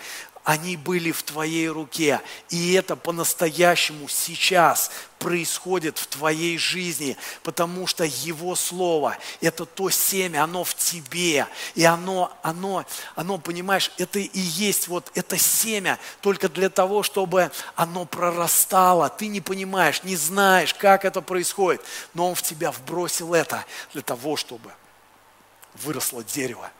они 0.48 0.78
были 0.78 1.12
в 1.12 1.24
твоей 1.24 1.68
руке. 1.68 2.22
И 2.48 2.72
это 2.72 2.96
по-настоящему 2.96 4.08
сейчас 4.08 4.90
происходит 5.18 5.98
в 5.98 6.06
твоей 6.06 6.56
жизни, 6.56 7.18
потому 7.42 7.86
что 7.86 8.04
Его 8.04 8.56
Слово– 8.56 9.18
это 9.42 9.66
то 9.66 9.90
семя, 9.90 10.44
оно 10.44 10.64
в 10.64 10.74
тебе. 10.74 11.46
И 11.74 11.84
оно, 11.84 12.32
оно, 12.42 12.86
оно, 13.14 13.36
понимаешь, 13.36 13.90
это 13.98 14.20
и 14.20 14.40
есть 14.40 14.88
вот 14.88 15.10
это 15.14 15.36
семя 15.36 15.98
только 16.22 16.48
для 16.48 16.70
того, 16.70 17.02
чтобы 17.02 17.50
оно 17.74 18.06
прорастало. 18.06 19.10
Ты 19.10 19.26
не 19.26 19.42
понимаешь, 19.42 20.02
не 20.02 20.16
знаешь, 20.16 20.72
как 20.72 21.04
это 21.04 21.20
происходит, 21.20 21.82
но 22.14 22.26
Он 22.26 22.34
в 22.34 22.40
тебя 22.40 22.72
вбросил 22.72 23.34
это 23.34 23.66
для 23.92 24.00
того, 24.00 24.36
чтобы 24.36 24.72
выросло 25.74 26.24
дерево 26.24 26.70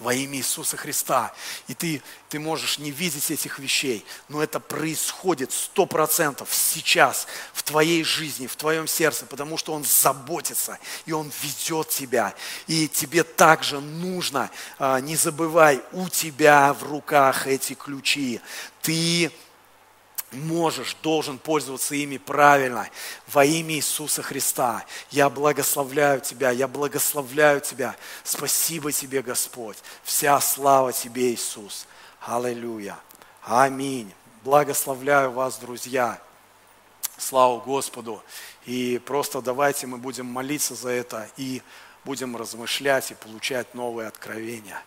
во 0.00 0.14
имя 0.14 0.38
Иисуса 0.38 0.76
Христа. 0.76 1.32
И 1.68 1.74
ты, 1.74 2.02
ты 2.28 2.38
можешь 2.38 2.78
не 2.78 2.90
видеть 2.90 3.30
этих 3.30 3.58
вещей, 3.58 4.04
но 4.28 4.42
это 4.42 4.60
происходит 4.60 5.52
сто 5.52 5.86
процентов 5.86 6.48
сейчас 6.52 7.26
в 7.52 7.62
твоей 7.62 8.04
жизни, 8.04 8.46
в 8.46 8.56
твоем 8.56 8.86
сердце, 8.86 9.26
потому 9.26 9.56
что 9.56 9.72
Он 9.72 9.84
заботится, 9.84 10.78
и 11.06 11.12
Он 11.12 11.30
ведет 11.42 11.88
тебя. 11.88 12.34
И 12.66 12.88
тебе 12.88 13.22
также 13.22 13.80
нужно, 13.80 14.50
а, 14.78 15.00
не 15.00 15.16
забывай, 15.16 15.82
у 15.92 16.08
тебя 16.08 16.72
в 16.72 16.82
руках 16.82 17.46
эти 17.46 17.74
ключи. 17.74 18.40
Ты 18.82 19.32
можешь, 20.32 20.96
должен 21.02 21.38
пользоваться 21.38 21.94
ими 21.94 22.18
правильно. 22.18 22.88
Во 23.28 23.44
имя 23.44 23.74
Иисуса 23.74 24.22
Христа 24.22 24.84
я 25.10 25.30
благословляю 25.30 26.20
Тебя, 26.20 26.50
я 26.50 26.68
благословляю 26.68 27.60
Тебя. 27.60 27.96
Спасибо 28.24 28.92
Тебе, 28.92 29.22
Господь. 29.22 29.78
Вся 30.04 30.40
слава 30.40 30.92
Тебе, 30.92 31.32
Иисус. 31.32 31.86
Аллилуйя. 32.20 32.98
Аминь. 33.42 34.12
Благословляю 34.42 35.32
вас, 35.32 35.58
друзья. 35.58 36.20
Слава 37.18 37.60
Господу. 37.60 38.22
И 38.64 39.00
просто 39.04 39.40
давайте 39.40 39.86
мы 39.86 39.98
будем 39.98 40.26
молиться 40.26 40.74
за 40.74 40.90
это 40.90 41.28
и 41.36 41.62
будем 42.04 42.36
размышлять 42.36 43.10
и 43.10 43.14
получать 43.14 43.74
новые 43.74 44.08
откровения. 44.08 44.82